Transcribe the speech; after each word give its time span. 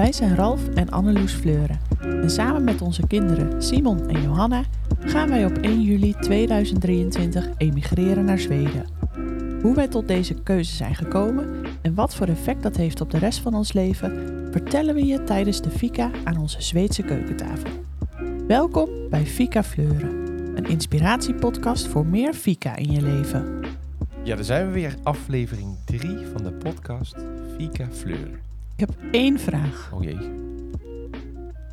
Wij 0.00 0.12
zijn 0.12 0.34
Ralf 0.34 0.68
en 0.68 0.90
Anneloes 0.90 1.32
Fleuren. 1.32 1.80
En 2.00 2.30
samen 2.30 2.64
met 2.64 2.82
onze 2.82 3.06
kinderen 3.06 3.62
Simon 3.62 4.08
en 4.08 4.22
Johanna 4.22 4.62
gaan 5.00 5.28
wij 5.28 5.44
op 5.44 5.58
1 5.58 5.82
juli 5.82 6.14
2023 6.20 7.48
emigreren 7.56 8.24
naar 8.24 8.38
Zweden. 8.38 8.86
Hoe 9.62 9.74
wij 9.74 9.88
tot 9.88 10.08
deze 10.08 10.34
keuze 10.34 10.74
zijn 10.74 10.94
gekomen 10.94 11.64
en 11.82 11.94
wat 11.94 12.14
voor 12.14 12.26
effect 12.26 12.62
dat 12.62 12.76
heeft 12.76 13.00
op 13.00 13.10
de 13.10 13.18
rest 13.18 13.38
van 13.38 13.54
ons 13.54 13.72
leven, 13.72 14.12
vertellen 14.50 14.94
we 14.94 15.06
je 15.06 15.24
tijdens 15.24 15.62
de 15.62 15.70
Fika 15.70 16.10
aan 16.24 16.38
onze 16.38 16.62
Zweedse 16.62 17.02
keukentafel. 17.02 17.70
Welkom 18.46 18.88
bij 19.10 19.26
Fika 19.26 19.62
Fleuren, 19.62 20.10
een 20.54 20.68
inspiratiepodcast 20.68 21.86
voor 21.86 22.06
meer 22.06 22.34
Fika 22.34 22.76
in 22.76 22.90
je 22.90 23.02
leven. 23.02 23.64
Ja, 24.24 24.34
daar 24.34 24.44
zijn 24.44 24.66
we 24.66 24.72
weer. 24.72 24.94
Aflevering 25.02 25.76
3 25.84 26.26
van 26.32 26.42
de 26.42 26.52
podcast 26.52 27.16
Fika 27.56 27.88
Fleur. 27.90 28.49
Ik 28.80 28.88
heb 28.88 29.12
één 29.12 29.38
vraag. 29.38 29.92
Oh 29.92 30.02
jee. 30.02 30.30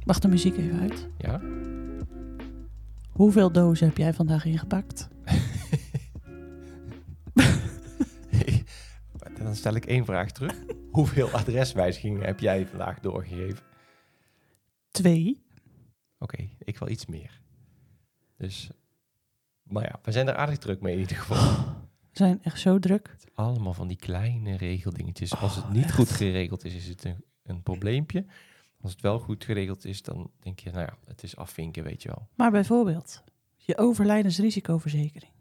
Mag 0.06 0.20
de 0.20 0.28
muziek 0.28 0.58
even 0.58 0.80
uit? 0.80 1.08
Ja? 1.18 1.42
Hoeveel 3.12 3.52
dozen 3.52 3.88
heb 3.88 3.98
jij 3.98 4.14
vandaag 4.14 4.46
ingepakt? 4.46 5.08
Dan 9.44 9.56
stel 9.56 9.76
ik 9.76 9.86
één 9.86 10.06
vraag 10.06 10.32
terug. 10.32 10.54
Hoeveel 10.92 11.30
adreswijzigingen 11.30 12.22
heb 12.22 12.40
jij 12.40 12.68
vandaag 12.68 13.00
doorgegeven? 13.00 13.64
Twee. 14.92 15.46
Oké, 16.20 16.50
ik 16.60 16.78
wel 16.78 16.90
iets 16.90 17.06
meer. 17.06 17.42
Dus, 18.38 18.70
maar 19.64 19.84
ja, 19.84 20.00
we 20.04 20.12
zijn 20.12 20.28
er 20.28 20.36
aardig 20.36 20.58
druk 20.58 20.82
mee 20.82 20.94
in 20.94 21.00
ieder 21.00 21.18
geval. 21.18 21.66
Zijn 22.18 22.44
echt 22.44 22.60
zo 22.60 22.80
druk. 22.80 23.16
Allemaal 23.34 23.74
van 23.74 23.88
die 23.88 23.98
kleine 23.98 24.58
regeldingetjes. 24.58 25.36
Als 25.36 25.56
het 25.56 25.66
Oh, 25.66 25.72
niet 25.72 25.84
echt? 25.84 25.94
goed 25.96 26.10
geregeld 26.10 26.64
is, 26.66 26.74
is 26.76 26.88
het 26.88 27.04
een, 27.04 27.24
een 27.44 27.64
probleempje. 27.64 28.26
Als 28.82 28.92
het 28.92 29.02
wel 29.02 29.20
goed 29.20 29.44
geregeld 29.44 29.86
is, 29.86 30.02
dan 30.02 30.32
denk 30.40 30.60
je, 30.60 30.72
nou 30.72 30.82
ja, 30.86 30.98
het 31.06 31.24
is 31.24 31.36
afvinken, 31.36 31.84
weet 31.84 32.02
je 32.02 32.08
wel. 32.10 32.28
Maar 32.36 32.52
bijvoorbeeld, 32.52 33.24
je 33.56 33.78
overlijdensrisicoverzekering. 33.78 35.32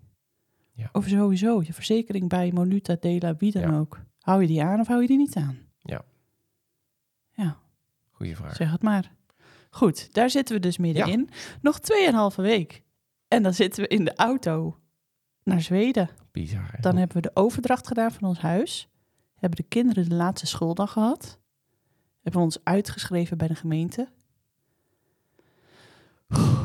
Ja. 0.73 0.89
Of 0.92 1.06
sowieso, 1.09 1.62
je 1.62 1.73
verzekering 1.73 2.28
bij 2.28 2.51
Monuta, 2.53 2.97
Dela, 3.01 3.36
wie 3.36 3.53
dan 3.53 3.62
Ja. 3.70 3.79
ook. 3.79 4.01
Hou 4.20 4.41
je 4.41 4.47
die 4.47 4.62
aan 4.62 4.81
of 4.81 4.86
hou 4.86 5.01
je 5.01 5.06
die 5.06 5.17
niet 5.17 5.36
aan? 5.36 5.58
Ja. 5.83 6.05
Ja, 7.33 7.56
Goeie 8.11 8.36
vraag. 8.36 8.56
zeg 8.56 8.70
het 8.70 8.83
maar. 8.83 9.12
Goed, 9.70 10.14
daar 10.14 10.31
zitten 10.31 10.55
we 10.55 10.61
dus 10.61 10.79
middenin. 10.79 11.31
Nog 11.61 11.81
tweeënhalve 11.81 12.42
week. 12.42 12.83
En 13.29 13.42
dan 13.42 13.55
zitten 13.55 13.83
we 13.83 13.89
in 13.89 14.05
de 14.05 14.14
auto 14.17 14.79
naar 15.47 15.61
Zweden. 15.61 16.08
Bizar. 16.33 16.69
hè? 16.72 16.80
Dan 16.80 16.97
hebben 16.97 17.16
we 17.16 17.22
de 17.22 17.30
overdracht 17.34 17.86
gedaan 17.86 18.12
van 18.12 18.28
ons 18.28 18.39
huis. 18.39 18.89
Hebben 19.34 19.56
de 19.58 19.69
kinderen 19.69 20.08
de 20.08 20.14
laatste 20.14 20.47
schooldag 20.47 20.92
gehad. 20.92 21.39
Hebben 22.22 22.41
we 22.41 22.47
ons 22.47 22.64
uitgeschreven 22.64 23.39
bij 23.39 23.48
de 23.48 23.55
gemeente. 23.55 24.08
Oeh. 26.28 26.64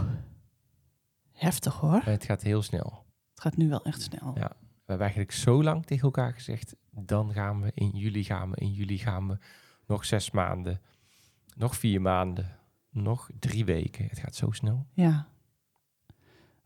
Heftig 1.31 1.73
hoor. 1.75 2.01
Het 2.03 2.23
gaat 2.23 2.41
heel 2.41 2.61
snel. 2.61 3.05
Het 3.29 3.41
gaat 3.41 3.57
nu 3.57 3.69
wel 3.69 3.83
echt 3.83 4.01
snel. 4.01 4.31
Ja. 4.35 4.49
We 4.59 4.97
hebben 4.97 5.05
eigenlijk 5.07 5.31
zo 5.31 5.63
lang 5.63 5.85
tegen 5.85 6.03
elkaar 6.03 6.33
gezegd, 6.33 6.75
dan 6.91 7.33
gaan 7.33 7.61
we 7.61 7.71
in 7.73 7.89
juli 7.89 8.23
gaan 8.23 8.49
we, 8.49 8.55
in 8.55 8.71
juli 8.71 8.97
gaan 8.97 9.27
we 9.27 9.37
nog 9.85 10.05
zes 10.05 10.31
maanden, 10.31 10.81
nog 11.55 11.75
vier 11.75 12.01
maanden, 12.01 12.59
nog 12.89 13.29
drie 13.39 13.65
weken. 13.65 14.05
Het 14.05 14.19
gaat 14.19 14.35
zo 14.35 14.51
snel. 14.51 14.87
Ja. 14.93 15.27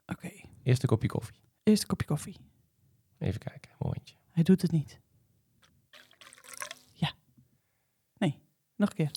Oké, 0.05 0.31
Eerst 0.63 0.81
een 0.81 0.89
kopje 0.89 1.08
koffie. 1.08 1.43
Eerst 1.66 1.81
een 1.81 1.88
kopje 1.88 2.08
koffie. 2.08 2.35
Even 3.17 3.39
kijken, 3.39 3.71
momentje. 3.80 4.16
Hij 4.31 4.44
doet 4.44 4.61
het 4.61 4.71
niet. 4.71 4.99
Ja. 6.94 7.11
Nee, 8.17 8.39
nog 8.75 8.89
een 8.89 8.95
keer. 8.95 9.11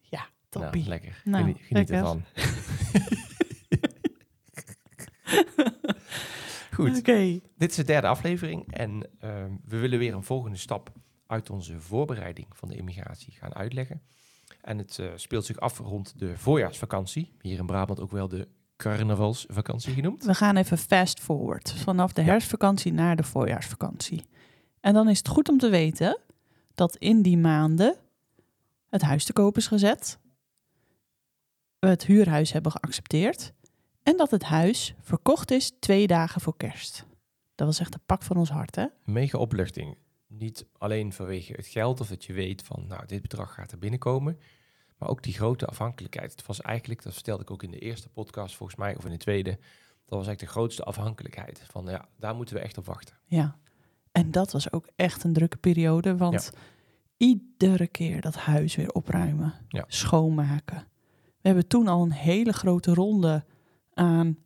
Ja, 0.00 0.28
toppie. 0.48 0.80
Nou, 0.80 0.88
lekker. 0.88 1.20
Nou, 1.24 1.42
Geniet, 1.44 1.58
geniet 1.62 1.88
lekker. 1.88 1.96
ervan. 1.96 2.24
Goed, 6.74 6.98
Oké. 6.98 7.40
dit 7.56 7.70
is 7.70 7.76
de 7.76 7.84
derde 7.84 8.06
aflevering 8.06 8.72
en 8.72 9.08
ehm, 9.18 9.56
we 9.64 9.78
willen 9.78 9.98
weer 9.98 10.14
een 10.14 10.22
volgende 10.24 10.56
stap 10.56 10.92
uit 11.26 11.50
onze 11.50 11.80
voorbereiding 11.80 12.46
van 12.56 12.68
de 12.68 12.76
immigratie 12.76 13.32
gaan 13.32 13.54
uitleggen. 13.54 14.02
En 14.60 14.78
het 14.78 14.98
eh, 14.98 15.06
speelt 15.16 15.44
zich 15.44 15.60
af 15.60 15.78
rond 15.78 16.18
de 16.18 16.38
voorjaarsvakantie, 16.38 17.32
hier 17.40 17.58
in 17.58 17.66
Brabant 17.66 18.00
ook 18.00 18.10
wel 18.10 18.28
de 18.28 18.48
carnavalsvakantie 18.76 19.94
genoemd. 19.94 20.24
We 20.24 20.34
gaan 20.34 20.56
even 20.56 20.78
fast 20.78 21.20
forward. 21.20 21.72
Vanaf 21.72 22.12
de 22.12 22.22
herfstvakantie 22.22 22.92
naar 22.92 23.16
de 23.16 23.22
voorjaarsvakantie. 23.22 24.24
En 24.80 24.94
dan 24.94 25.08
is 25.08 25.18
het 25.18 25.28
goed 25.28 25.48
om 25.48 25.58
te 25.58 25.68
weten 25.68 26.18
dat 26.74 26.96
in 26.96 27.22
die 27.22 27.38
maanden 27.38 27.96
het 28.88 29.02
huis 29.02 29.24
te 29.24 29.32
koop 29.32 29.56
is 29.56 29.66
gezet. 29.66 30.18
We 31.78 31.88
het 31.88 32.06
huurhuis 32.06 32.52
hebben 32.52 32.72
geaccepteerd. 32.72 33.52
En 34.02 34.16
dat 34.16 34.30
het 34.30 34.42
huis 34.42 34.94
verkocht 35.00 35.50
is 35.50 35.72
twee 35.80 36.06
dagen 36.06 36.40
voor 36.40 36.56
kerst. 36.56 37.04
Dat 37.54 37.66
was 37.66 37.78
echt 37.78 37.94
een 37.94 38.06
pak 38.06 38.22
van 38.22 38.36
ons 38.36 38.50
hart, 38.50 38.76
hè? 38.76 38.86
Mega 39.04 39.38
opluchting. 39.38 39.96
Niet 40.38 40.66
alleen 40.78 41.12
vanwege 41.12 41.52
het 41.52 41.66
geld 41.66 42.00
of 42.00 42.08
dat 42.08 42.24
je 42.24 42.32
weet 42.32 42.62
van, 42.62 42.84
nou, 42.88 43.06
dit 43.06 43.22
bedrag 43.22 43.54
gaat 43.54 43.72
er 43.72 43.78
binnenkomen. 43.78 44.38
Maar 44.98 45.08
ook 45.08 45.22
die 45.22 45.34
grote 45.34 45.66
afhankelijkheid. 45.66 46.30
Het 46.30 46.46
was 46.46 46.60
eigenlijk, 46.60 47.02
dat 47.02 47.14
vertelde 47.14 47.42
ik 47.42 47.50
ook 47.50 47.62
in 47.62 47.70
de 47.70 47.78
eerste 47.78 48.08
podcast 48.08 48.56
volgens 48.56 48.78
mij, 48.78 48.96
of 48.96 49.04
in 49.04 49.10
de 49.10 49.16
tweede. 49.16 49.50
Dat 49.50 50.18
was 50.18 50.26
eigenlijk 50.26 50.40
de 50.40 50.58
grootste 50.58 50.82
afhankelijkheid. 50.84 51.62
Van 51.70 51.84
ja, 51.86 52.08
daar 52.16 52.34
moeten 52.34 52.54
we 52.54 52.60
echt 52.60 52.78
op 52.78 52.84
wachten. 52.86 53.16
Ja. 53.26 53.56
En 54.12 54.30
dat 54.30 54.52
was 54.52 54.72
ook 54.72 54.88
echt 54.96 55.24
een 55.24 55.32
drukke 55.32 55.56
periode, 55.56 56.16
want 56.16 56.52
iedere 57.16 57.86
keer 57.86 58.20
dat 58.20 58.34
huis 58.34 58.76
weer 58.76 58.92
opruimen, 58.92 59.54
Ja. 59.68 59.84
schoonmaken. 59.88 60.86
We 61.40 61.48
hebben 61.48 61.66
toen 61.66 61.88
al 61.88 62.02
een 62.02 62.12
hele 62.12 62.52
grote 62.52 62.94
ronde 62.94 63.44
aan 63.94 64.38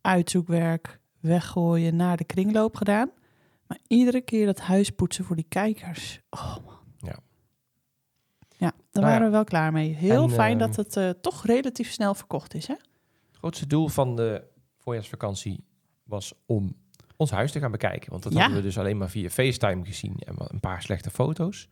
uitzoekwerk, 0.00 1.00
weggooien, 1.20 1.96
naar 1.96 2.16
de 2.16 2.24
kringloop 2.24 2.76
gedaan. 2.76 3.10
Maar 3.72 3.80
iedere 3.86 4.20
keer 4.20 4.46
dat 4.46 4.60
huis 4.60 4.90
poetsen 4.90 5.24
voor 5.24 5.36
die 5.36 5.46
kijkers. 5.48 6.20
Oh 6.30 6.56
man. 6.66 6.78
Ja. 6.98 7.16
Ja, 8.56 8.70
daar 8.70 8.72
Nou 8.92 9.06
ja. 9.06 9.12
waren 9.12 9.26
we 9.26 9.32
wel 9.32 9.44
klaar 9.44 9.72
mee. 9.72 9.94
Heel 9.94 10.22
En, 10.22 10.30
fijn 10.30 10.60
ehm, 10.60 10.66
dat 10.66 10.76
het 10.76 10.96
eh, 10.96 11.10
toch 11.10 11.44
relatief 11.46 11.90
snel 11.92 12.14
verkocht 12.14 12.54
is, 12.54 12.66
hè? 12.66 12.74
Het 12.74 13.36
grootste 13.38 13.66
doel 13.66 13.88
van 13.88 14.16
de 14.16 14.44
voorjaarsvakantie 14.78 15.64
was 16.04 16.32
om 16.46 16.76
ons 17.16 17.30
huis 17.30 17.52
te 17.52 17.58
gaan 17.58 17.70
bekijken. 17.70 18.10
Want 18.10 18.22
dat 18.22 18.32
Ja. 18.32 18.38
hadden 18.38 18.56
we 18.58 18.62
dus 18.64 18.78
alleen 18.78 18.96
maar 18.96 19.10
via 19.10 19.28
FaceTime 19.28 19.84
gezien 19.84 20.14
en 20.18 20.34
wat- 20.36 20.52
een 20.52 20.60
paar 20.60 20.82
slechte 20.82 21.10
foto's. 21.10 21.68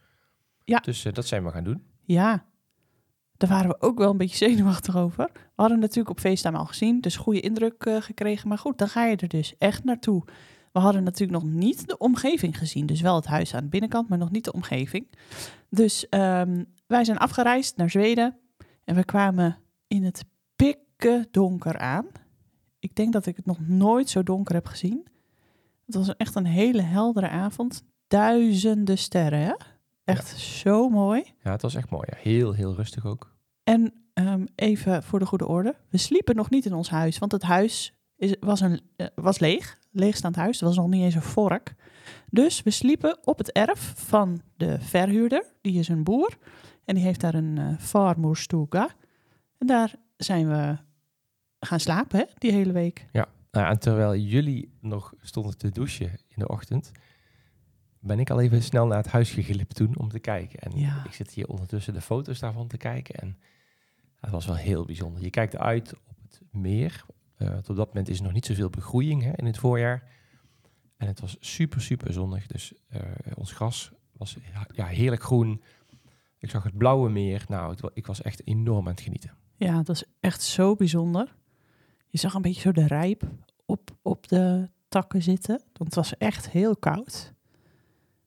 Ja. 0.64 0.78
Dus 0.78 1.04
eh, 1.04 1.12
dat 1.12 1.26
zijn 1.26 1.44
we 1.44 1.50
gaan 1.50 1.64
doen. 1.64 1.84
Ja, 2.02 2.44
daar 3.36 3.50
waren 3.50 3.68
we 3.70 3.80
ook 3.80 3.98
wel 3.98 4.10
een 4.10 4.16
beetje 4.16 4.36
zenuwachtig 4.48 4.96
over. 4.96 5.30
We 5.32 5.40
hadden 5.54 5.78
natuurlijk 5.78 6.10
op 6.10 6.20
FaceTime 6.20 6.58
al 6.58 6.66
gezien, 6.66 7.00
dus 7.00 7.16
goede 7.16 7.40
indruk 7.40 7.84
eh, 7.84 7.96
gekregen. 8.02 8.48
Maar 8.48 8.58
goed, 8.58 8.78
dan 8.78 8.88
ga 8.88 9.04
je 9.06 9.16
er 9.16 9.28
dus 9.28 9.54
echt 9.58 9.84
naartoe. 9.84 10.24
We 10.72 10.78
hadden 10.78 11.02
natuurlijk 11.02 11.42
nog 11.42 11.52
niet 11.52 11.88
de 11.88 11.98
omgeving 11.98 12.58
gezien. 12.58 12.86
Dus 12.86 13.00
wel 13.00 13.14
het 13.14 13.26
huis 13.26 13.54
aan 13.54 13.62
de 13.62 13.68
binnenkant, 13.68 14.08
maar 14.08 14.18
nog 14.18 14.30
niet 14.30 14.44
de 14.44 14.52
omgeving. 14.52 15.06
Dus 15.68 16.08
ehm, 16.08 16.64
wij 16.86 17.04
zijn 17.04 17.18
afgereisd 17.18 17.76
naar 17.76 17.90
Zweden. 17.90 18.36
En 18.84 18.94
we 18.94 19.04
kwamen 19.04 19.58
in 19.88 20.04
het 20.04 20.24
pikken 20.56 21.28
donker 21.30 21.78
aan. 21.78 22.06
Ik 22.78 22.94
denk 22.94 23.12
dat 23.12 23.26
ik 23.26 23.36
het 23.36 23.46
nog 23.46 23.68
nooit 23.68 24.08
zo 24.08 24.22
donker 24.22 24.54
heb 24.54 24.66
gezien. 24.66 25.06
Het 25.86 25.94
was 25.94 26.16
echt 26.16 26.34
een 26.34 26.46
hele 26.46 26.82
heldere 26.82 27.28
avond. 27.28 27.82
Duizenden 28.08 28.98
sterren, 28.98 29.40
hè? 29.40 29.54
Echt 30.04 30.38
zo 30.38 30.88
mooi. 30.88 31.22
Ja, 31.42 31.50
het 31.50 31.62
was 31.62 31.74
echt 31.74 31.90
mooi. 31.90 32.06
Ja. 32.10 32.16
Heel, 32.20 32.52
heel 32.52 32.74
rustig 32.74 33.06
ook. 33.06 33.34
En 33.62 33.92
ehm, 34.12 34.46
even 34.54 35.02
voor 35.02 35.18
de 35.18 35.26
goede 35.26 35.46
orde. 35.46 35.76
We 35.88 35.98
sliepen 35.98 36.36
nog 36.36 36.50
niet 36.50 36.66
in 36.66 36.74
ons 36.74 36.90
huis, 36.90 37.18
want 37.18 37.32
het 37.32 37.42
huis 37.42 37.94
is, 38.20 38.36
was, 38.40 38.60
een, 38.60 38.80
eh, 38.96 39.06
was 39.14 39.38
leeg. 39.38 39.78
Leegstaand 39.90 40.36
huis. 40.36 40.60
Er 40.60 40.66
was 40.66 40.76
nog 40.76 40.88
niet 40.88 41.02
eens 41.02 41.14
een 41.14 41.22
vork. 41.22 41.74
Dus 42.30 42.62
we 42.62 42.70
sliepen 42.70 43.18
op 43.26 43.38
het 43.38 43.52
erf 43.52 43.92
van 43.96 44.40
de 44.56 44.80
verhuurder. 44.80 45.44
Die 45.60 45.78
is 45.78 45.88
een 45.88 46.04
boer. 46.04 46.38
En 46.84 46.94
die 46.94 47.04
heeft 47.04 47.20
daar 47.20 47.34
een 47.34 47.56
uh. 47.58 48.84
En 49.58 49.66
daar 49.66 49.94
zijn 50.16 50.48
we 50.48 50.76
gaan 51.60 51.80
slapen, 51.80 52.18
hè, 52.18 52.24
die 52.38 52.52
hele 52.52 52.72
week. 52.72 53.06
Nou, 53.50 53.68
en 53.68 53.78
terwijl 53.78 54.16
jullie 54.16 54.72
nog 54.80 55.14
stonden 55.20 55.58
te 55.58 55.70
douchen 55.70 56.06
in 56.28 56.36
de 56.36 56.48
ochtend, 56.48 56.92
ben 57.98 58.18
ik 58.18 58.30
al 58.30 58.40
even 58.40 58.62
snel 58.62 58.86
naar 58.86 58.96
het 58.96 59.06
huis 59.12 59.30
geglipt 59.30 59.74
toen 59.74 59.98
om 59.98 60.08
te 60.08 60.18
kijken. 60.18 60.58
En 60.58 60.78
Ja. 60.78 61.04
ik 61.04 61.12
zit 61.12 61.30
hier 61.30 61.46
ondertussen 61.46 61.94
de 61.94 62.00
foto's 62.00 62.38
daarvan 62.38 62.68
te 62.68 62.76
kijken. 62.76 63.14
En 63.14 63.38
het 64.20 64.30
was 64.30 64.46
wel 64.46 64.56
heel 64.56 64.84
bijzonder. 64.84 65.22
Je 65.22 65.30
kijkt 65.30 65.56
uit 65.56 65.94
op 65.94 66.16
het 66.22 66.40
meer. 66.50 67.04
Eh, 67.40 67.56
op 67.56 67.76
dat 67.76 67.86
moment 67.86 68.08
is 68.08 68.18
er 68.18 68.24
nog 68.24 68.32
niet 68.32 68.46
zoveel 68.46 68.70
begroeiing 68.70 69.22
hè, 69.22 69.32
in 69.34 69.46
het 69.46 69.58
voorjaar. 69.58 70.02
En 70.96 71.06
het 71.06 71.20
was 71.20 71.36
super, 71.40 71.80
super 71.80 72.12
zonnig. 72.12 72.46
Dus 72.46 72.72
eh, 72.88 73.00
ons 73.34 73.52
gras 73.52 73.92
was 74.12 74.36
ja, 74.74 74.86
heerlijk 74.86 75.22
groen. 75.22 75.62
Ik 76.38 76.50
zag 76.50 76.62
het 76.62 76.76
blauwe 76.76 77.10
meer. 77.10 77.44
Nou, 77.48 77.76
ik 77.94 78.06
was 78.06 78.22
echt 78.22 78.46
enorm 78.46 78.86
aan 78.86 78.92
het 78.92 79.00
genieten. 79.00 79.34
Ja, 79.56 79.82
dat 79.82 79.96
is 79.96 80.04
echt 80.20 80.42
zo 80.42 80.74
bijzonder. 80.74 81.36
Je 82.08 82.18
zag 82.18 82.34
een 82.34 82.42
beetje 82.42 82.60
zo 82.60 82.72
de 82.72 82.86
rijp 82.86 83.22
op, 83.66 83.90
op 84.02 84.28
de 84.28 84.68
takken 84.88 85.22
zitten. 85.22 85.56
Want 85.56 85.84
het 85.84 85.94
was 85.94 86.16
echt 86.16 86.50
heel 86.50 86.76
koud. 86.76 87.32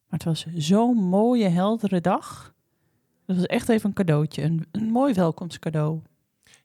Maar 0.08 0.20
het 0.20 0.24
was 0.24 0.46
zo'n 0.56 0.98
mooie, 0.98 1.48
heldere 1.48 2.02
dag. 2.02 2.54
Dat 3.26 3.36
was 3.36 3.46
echt 3.46 3.70
even 3.70 3.90
een 3.90 3.96
cadeautje. 3.96 4.42
Een, 4.42 4.66
een 4.72 4.92
mooi 4.92 5.14
welkomstcadeau. 5.14 6.02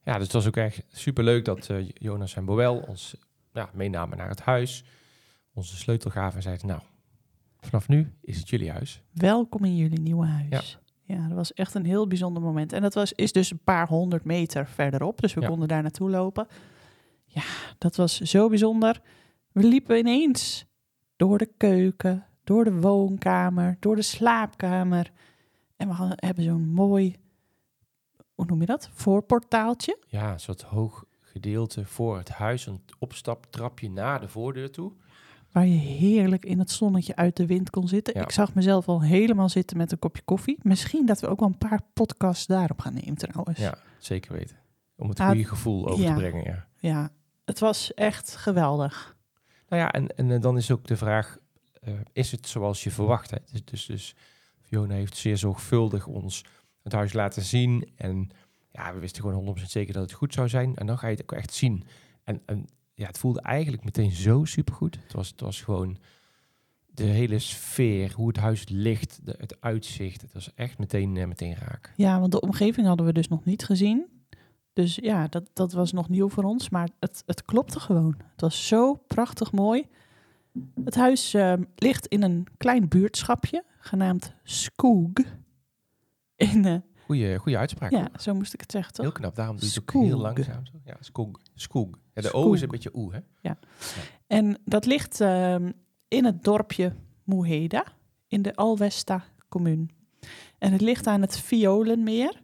Ja, 0.09 0.15
dus 0.15 0.23
het 0.23 0.33
was 0.33 0.47
ook 0.47 0.57
echt 0.57 0.83
superleuk 0.93 1.45
dat 1.45 1.69
eh, 1.71 1.89
Jonas 1.89 2.35
en 2.37 2.45
Boel 2.45 2.79
ons 2.79 3.17
ja, 3.53 3.71
meenamen 3.75 4.19
naar 4.19 4.29
het 4.29 4.41
huis. 4.41 4.85
Onze 5.55 5.77
sleutel 5.77 6.11
gaven 6.11 6.37
en 6.37 6.43
zeiden, 6.43 6.67
nou, 6.67 6.81
vanaf 7.61 7.89
nu 7.89 8.13
is 8.21 8.39
het 8.39 8.49
jullie 8.49 8.71
huis. 8.71 9.03
Welkom 9.13 9.65
in 9.65 9.77
jullie 9.77 10.01
nieuwe 10.01 10.27
huis. 10.27 10.79
Ja. 11.05 11.29
dat 11.29 11.37
was 11.37 11.53
echt 11.53 11.75
een 11.75 11.85
heel 11.85 12.07
bijzonder 12.07 12.43
moment. 12.43 12.73
En 12.73 12.83
dat 12.83 12.95
was, 12.95 13.13
is 13.13 13.33
dus 13.33 13.51
een 13.51 13.61
paar 13.65 13.89
honderd 13.89 14.25
meter 14.25 14.67
verderop. 14.67 15.21
Dus 15.21 15.35
we 15.35 15.41
Ja. 15.41 15.47
konden 15.47 15.69
daar 15.69 15.83
naartoe 15.83 16.11
lopen. 16.11 16.47
Ja, 17.25 17.43
dat 17.79 17.97
was 17.97 18.21
zo 18.21 18.49
bijzonder. 18.49 19.01
We 19.53 19.63
liepen 19.67 19.99
ineens 19.99 20.65
door 21.17 21.39
de 21.39 21.51
keuken, 21.57 22.27
door 22.45 22.65
de 22.65 22.81
woonkamer, 22.81 23.77
door 23.81 23.97
de 23.97 24.03
slaapkamer. 24.03 25.11
En 25.77 25.89
we 25.89 26.13
hebben 26.17 26.45
zo'n 26.45 26.69
mooi, 26.69 27.17
hoe 28.39 28.47
noem 28.47 28.61
je 28.61 28.67
dat? 28.67 28.91
Voorportaaltje. 28.93 29.99
Ja, 30.07 30.33
een 30.33 30.41
soort 30.41 30.63
hoog 30.63 31.05
gedeelte 31.21 31.85
voor 31.85 32.19
het 32.19 32.29
huis, 32.29 32.67
een 32.67 32.81
opstaptrapje 32.99 33.91
naar 33.91 34.21
de 34.21 34.29
voordeur 34.29 34.71
toe. 34.71 34.93
Waar 35.53 35.67
je 35.67 35.79
heerlijk 35.79 36.45
in 36.45 36.59
het 36.59 36.71
zonnetje 36.71 37.17
uit 37.17 37.37
de 37.37 37.47
wind 37.47 37.71
kon 37.71 37.89
zitten. 37.89 38.15
Ja. 38.17 38.23
Ik 38.23 38.31
zag 38.31 38.55
mezelf 38.55 38.89
al 38.89 39.03
helemaal 39.03 39.49
zitten 39.49 39.77
met 39.77 39.93
een 39.93 39.99
kopje 39.99 40.23
koffie. 40.23 40.59
Misschien 40.63 41.07
dat 41.07 41.21
we 41.21 41.27
ook 41.27 41.41
wel 41.41 41.49
een 41.49 41.59
paar 41.59 41.81
podcasts 41.93 42.47
daarop 42.47 42.81
gaan 42.81 42.95
nemen 42.95 43.15
trouwens. 43.17 43.59
Ja, 43.59 43.79
zeker 43.99 44.33
weten. 44.33 44.57
Om 44.97 45.09
het 45.09 45.21
Ah, 45.21 45.27
goede 45.29 45.45
gevoel 45.45 45.89
over 45.89 46.05
ja. 46.05 46.15
te 46.15 46.21
brengen, 46.21 46.45
ja. 46.45 46.67
Ja, 46.77 47.11
het 47.45 47.59
was 47.59 47.95
echt 47.95 48.37
geweldig. 48.37 49.17
Nou 49.69 49.83
ja, 49.83 49.93
en, 49.93 50.17
en 50.17 50.31
eh, 50.31 50.41
dan 50.41 50.57
is 50.57 50.71
ook 50.71 50.87
de 50.87 50.97
vraag, 50.97 51.39
eh, 51.81 51.93
is 52.13 52.31
het 52.31 52.49
zoals 52.49 52.85
je 52.85 52.91
verwacht? 52.91 53.31
Hè? 53.31 53.39
Dus, 53.53 53.65
dus, 53.65 53.87
dus 53.87 54.15
Fiona 54.61 54.95
heeft 54.95 55.17
zeer 55.17 55.37
zorgvuldig 55.37 56.07
ons 56.07 56.45
het 56.89 56.97
huis 56.97 57.13
laten 57.13 57.43
zien. 57.43 57.91
En 57.97 58.31
ja, 58.71 58.95
we 58.95 59.01
wisten 59.01 59.23
gewoon 59.23 59.59
100% 59.59 59.63
zeker 59.63 59.93
dat 59.95 60.03
het 60.03 60.13
goed 60.13 60.35
zou 60.35 60.49
zijn. 60.49 60.77
En 60.77 60.87
dan 60.87 60.99
ga 60.99 61.07
je 61.07 61.17
het 61.17 61.23
ook 61.23 61.33
echt 61.33 61.53
zien. 61.53 61.85
En, 62.25 62.43
en 62.47 62.67
ja, 62.95 63.07
het 63.07 63.19
voelde 63.19 63.41
eigenlijk 63.41 63.85
meteen 63.85 64.11
zo 64.11 64.45
supergoed. 64.45 64.99
Het 65.03 65.13
was, 65.13 65.29
het 65.29 65.41
was 65.41 65.61
gewoon 65.61 65.99
de 66.87 67.05
hele 67.05 67.39
sfeer, 67.39 68.13
hoe 68.13 68.29
het 68.29 68.37
huis 68.37 68.65
ligt, 68.69 69.21
de, 69.23 69.35
het 69.39 69.61
uitzicht. 69.61 70.21
Het 70.21 70.33
was 70.33 70.55
echt 70.55 70.79
meteen, 70.79 71.17
eh, 71.17 71.27
meteen 71.27 71.55
raak. 71.55 71.93
Ja, 71.97 72.21
want 72.21 72.33
de 72.33 72.41
omgeving 72.41 72.87
hadden 72.87 73.07
we 73.07 73.13
dus 73.13 73.29
nog 73.29 73.45
niet 73.45 73.65
gezien. 73.65 74.07
Dus 74.73 74.95
ja, 74.95 75.27
dat, 75.27 75.51
dat 75.53 75.73
was 75.73 75.93
nog 75.93 76.09
nieuw 76.09 76.29
voor 76.29 76.45
ons. 76.45 76.69
Maar 76.69 76.89
het, 77.01 77.23
het 77.27 77.45
klopte 77.45 77.81
gewoon. 77.81 78.15
Het 78.33 78.41
was 78.41 78.67
zo 78.67 78.95
prachtig 78.95 79.53
mooi. 79.53 79.87
Het 80.85 80.95
huis 80.95 81.35
eh, 81.35 81.53
ligt 81.77 82.07
in 82.07 82.23
een 82.23 82.47
klein 82.57 82.89
buurtschapje 82.89 83.65
genaamd 83.79 84.35
Skoog. 84.43 85.11
In, 86.39 86.65
eh, 86.65 86.77
Goeie, 87.05 87.39
goeie 87.39 87.59
uitspraak. 87.59 87.91
ja, 87.91 88.09
zo 88.19 88.35
moest 88.35 88.55
ik 88.55 88.61
het 88.61 88.71
zeggen, 88.71 88.93
toch? 88.93 89.05
Heel 89.05 89.15
knap, 89.15 89.35
daarom 89.35 89.57
doe 89.57 89.69
je 89.69 89.75
het 89.75 89.95
ook 89.95 90.03
heel 90.03 90.19
langzaam. 90.19 90.67
Zo. 90.67 90.73
Ja. 90.85 90.97
Skoog. 91.55 91.99
Ja, 92.15 92.23
de 92.23 92.33
O 92.33 92.53
is 92.53 92.63
een 92.63 92.69
beetje 92.69 92.97
oe, 92.97 93.13
hè? 93.13 93.21
En 94.27 94.59
dat 94.65 94.87
ligt 94.87 95.21
ehm, 95.21 95.73
in 96.09 96.25
het 96.25 96.45
dorpje 96.45 96.93
Moeheda 97.25 97.85
in 98.27 98.43
de 98.43 98.57
Alwesta 98.57 99.25
commune. 99.49 99.87
En 100.59 100.73
het 100.73 100.81
ligt 100.81 101.07
aan 101.07 101.21
het 101.21 101.39
Violenmeer, 101.39 102.43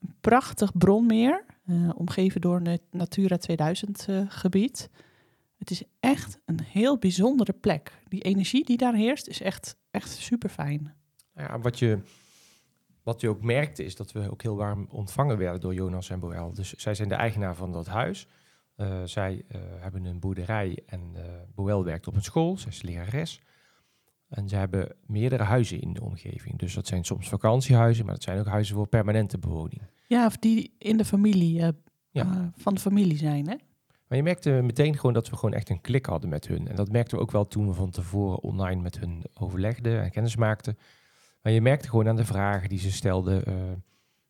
een 0.00 0.14
prachtig 0.20 0.76
bronmeer, 0.76 1.44
eh, 1.66 1.90
omgeven 1.94 2.40
door 2.40 2.60
het 2.60 2.82
Natura 2.90 3.36
2000 3.36 4.06
eh, 4.08 4.22
gebied. 4.28 4.90
Het 5.58 5.70
is 5.70 5.82
echt 6.00 6.38
een 6.44 6.60
heel 6.62 6.98
bijzondere 6.98 7.52
plek. 7.52 7.92
Die 8.08 8.22
energie 8.22 8.64
die 8.64 8.76
daar 8.76 8.94
heerst 8.94 9.26
is 9.26 9.40
echt, 9.40 9.76
echt 9.90 10.10
super 10.10 10.48
fijn. 10.48 10.94
Ja, 11.34 11.58
wat 11.58 11.78
je, 11.78 11.98
wat 13.06 13.20
je 13.20 13.28
ook 13.28 13.42
merkte 13.42 13.84
is 13.84 13.96
dat 13.96 14.12
we 14.12 14.30
ook 14.30 14.42
heel 14.42 14.56
warm 14.56 14.86
ontvangen 14.90 15.38
werden 15.38 15.60
door 15.60 15.74
Jonas 15.74 16.10
en 16.10 16.20
Boel. 16.20 16.52
Dus 16.52 16.72
zij 16.72 16.94
zijn 16.94 17.08
de 17.08 17.14
eigenaar 17.14 17.54
van 17.54 17.72
dat 17.72 17.86
huis. 17.86 18.28
Eh, 18.74 19.02
zij 19.04 19.44
eh, 19.48 19.60
hebben 19.78 20.04
een 20.04 20.18
boerderij 20.20 20.78
en 20.86 21.00
eh 21.14 21.22
Boel 21.54 21.84
werkt 21.84 22.06
op 22.06 22.14
een 22.14 22.22
school. 22.22 22.56
Zij 22.58 22.70
is 22.70 22.82
lerares. 22.82 23.40
En 24.28 24.48
ze 24.48 24.56
hebben 24.56 24.94
meerdere 25.06 25.42
huizen 25.42 25.80
in 25.80 25.92
de 25.92 26.02
omgeving. 26.02 26.58
Dus 26.58 26.74
dat 26.74 26.86
zijn 26.86 27.04
soms 27.04 27.28
vakantiehuizen, 27.28 28.04
maar 28.04 28.14
dat 28.14 28.22
zijn 28.22 28.38
ook 28.38 28.46
huizen 28.46 28.74
voor 28.74 28.86
permanente 28.86 29.38
bewoning. 29.38 29.82
Ja, 30.06 30.26
of 30.26 30.36
die 30.36 30.74
in 30.78 30.96
de 30.96 31.04
familie, 31.04 31.72
Ja. 32.10 32.52
van 32.56 32.74
de 32.74 32.80
familie 32.80 33.16
zijn, 33.16 33.48
hè? 33.48 33.56
Maar 34.08 34.18
je 34.18 34.24
merkte 34.24 34.50
meteen 34.50 34.96
gewoon 34.96 35.12
dat 35.12 35.28
we 35.30 35.36
gewoon 35.36 35.54
echt 35.54 35.68
een 35.68 35.80
klik 35.80 36.06
hadden 36.06 36.30
met 36.30 36.46
hun. 36.46 36.68
En 36.68 36.76
dat 36.76 36.90
merkten 36.90 37.16
we 37.16 37.22
ook 37.22 37.30
wel 37.30 37.48
toen 37.48 37.66
we 37.66 37.74
van 37.74 37.90
tevoren 37.90 38.42
online 38.42 38.82
met 38.82 38.98
hun 38.98 39.24
overlegden 39.34 40.02
en 40.02 40.10
kennis 40.10 40.36
maakten. 40.36 40.78
Maar 41.46 41.54
je 41.54 41.60
merkte 41.60 41.88
gewoon 41.88 42.08
aan 42.08 42.16
de 42.16 42.24
vragen 42.24 42.68
die 42.68 42.78
ze 42.78 42.92
stelden, 42.92 43.44
eh, 43.44 43.54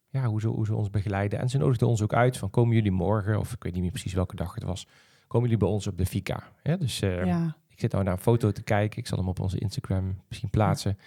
ja, 0.08 0.24
hoe, 0.24 0.40
ze, 0.40 0.48
hoe 0.48 0.66
ze 0.66 0.74
ons 0.74 0.90
begeleiden. 0.90 1.38
En 1.38 1.48
ze 1.48 1.58
nodigden 1.58 1.88
ons 1.88 2.02
ook 2.02 2.14
uit 2.14 2.36
van, 2.36 2.50
komen 2.50 2.74
jullie 2.74 2.90
morgen, 2.90 3.38
of 3.38 3.52
ik 3.52 3.62
weet 3.62 3.72
niet 3.72 3.82
meer 3.82 3.90
precies 3.90 4.12
welke 4.12 4.36
dag 4.36 4.54
het 4.54 4.64
was, 4.64 4.86
komen 5.26 5.48
jullie 5.48 5.64
bij 5.64 5.72
ons 5.72 5.86
op 5.86 5.98
de 5.98 6.06
Fika? 6.06 6.52
Hè? 6.62 6.78
Dus 6.78 7.02
eh, 7.02 7.24
ja. 7.24 7.56
ik 7.68 7.80
zit 7.80 7.92
nou 7.92 8.04
naar 8.04 8.12
een 8.12 8.18
foto 8.18 8.52
te 8.52 8.62
kijken, 8.62 8.98
ik 8.98 9.06
zal 9.06 9.18
hem 9.18 9.28
op 9.28 9.40
onze 9.40 9.58
Instagram 9.58 10.20
misschien 10.28 10.50
plaatsen. 10.50 10.98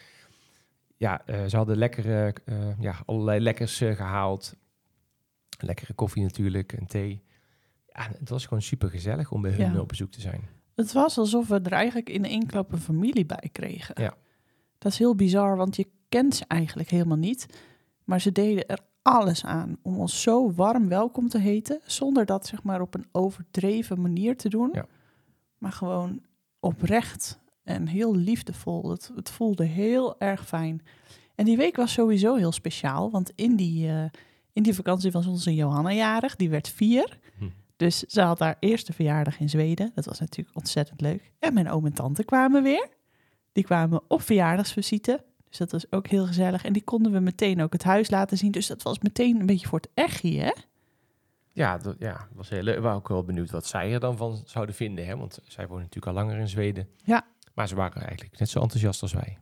Ja, 0.97 1.25
eh, 1.25 1.45
ze 1.45 1.55
hadden 1.55 1.77
lekkere, 1.77 2.35
ja, 2.79 2.95
allerlei 3.05 3.39
lekkers 3.39 3.81
eh, 3.81 3.95
gehaald. 3.95 4.55
Lekkere 5.59 5.93
koffie 5.93 6.23
natuurlijk, 6.23 6.73
en 6.73 6.87
thee. 6.87 7.23
Ja, 7.85 8.11
het 8.19 8.29
was 8.29 8.43
gewoon 8.43 8.61
super 8.61 8.89
gezellig 8.89 9.31
om 9.31 9.41
bij 9.41 9.51
hun 9.51 9.73
Ja. 9.73 9.79
op 9.79 9.87
bezoek 9.87 10.11
te 10.11 10.21
zijn. 10.21 10.41
Het 10.75 10.91
was 10.91 11.17
alsof 11.17 11.47
we 11.47 11.59
er 11.59 11.71
eigenlijk 11.71 12.09
in 12.09 12.25
één 12.25 12.45
klap 12.45 12.71
een 12.71 12.79
familie 12.79 13.25
bij 13.25 13.49
kregen. 13.51 14.01
Ja. 14.01 14.13
Dat 14.77 14.91
is 14.91 14.97
heel 14.97 15.15
bizar, 15.15 15.55
want 15.57 15.75
je 15.75 15.97
kent 16.09 16.35
ze 16.35 16.45
eigenlijk 16.47 16.89
helemaal 16.89 17.17
niet. 17.17 17.45
Maar 18.03 18.21
ze 18.21 18.31
deden 18.31 18.67
er 18.67 18.79
alles 19.01 19.45
aan 19.45 19.77
om 19.81 19.99
ons 19.99 20.21
zo 20.21 20.51
warm 20.51 20.87
welkom 20.87 21.29
te 21.29 21.37
heten. 21.37 21.79
Zonder 21.85 22.25
dat 22.25 22.47
zeg 22.47 22.63
maar 22.63 22.81
op 22.81 22.93
een 22.93 23.07
overdreven 23.11 24.01
manier 24.01 24.37
te 24.37 24.49
doen. 24.49 24.69
Ja. 24.73 24.85
Maar 25.57 25.71
gewoon 25.71 26.21
oprecht 26.59 27.39
en 27.63 27.87
heel 27.87 28.15
liefdevol. 28.15 28.89
Het, 28.89 29.11
het 29.15 29.29
voelde 29.29 29.65
heel 29.65 30.19
erg 30.19 30.47
fijn. 30.47 30.81
En 31.35 31.45
die 31.45 31.57
week 31.57 31.75
was 31.75 31.93
sowieso 31.93 32.35
heel 32.35 32.51
speciaal. 32.51 33.11
Want 33.11 33.31
in 33.35 33.55
die, 33.55 33.87
eh, 33.87 34.03
in 34.53 34.63
die 34.63 34.75
vakantie 34.75 35.11
was 35.11 35.27
onze 35.27 35.55
Johanna 35.55 35.93
jarig. 35.93 36.35
Die 36.35 36.49
werd 36.49 36.69
vier. 36.69 37.19
Hm. 37.37 37.45
Dus 37.75 37.99
ze 37.99 38.21
had 38.21 38.39
haar 38.39 38.57
eerste 38.59 38.93
verjaardag 38.93 39.39
in 39.39 39.49
Zweden. 39.49 39.91
Dat 39.95 40.05
was 40.05 40.19
natuurlijk 40.19 40.57
ontzettend 40.57 41.01
leuk. 41.01 41.31
En 41.39 41.53
mijn 41.53 41.69
oom 41.69 41.85
en 41.85 41.93
tante 41.93 42.23
kwamen 42.23 42.63
weer. 42.63 42.89
Die 43.51 43.63
kwamen 43.63 44.01
op 44.07 44.21
verjaardagsvisite. 44.21 45.23
Dus 45.49 45.57
dat 45.57 45.71
was 45.71 45.91
ook 45.91 46.07
heel 46.07 46.25
gezellig. 46.25 46.63
En 46.63 46.73
die 46.73 46.83
konden 46.83 47.11
we 47.11 47.19
meteen 47.19 47.61
ook 47.61 47.73
het 47.73 47.83
huis 47.83 48.09
laten 48.09 48.37
zien. 48.37 48.51
Dus 48.51 48.67
dat 48.67 48.81
was 48.81 48.99
meteen 48.99 49.39
een 49.39 49.45
beetje 49.45 49.67
voor 49.67 49.79
het 49.79 49.89
echtje, 49.93 50.39
hè? 50.39 50.51
Ja, 51.51 51.77
dat 51.77 51.95
ja, 51.99 52.27
was 52.33 52.49
heel 52.49 52.61
leuk. 52.61 52.75
Ik 52.75 52.81
was 52.81 52.95
ook 52.95 53.07
wel 53.07 53.23
benieuwd 53.23 53.51
wat 53.51 53.65
zij 53.65 53.93
er 53.93 53.99
dan 53.99 54.17
van 54.17 54.41
zouden 54.45 54.75
vinden. 54.75 55.05
Hè? 55.05 55.17
Want 55.17 55.39
zij 55.47 55.67
wonen 55.67 55.83
natuurlijk 55.83 56.17
al 56.17 56.23
langer 56.23 56.39
in 56.39 56.47
Zweden. 56.47 56.87
Ja. 57.03 57.25
Maar 57.53 57.67
ze 57.67 57.75
waren 57.75 58.01
eigenlijk 58.01 58.39
net 58.39 58.49
zo 58.49 58.61
enthousiast 58.61 59.01
als 59.01 59.13
wij. 59.13 59.37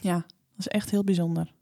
Ja, 0.00 0.14
dat 0.16 0.58
is 0.58 0.68
echt 0.68 0.90
heel 0.90 1.04
bijzonder. 1.04 1.52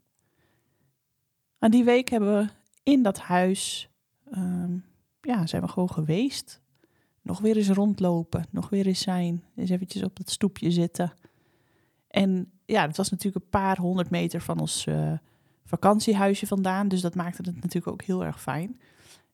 En 1.59 1.71
die 1.71 1.83
week 1.83 2.09
hebben 2.09 2.37
we 2.37 2.49
in 2.83 3.03
dat 3.03 3.19
huis, 3.19 3.89
ehm, 4.31 4.77
ja, 5.21 5.45
zijn 5.45 5.61
we 5.61 5.67
gewoon 5.67 5.91
geweest. 5.91 6.61
Nog 7.21 7.39
weer 7.39 7.57
eens 7.57 7.69
rondlopen, 7.69 8.45
nog 8.49 8.69
weer 8.69 8.87
eens 8.87 9.01
zijn, 9.01 9.43
eens 9.55 9.69
eventjes 9.69 10.03
op 10.03 10.15
dat 10.15 10.29
stoepje 10.29 10.71
zitten. 10.71 11.13
En 12.07 12.51
ja, 12.71 12.87
het 12.87 12.97
was 12.97 13.09
natuurlijk 13.09 13.43
een 13.43 13.49
paar 13.49 13.77
honderd 13.77 14.09
meter 14.09 14.41
van 14.41 14.59
ons 14.59 14.85
eh, 14.85 15.13
vakantiehuisje 15.65 16.47
vandaan, 16.47 16.87
dus 16.87 17.01
dat 17.01 17.15
maakte 17.15 17.41
het 17.41 17.55
natuurlijk 17.55 17.87
ook 17.87 18.01
heel 18.01 18.25
erg 18.25 18.41
fijn. 18.41 18.79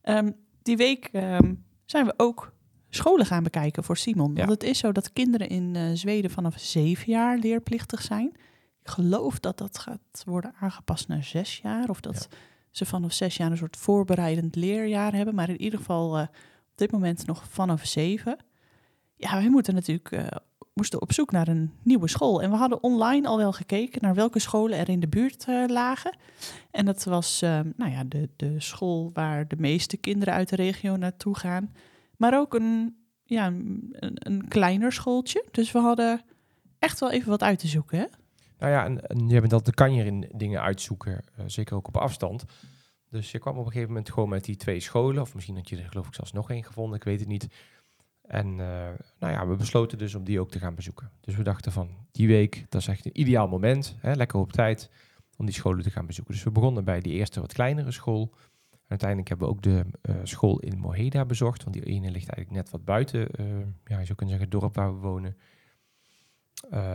Ehm, 0.01 0.32
die 0.62 0.77
week 0.77 1.10
ehm, 1.12 1.53
zijn 1.86 2.06
we 2.06 2.13
ook 2.17 2.53
scholen 2.89 3.25
gaan 3.25 3.44
bekijken 3.44 3.84
voor 3.84 3.98
Simon. 3.98 4.32
Ja. 4.36 4.46
Want 4.46 4.62
het 4.62 4.63
is 4.63 4.79
zo 4.79 4.91
dat 4.91 5.13
kinderen 5.13 5.50
in 5.50 5.75
eh, 5.75 5.89
Zweden 5.94 6.32
vanaf 6.32 6.60
zeven 6.60 7.12
jaar 7.12 7.38
leerplichtig 7.38 8.01
zijn. 8.01 8.27
Ik 8.82 8.89
geloof 8.89 9.39
dat 9.39 9.58
dat 9.58 9.79
gaat 9.79 10.24
worden 10.25 10.53
aangepast 10.60 11.08
naar 11.08 11.24
zes 11.24 11.58
jaar. 11.58 11.89
Of 11.89 12.01
dat 12.01 12.27
ze 12.72 12.86
vanaf 12.86 13.13
zes 13.13 13.38
jaar 13.38 13.51
een 13.51 13.58
soort 13.58 13.77
voorbereidend 13.77 14.56
leerjaar 14.56 15.13
hebben. 15.13 15.36
Maar 15.36 15.50
in 15.50 15.62
ieder 15.62 15.79
geval 15.79 16.17
eh, 16.17 16.22
op 16.72 16.77
dit 16.77 16.91
moment 16.91 17.25
nog 17.25 17.44
vanaf 17.50 17.86
zeven. 17.86 18.38
Ja, 19.15 19.32
wij 19.34 19.50
moeten 19.50 19.74
natuurlijk, 19.74 20.12
eh, 20.12 20.27
moesten 20.77 21.01
op 21.01 21.13
zoek 21.13 21.31
naar 21.31 21.48
een 21.48 21.72
nieuwe 21.81 22.07
school. 22.07 22.41
En 22.41 22.50
we 22.50 22.55
hadden 22.55 22.84
online 22.84 23.27
al 23.27 23.38
wel 23.38 23.53
gekeken 23.53 24.01
naar 24.01 24.15
welke 24.15 24.39
scholen 24.39 24.77
er 24.77 24.89
in 24.89 25.00
de 25.00 25.07
buurt 25.07 25.46
eh, 25.48 25.63
lagen. 25.67 26.17
En 26.72 26.86
dat 26.86 27.03
was 27.03 27.41
eh, 27.41 27.60
nou 27.75 27.91
ja, 27.91 28.03
de, 28.03 28.29
de 28.36 28.60
school 28.60 29.12
waar 29.13 29.48
de 29.48 29.55
meeste 29.60 29.98
kinderen 29.98 30.34
uit 30.34 30.50
de 30.50 30.55
regio 30.55 30.96
naartoe 30.96 31.38
gaan. 31.38 31.74
Maar 32.17 32.39
ook 32.39 32.53
een, 32.53 32.96
ja, 33.24 33.48
een, 33.48 33.96
een 34.13 34.48
kleiner 34.48 34.91
schooltje. 34.91 35.46
Dus 35.51 35.72
we 35.72 35.79
hadden 35.79 36.22
echt 36.79 37.00
wel 37.00 37.12
even 37.12 37.29
wat 37.29 37.43
uit 37.43 37.60
te 37.60 37.67
zoeken, 37.67 38.00
hè? 38.00 38.05
Nou 38.60 38.72
ja, 38.72 38.86
en, 38.86 39.27
je 39.27 39.41
bent 39.41 39.53
altijd 39.53 39.75
kan 39.75 39.93
je 39.93 40.05
in 40.05 40.29
dingen 40.36 40.62
uitzoeken, 40.62 41.24
eh, 41.36 41.43
zeker 41.48 41.75
ook 41.75 41.88
op 41.88 41.98
afstand. 41.98 42.46
Dus 43.10 43.31
je 43.31 43.39
kwam 43.39 43.57
op 43.57 43.65
een 43.65 43.72
gegeven 43.72 43.88
moment 43.89 44.12
gewoon 44.12 44.29
met 44.29 44.43
die 44.43 44.55
twee 44.55 44.79
scholen, 44.79 45.22
of 45.22 45.34
misschien 45.34 45.55
had 45.55 45.69
je 45.69 45.77
er 45.77 45.89
geloof 45.89 46.07
ik 46.07 46.13
zelfs 46.13 46.31
nog 46.31 46.50
één 46.50 46.63
gevonden, 46.63 46.96
ik 46.96 47.03
weet 47.03 47.19
het 47.19 47.27
niet. 47.27 47.48
En 48.27 48.48
uh, 48.48 48.57
nou 49.19 49.34
ja, 49.34 49.48
we 49.48 49.55
besloten 49.55 49.98
dus 49.98 50.15
om 50.15 50.24
die 50.24 50.39
ook 50.39 50.51
te 50.51 50.60
gaan 50.60 50.75
bezoeken. 50.75 51.12
Dus 51.22 51.36
we 51.36 51.43
dachten 51.43 51.72
van 51.72 51.89
die 52.12 52.27
week, 52.27 52.65
dat 52.69 52.81
is 52.81 52.88
echt 52.88 53.05
een 53.05 53.19
ideaal 53.19 53.48
moment, 53.48 53.98
hè, 54.00 54.13
lekker 54.13 54.39
op 54.39 54.51
tijd, 54.51 54.89
om 55.38 55.46
die 55.46 55.55
scholen 55.55 55.84
te 55.84 55.91
gaan 55.91 56.05
bezoeken. 56.05 56.34
Dus 56.34 56.43
we 56.43 56.51
begonnen 56.51 56.84
bij 56.84 57.00
die 57.00 57.13
eerste 57.13 57.41
wat 57.41 57.53
kleinere 57.53 57.91
school. 57.91 58.34
En 58.72 58.88
uiteindelijk 58.88 59.29
hebben 59.29 59.48
we 59.48 59.53
ook 59.53 59.62
de 59.62 59.86
uh, 60.10 60.15
school 60.24 60.60
in 60.60 60.77
Moheda 60.77 61.25
bezocht, 61.25 61.63
want 61.63 61.75
die 61.75 61.86
ene 61.86 62.12
ligt 62.12 62.29
eigenlijk 62.29 62.51
net 62.51 62.69
wat 62.69 62.86
buiten, 62.86 63.19
uh, 63.19 63.48
ja, 63.84 64.00
je 64.00 64.05
zou 64.05 64.17
kunnen 64.17 64.38
zeggen, 64.38 64.39
het 64.39 64.51
dorp 64.51 64.75
waar 64.75 64.93
we 64.93 65.00
wonen. 65.00 65.38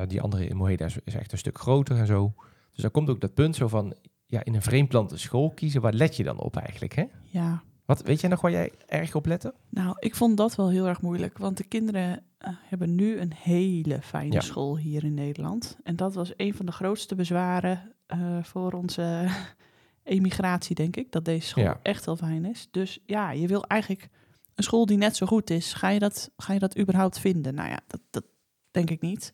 die 0.06 0.20
andere 0.20 0.46
in 0.46 0.56
Moheda 0.56 0.84
is, 0.84 0.98
echt 1.04 1.32
een 1.32 1.38
stuk 1.38 1.58
groter 1.58 1.96
en 1.96 2.06
zo. 2.06 2.34
Dus 2.72 2.82
dan 2.82 2.90
komt 2.90 3.10
ook 3.10 3.20
dat 3.20 3.34
punt 3.34 3.56
zo 3.56 3.68
van, 3.68 3.94
ja, 4.26 4.44
in 4.44 4.54
een 4.54 4.62
vreemdlande 4.62 5.16
school 5.16 5.50
kiezen, 5.50 5.80
waar 5.80 5.92
let 5.92 6.16
je 6.16 6.24
dan 6.24 6.38
op 6.38 6.56
eigenlijk, 6.56 6.94
hè? 6.94 7.04
Ja, 7.22 7.62
wat, 7.84 8.02
weet 8.02 8.20
jij 8.20 8.30
nog 8.30 8.40
waar 8.40 8.50
jij 8.50 8.72
erg 8.86 9.14
op 9.14 9.26
lette? 9.26 9.54
Nou, 9.68 9.96
ik 9.98 10.14
vond 10.14 10.36
dat 10.36 10.54
wel 10.54 10.70
heel 10.70 10.86
erg 10.86 11.00
moeilijk. 11.00 11.38
Want 11.38 11.56
de 11.56 11.64
kinderen 11.64 12.10
uh, 12.10 12.48
hebben 12.60 12.94
nu 12.94 13.18
een 13.18 13.32
hele 13.34 14.02
fijne 14.02 14.42
school 14.42 14.78
hier 14.78 15.04
in 15.04 15.14
Nederland. 15.14 15.76
En 15.82 15.96
dat 15.96 16.14
was 16.14 16.32
een 16.36 16.54
van 16.54 16.66
de 16.66 16.72
grootste 16.72 17.14
bezwaren 17.14 17.94
uh, 18.14 18.42
voor 18.42 18.72
onze 18.72 19.28
emigratie, 20.02 20.74
denk 20.74 20.96
ik. 20.96 21.12
Dat 21.12 21.24
deze 21.24 21.46
school 21.46 21.74
echt 21.82 22.04
wel 22.04 22.16
fijn 22.16 22.44
is. 22.44 22.68
Dus 22.70 22.98
ja, 23.06 23.30
je 23.30 23.46
wil 23.46 23.64
eigenlijk 23.64 24.08
een 24.54 24.64
school 24.64 24.86
die 24.86 24.96
net 24.96 25.16
zo 25.16 25.26
goed 25.26 25.50
is. 25.50 25.72
Ga 25.72 25.88
je 25.88 25.98
dat, 25.98 26.30
ga 26.36 26.52
je 26.52 26.58
dat 26.58 26.78
überhaupt 26.78 27.18
vinden? 27.18 27.54
Nou 27.54 27.68
ja, 27.68 27.80
dat, 27.86 28.00
dat 28.10 28.24
denk 28.70 28.90
ik 28.90 29.00
niet. 29.00 29.30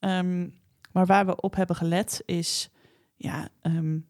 Um, 0.00 0.58
maar 0.92 1.06
waar 1.06 1.26
we 1.26 1.40
op 1.40 1.54
hebben 1.54 1.76
gelet 1.76 2.22
is... 2.24 2.70
Ja, 3.16 3.48
um, 3.62 4.08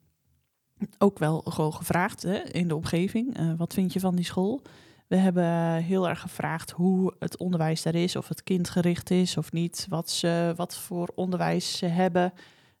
ook 0.97 1.19
wel 1.19 1.41
gewoon 1.45 1.73
gevraagd 1.73 2.23
hè, 2.23 2.39
in 2.39 2.67
de 2.67 2.75
omgeving. 2.75 3.39
Uh, 3.39 3.53
wat 3.57 3.73
vind 3.73 3.93
je 3.93 3.99
van 3.99 4.15
die 4.15 4.25
school? 4.25 4.61
We 5.07 5.15
hebben 5.15 5.75
heel 5.75 6.09
erg 6.09 6.19
gevraagd 6.19 6.71
hoe 6.71 7.13
het 7.19 7.37
onderwijs 7.37 7.81
daar 7.81 7.95
is, 7.95 8.15
of 8.15 8.27
het 8.27 8.43
kindgericht 8.43 9.11
is 9.11 9.37
of 9.37 9.51
niet, 9.51 9.85
wat, 9.89 10.09
ze, 10.09 10.53
wat 10.55 10.77
voor 10.77 11.11
onderwijs 11.15 11.77
ze 11.77 11.85
hebben, 11.85 12.33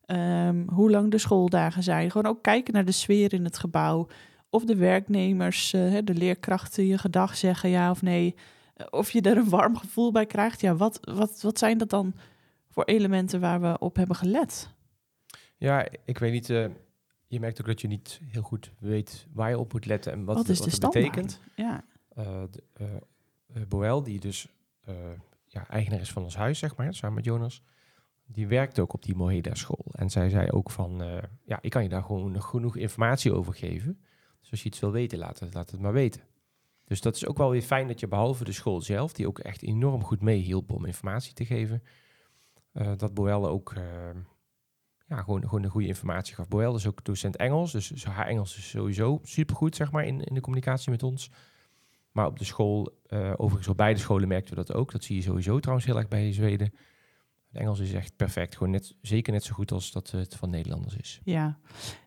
um, 0.05 0.69
hoe 0.69 0.91
lang 0.91 1.11
de 1.11 1.17
schooldagen 1.17 1.83
zijn. 1.83 2.11
Gewoon 2.11 2.31
ook 2.31 2.43
kijken 2.43 2.73
naar 2.73 2.85
de 2.85 2.91
sfeer 2.91 3.33
in 3.33 3.43
het 3.43 3.57
gebouw, 3.57 4.07
of 4.49 4.65
de 4.65 4.75
werknemers, 4.75 5.73
uh, 5.73 5.97
de 6.03 6.13
leerkrachten 6.13 6.85
je 6.85 6.97
gedag 6.97 7.37
zeggen 7.37 7.69
ja 7.69 7.91
of 7.91 8.01
nee, 8.01 8.35
uh, 8.77 8.87
of 8.89 9.11
je 9.11 9.21
er 9.21 9.37
een 9.37 9.49
warm 9.49 9.77
gevoel 9.77 10.11
bij 10.11 10.25
krijgt. 10.25 10.61
Ja, 10.61 10.75
wat, 10.75 10.99
wat, 11.01 11.41
wat 11.41 11.57
zijn 11.57 11.77
dat 11.77 11.89
dan 11.89 12.13
voor 12.69 12.83
elementen 12.83 13.39
waar 13.39 13.61
we 13.61 13.79
op 13.79 13.95
hebben 13.95 14.15
gelet? 14.15 14.69
Ja, 15.57 15.87
ik 16.05 16.17
weet 16.17 16.31
niet 16.31 16.69
je 17.31 17.39
merkt 17.39 17.61
ook 17.61 17.67
dat 17.67 17.81
je 17.81 17.87
niet 17.87 18.19
heel 18.23 18.41
goed 18.41 18.71
weet 18.79 19.27
waar 19.33 19.49
je 19.49 19.57
op 19.57 19.73
moet 19.73 19.85
letten 19.85 20.11
en 20.11 20.25
wat, 20.25 20.35
wat, 20.35 20.49
is 20.49 20.59
wat 20.59 20.71
het 20.71 20.79
betekent. 20.79 21.39
Ja. 21.55 21.83
Uh, 22.17 22.43
de, 22.49 22.63
uh, 23.53 23.65
Boel, 23.67 24.03
die 24.03 24.19
dus 24.19 24.47
ja, 25.45 25.67
eigenaar 25.69 25.99
is 25.99 26.11
van 26.11 26.23
ons 26.23 26.35
huis, 26.35 26.59
zeg 26.59 26.75
maar, 26.75 26.93
samen 26.93 27.15
met 27.15 27.25
Jonas, 27.25 27.63
die 28.25 28.47
werkt 28.47 28.79
ook 28.79 28.93
op 28.93 29.03
die 29.03 29.15
Moheda 29.15 29.55
school. 29.55 29.85
En 29.91 30.09
zij 30.09 30.29
zei 30.29 30.49
ook 30.49 30.71
van, 30.71 31.03
ja, 31.45 31.59
ik 31.61 31.69
kan 31.69 31.83
je 31.83 31.89
daar 31.89 32.03
gewoon 32.03 32.41
genoeg 32.41 32.77
informatie 32.77 33.33
over 33.33 33.53
geven. 33.53 34.01
Dus 34.39 34.51
als 34.51 34.61
je 34.61 34.67
iets 34.67 34.79
wil 34.79 34.91
weten, 34.91 35.17
laat 35.17 35.39
het, 35.39 35.53
laat 35.53 35.71
het 35.71 35.79
maar 35.79 35.93
weten. 35.93 36.21
Dus 36.85 37.01
dat 37.01 37.15
is 37.15 37.27
ook 37.27 37.37
wel 37.37 37.49
weer 37.49 37.61
fijn 37.61 37.87
dat 37.87 37.99
je 37.99 38.07
behalve 38.07 38.43
de 38.43 38.51
school 38.51 38.81
zelf, 38.81 39.13
die 39.13 39.27
ook 39.27 39.39
echt 39.39 39.61
enorm 39.61 40.03
goed 40.03 40.21
meehielp 40.21 40.71
om 40.71 40.85
informatie 40.85 41.33
te 41.33 41.45
geven, 41.45 41.83
dat 42.97 43.13
Boel 43.13 43.47
ook 43.47 43.73
ja, 45.11 45.21
gewoon, 45.21 45.41
gewoon 45.41 45.63
een 45.63 45.69
goede 45.69 45.87
informatie 45.87 46.35
gaf. 46.35 46.47
Boel 46.47 46.75
is 46.75 46.87
ook 46.87 47.03
docent 47.03 47.35
Engels, 47.35 47.71
dus 47.71 48.05
haar 48.05 48.27
Engels 48.27 48.57
is 48.57 48.69
sowieso 48.69 49.19
supergoed, 49.23 49.75
zeg 49.75 49.91
maar, 49.91 50.05
in, 50.05 50.21
in 50.21 50.33
de 50.33 50.41
communicatie 50.41 50.91
met 50.91 51.03
ons. 51.03 51.31
Maar 52.11 52.25
op 52.25 52.39
de 52.39 52.45
school, 52.45 52.99
uh, 53.07 53.33
overigens 53.37 53.67
op 53.67 53.77
beide 53.77 53.99
scholen 53.99 54.27
merkten 54.27 54.55
we 54.55 54.63
dat 54.65 54.75
ook. 54.75 54.91
Dat 54.91 55.03
zie 55.03 55.15
je 55.15 55.21
sowieso 55.21 55.59
trouwens 55.59 55.87
heel 55.87 55.97
erg 55.97 56.07
bij 56.07 56.33
Zweden. 56.33 56.73
Het 57.47 57.61
Engels 57.61 57.79
is 57.79 57.93
echt 57.93 58.15
perfect. 58.15 58.55
Gewoon 58.55 58.71
net, 58.71 58.95
zeker 59.01 59.33
net 59.33 59.43
zo 59.43 59.53
goed 59.53 59.71
als 59.71 59.91
dat 59.91 60.11
het 60.11 60.35
van 60.35 60.49
Nederlanders 60.49 60.95
is. 60.95 61.21
Ja, 61.23 61.57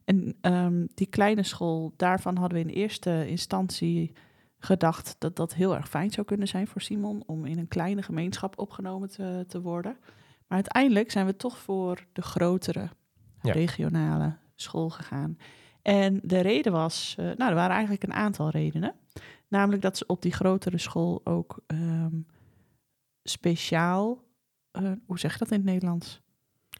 en 0.05 0.37
um, 0.43 0.89
die 0.95 1.07
kleine 1.07 1.43
school, 1.43 1.93
daarvan 1.97 2.37
hadden 2.37 2.59
we 2.59 2.69
in 2.69 2.75
eerste 2.75 3.29
instantie 3.29 4.13
gedacht 4.59 5.17
dat 5.19 5.37
dat 5.37 5.55
heel 5.55 5.77
erg 5.77 5.89
fijn 5.89 6.11
zou 6.11 6.27
kunnen 6.27 6.49
zijn 6.49 6.67
voor 6.67 6.81
Simon 6.81 7.23
om 7.27 7.45
in 7.45 7.59
een 7.59 7.69
kleine 7.69 8.03
gemeenschap 8.03 8.59
opgenomen 8.59 9.09
te, 9.09 9.45
te 9.49 9.61
worden. 9.61 9.97
Maar 10.55 10.63
uiteindelijk 10.63 11.11
zijn 11.11 11.27
we 11.27 11.37
toch 11.37 11.59
voor 11.59 12.07
de 12.13 12.23
grotere 12.23 12.89
regionale 13.43 14.37
school 14.55 14.91
gegaan. 14.91 15.39
En 15.83 16.21
de 16.23 16.41
reden 16.41 16.73
was, 16.73 17.17
uh, 17.19 17.25
nou, 17.25 17.51
er 17.51 17.57
waren 17.57 17.73
eigenlijk 17.73 18.03
een 18.03 18.13
aantal 18.13 18.51
redenen. 18.51 18.95
Namelijk 19.49 19.83
dat 19.83 19.97
ze 19.97 20.07
op 20.07 20.23
die 20.23 20.33
grotere 20.33 20.79
school 20.79 21.21
ook 21.25 21.63
um, 21.67 22.27
speciaal, 23.23 24.25
uh, 24.73 24.93
hoe 25.07 25.19
zeg 25.19 25.33
je 25.33 25.39
dat 25.39 25.51
in 25.51 25.57
het 25.57 25.67
Nederlands? 25.67 26.21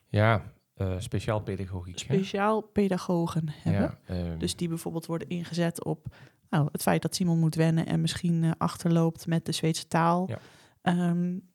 Ja, 0.07 0.53
uh, 0.75 0.99
speciaal 0.99 1.41
pedagogiek. 1.41 1.99
Speciaal 1.99 2.61
hè? 2.61 2.67
pedagogen 2.67 3.49
hebben. 3.49 3.97
Ja, 4.07 4.15
um... 4.15 4.39
Dus 4.39 4.55
die 4.55 4.67
bijvoorbeeld 4.67 5.05
worden 5.05 5.29
ingezet 5.29 5.83
op 5.83 6.15
nou, 6.49 6.69
het 6.71 6.81
feit 6.81 7.01
dat 7.01 7.15
Simon 7.15 7.39
moet 7.39 7.55
wennen 7.55 7.85
en 7.85 8.01
misschien 8.01 8.57
achterloopt 8.57 9.27
met 9.27 9.45
de 9.45 9.51
Zweedse 9.51 9.87
taal. 9.87 10.29
Ja. 10.29 11.09
Um, 11.09 11.53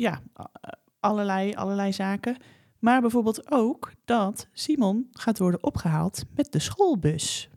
ja, 0.00 0.22
allerlei, 1.00 1.54
allerlei 1.54 1.92
zaken. 1.92 2.36
Maar 2.78 3.00
bijvoorbeeld 3.00 3.50
ook 3.50 3.92
dat 4.04 4.48
Simon 4.52 5.08
gaat 5.12 5.38
worden 5.38 5.62
opgehaald 5.62 6.24
met 6.34 6.52
de 6.52 6.58
schoolbus. 6.58 7.50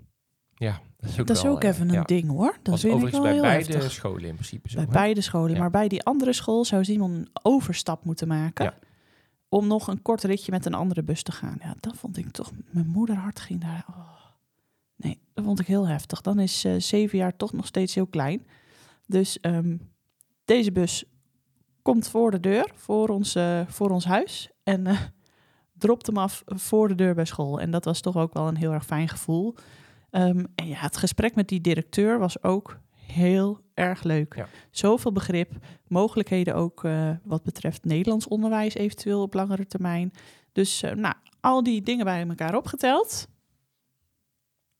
Ja, 0.56 0.82
dat 0.98 1.10
is 1.10 1.20
ook, 1.20 1.28
dat 1.28 1.38
is 1.38 1.46
ook 1.46 1.64
even 1.64 1.90
een 1.90 2.04
ding 2.04 2.30
hoor. 2.30 2.58
Dat 2.62 2.74
is 2.74 2.86
overigens 2.86 3.22
bij 3.22 3.40
beide 3.40 3.90
scholen 3.90 4.24
in 4.24 4.36
principe 4.36 4.70
zo. 4.70 4.76
Bij 4.76 4.88
beide 4.88 5.22
scholen, 5.22 5.58
maar 5.58 5.70
bij 5.70 5.88
die 5.88 6.04
andere 6.04 6.34
school 6.34 6.66
zou 6.66 6.84
Simon 6.84 7.12
een 7.12 7.30
overstap 7.42 8.06
moeten 8.06 8.28
maken. 8.28 8.66
Ja. 8.66 8.78
Om 9.50 9.68
nog 9.68 9.88
een 9.88 10.02
kort 10.02 10.24
ritje 10.24 10.52
met 10.52 10.66
een 10.66 10.74
andere 10.74 11.04
bus 11.04 11.24
te 11.24 11.32
gaan. 11.32 11.58
Ja, 11.62 11.76
dat 11.80 11.96
vond 11.98 12.18
ik 12.18 12.32
toch. 12.32 12.52
Mijn 12.72 12.88
moederhart 12.88 13.40
ging 13.40 13.62
daar. 13.62 13.86
Oh. 13.90 14.14
Nee, 14.96 15.20
dat 15.34 15.44
vond 15.44 15.60
ik 15.60 15.68
heel 15.68 15.88
heftig. 15.88 16.22
Dan 16.22 16.40
is 16.40 16.66
uh, 16.66 16.76
zeven 16.78 17.18
jaar 17.18 17.36
toch 17.36 17.54
nog 17.54 17.66
steeds 17.66 17.96
heel 17.96 18.08
klein. 18.08 18.48
Dus 19.08 19.38
um, 19.42 19.92
deze 20.46 20.72
bus 20.72 21.04
komt 21.84 22.08
voor 22.08 22.32
de 22.32 22.40
deur, 22.40 22.72
voor 22.76 23.10
ons, 23.10 23.36
uh, 23.36 23.62
voor 23.68 23.90
ons 23.90 24.06
huis. 24.06 24.50
En 24.64 24.88
uh, 24.88 25.00
dropt 25.74 26.08
hem 26.08 26.18
af 26.18 26.44
voor 26.46 26.88
de 26.88 26.96
deur 26.96 27.16
bij 27.16 27.26
school. 27.26 27.60
En 27.60 27.72
dat 27.72 27.86
was 27.86 28.02
toch 28.02 28.18
ook 28.18 28.34
wel 28.34 28.48
een 28.48 28.56
heel 28.56 28.72
erg 28.72 28.86
fijn 28.86 29.08
gevoel. 29.08 29.56
Um, 30.12 30.48
en 30.56 30.68
ja, 30.68 30.76
het 30.76 30.98
gesprek 30.98 31.36
met 31.36 31.48
die 31.48 31.62
directeur 31.62 32.20
was 32.20 32.44
ook 32.44 32.80
heel 32.96 33.60
erg 33.74 34.04
leuk. 34.04 34.36
Ja. 34.36 34.48
Zoveel 34.72 35.12
begrip, 35.12 35.52
mogelijkheden 35.88 36.56
ook 36.56 36.84
uh, 36.84 37.10
wat 37.24 37.44
betreft 37.44 37.86
Nederlands 37.86 38.28
onderwijs 38.28 38.74
eventueel 38.74 39.22
op 39.22 39.34
langere 39.34 39.68
termijn. 39.68 40.12
Dus 40.52 40.82
nou, 40.96 41.16
al 41.40 41.64
die 41.64 41.82
dingen 41.82 42.06
bij 42.06 42.28
elkaar 42.28 42.56
opgeteld, 42.56 43.28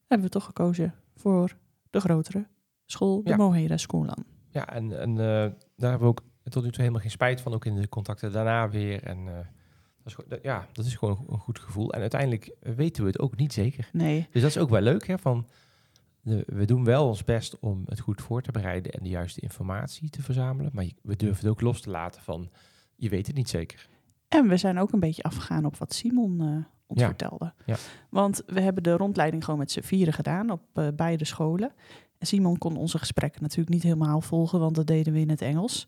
hebben 0.08 0.28
we 0.28 0.34
toch 0.34 0.46
gekozen 0.46 0.96
voor 1.16 1.56
de 1.90 2.00
grotere 2.00 2.48
school, 2.86 3.24
de 3.24 3.30
ja. 3.30 3.36
Moheda 3.36 3.78
Schoolland. 3.78 4.24
Ja, 4.50 4.70
en, 4.70 5.00
en 5.00 5.16
daar 5.16 5.90
hebben 5.90 6.00
we 6.00 6.06
ook 6.06 6.22
tot 6.52 6.64
nu 6.64 6.70
toe 6.70 6.80
helemaal 6.80 7.02
geen 7.02 7.12
spijt 7.12 7.42
van, 7.42 7.54
ook 7.54 7.66
in 7.66 7.76
de 7.76 7.90
contacten 7.90 8.32
daarna 8.32 8.70
weer. 8.70 9.04
En 9.04 9.18
uh, 9.18 9.34
dat 10.04 10.26
is, 10.28 10.38
ja, 10.42 10.68
dat 10.72 10.86
is 10.86 10.96
gewoon 10.96 11.26
een 11.30 11.40
goed 11.40 11.60
gevoel. 11.60 11.94
En 11.94 12.02
uiteindelijk 12.02 12.56
weten 12.60 13.04
we 13.04 13.10
het 13.10 13.20
ook 13.20 13.36
niet 13.36 13.54
zeker. 13.54 13.90
Nee. 13.92 14.28
Dus 14.32 14.42
dat 14.42 14.52
is 14.52 14.58
ook 14.58 14.70
wel 14.70 14.82
leuk, 14.82 15.08
hè, 15.08 15.18
van 15.18 15.48
de, 16.22 16.44
we 16.46 16.66
doen 16.66 16.84
wel 16.84 17.08
ons 17.08 17.24
best 17.24 17.60
om 17.60 17.84
het 17.86 18.00
goed 18.00 18.22
voor 18.22 18.42
te 18.42 18.52
bereiden 18.52 18.92
en 18.92 19.04
de 19.04 19.10
juiste 19.10 19.42
informatie 19.42 20.10
te 20.10 20.22
verzamelen. 20.22 20.72
Maar 20.74 20.90
we 21.02 21.16
durven 21.16 21.44
het 21.44 21.54
ook 21.54 21.62
los 21.62 21.82
te 21.82 21.90
laten 21.90 22.22
van, 22.22 22.50
je 22.96 23.10
weet 23.10 23.28
het 23.28 23.36
niet 23.36 23.50
zeker. 23.50 23.88
En 24.28 24.48
we 24.48 24.58
zijn 24.58 24.80
ook 24.80 24.92
een 24.92 25.00
beetje 25.00 25.24
afgegaan 25.24 25.66
op 25.66 25.78
wat 25.78 25.94
Simon 25.94 26.42
uh, 26.42 26.56
ons 26.86 27.02
vertelde. 27.02 27.54
Ja. 27.66 27.76
Want 28.10 28.44
we 28.46 28.62
hebben 28.62 28.84
de 28.84 28.98
rondleiding 28.98 29.44
gewoon 29.44 29.60
met 29.60 29.72
z'n 29.72 29.82
vieren 29.82 30.14
gedaan 30.14 30.50
op 30.50 30.62
uh, 30.74 30.88
beide 30.96 31.26
scholen. 31.26 31.74
En 32.18 32.28
Simon 32.28 32.58
kon 32.58 32.78
onze 32.78 32.98
gesprekken 32.98 33.42
natuurlijk 33.42 33.70
niet 33.70 33.84
helemaal 33.84 34.22
volgen, 34.22 34.60
want 34.60 34.76
dat 34.76 34.88
deden 34.88 35.14
we 35.14 35.20
in 35.20 35.30
het 35.30 35.42
Engels. 35.42 35.88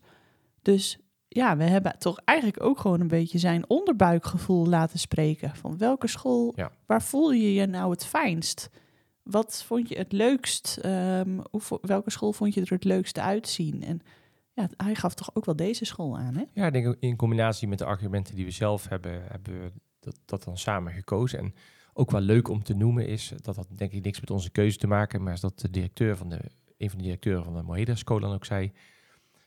Dus 0.66 0.98
ja, 1.28 1.56
we 1.56 1.64
hebben 1.64 1.98
toch 1.98 2.20
eigenlijk 2.24 2.62
ook 2.62 2.78
gewoon 2.78 3.00
een 3.00 3.08
beetje 3.08 3.38
zijn 3.38 3.68
onderbuikgevoel 3.68 4.66
laten 4.66 4.98
spreken. 4.98 5.56
Van 5.56 5.78
welke 5.78 6.06
school, 6.06 6.54
waar 6.86 7.02
voel 7.02 7.32
je 7.32 7.54
je 7.54 7.66
nou 7.66 7.90
het 7.90 8.06
fijnst? 8.06 8.70
Wat 9.22 9.62
vond 9.66 9.88
je 9.88 9.96
het 9.96 10.12
leukst? 10.12 10.78
Um, 10.84 11.42
hoe, 11.50 11.78
welke 11.80 12.10
school 12.10 12.32
vond 12.32 12.54
je 12.54 12.60
er 12.60 12.70
het 12.70 12.84
leukste 12.84 13.20
uitzien? 13.20 13.82
En 13.82 14.00
ja, 14.52 14.68
hij 14.76 14.94
gaf 14.94 15.14
toch 15.14 15.30
ook 15.34 15.44
wel 15.44 15.56
deze 15.56 15.84
school 15.84 16.18
aan, 16.18 16.34
hè? 16.34 16.44
Ja, 16.52 16.66
ik 16.66 16.72
denk 16.72 16.96
in 17.00 17.16
combinatie 17.16 17.68
met 17.68 17.78
de 17.78 17.84
argumenten 17.84 18.34
die 18.34 18.44
we 18.44 18.50
zelf 18.50 18.88
hebben, 18.88 19.22
hebben 19.28 19.62
we 19.62 19.72
dat, 20.00 20.18
dat 20.24 20.44
dan 20.44 20.58
samen 20.58 20.92
gekozen. 20.92 21.38
En 21.38 21.54
ook 21.92 22.10
wel 22.10 22.20
leuk 22.20 22.48
om 22.48 22.62
te 22.62 22.74
noemen 22.74 23.06
is, 23.06 23.32
dat 23.42 23.56
had 23.56 23.68
denk 23.70 23.92
ik 23.92 24.04
niks 24.04 24.20
met 24.20 24.30
onze 24.30 24.50
keuze 24.50 24.78
te 24.78 24.86
maken, 24.86 25.22
maar 25.22 25.32
is 25.32 25.40
dat 25.40 25.60
de 25.60 25.70
directeur 25.70 26.16
van 26.16 26.28
de, 26.28 26.40
een 26.78 26.88
van 26.88 26.98
de 26.98 27.04
directeuren 27.04 27.44
van 27.44 27.54
de 27.54 27.62
Moeda 27.62 27.94
School 27.94 28.20
dan 28.20 28.34
ook 28.34 28.44
zei, 28.44 28.72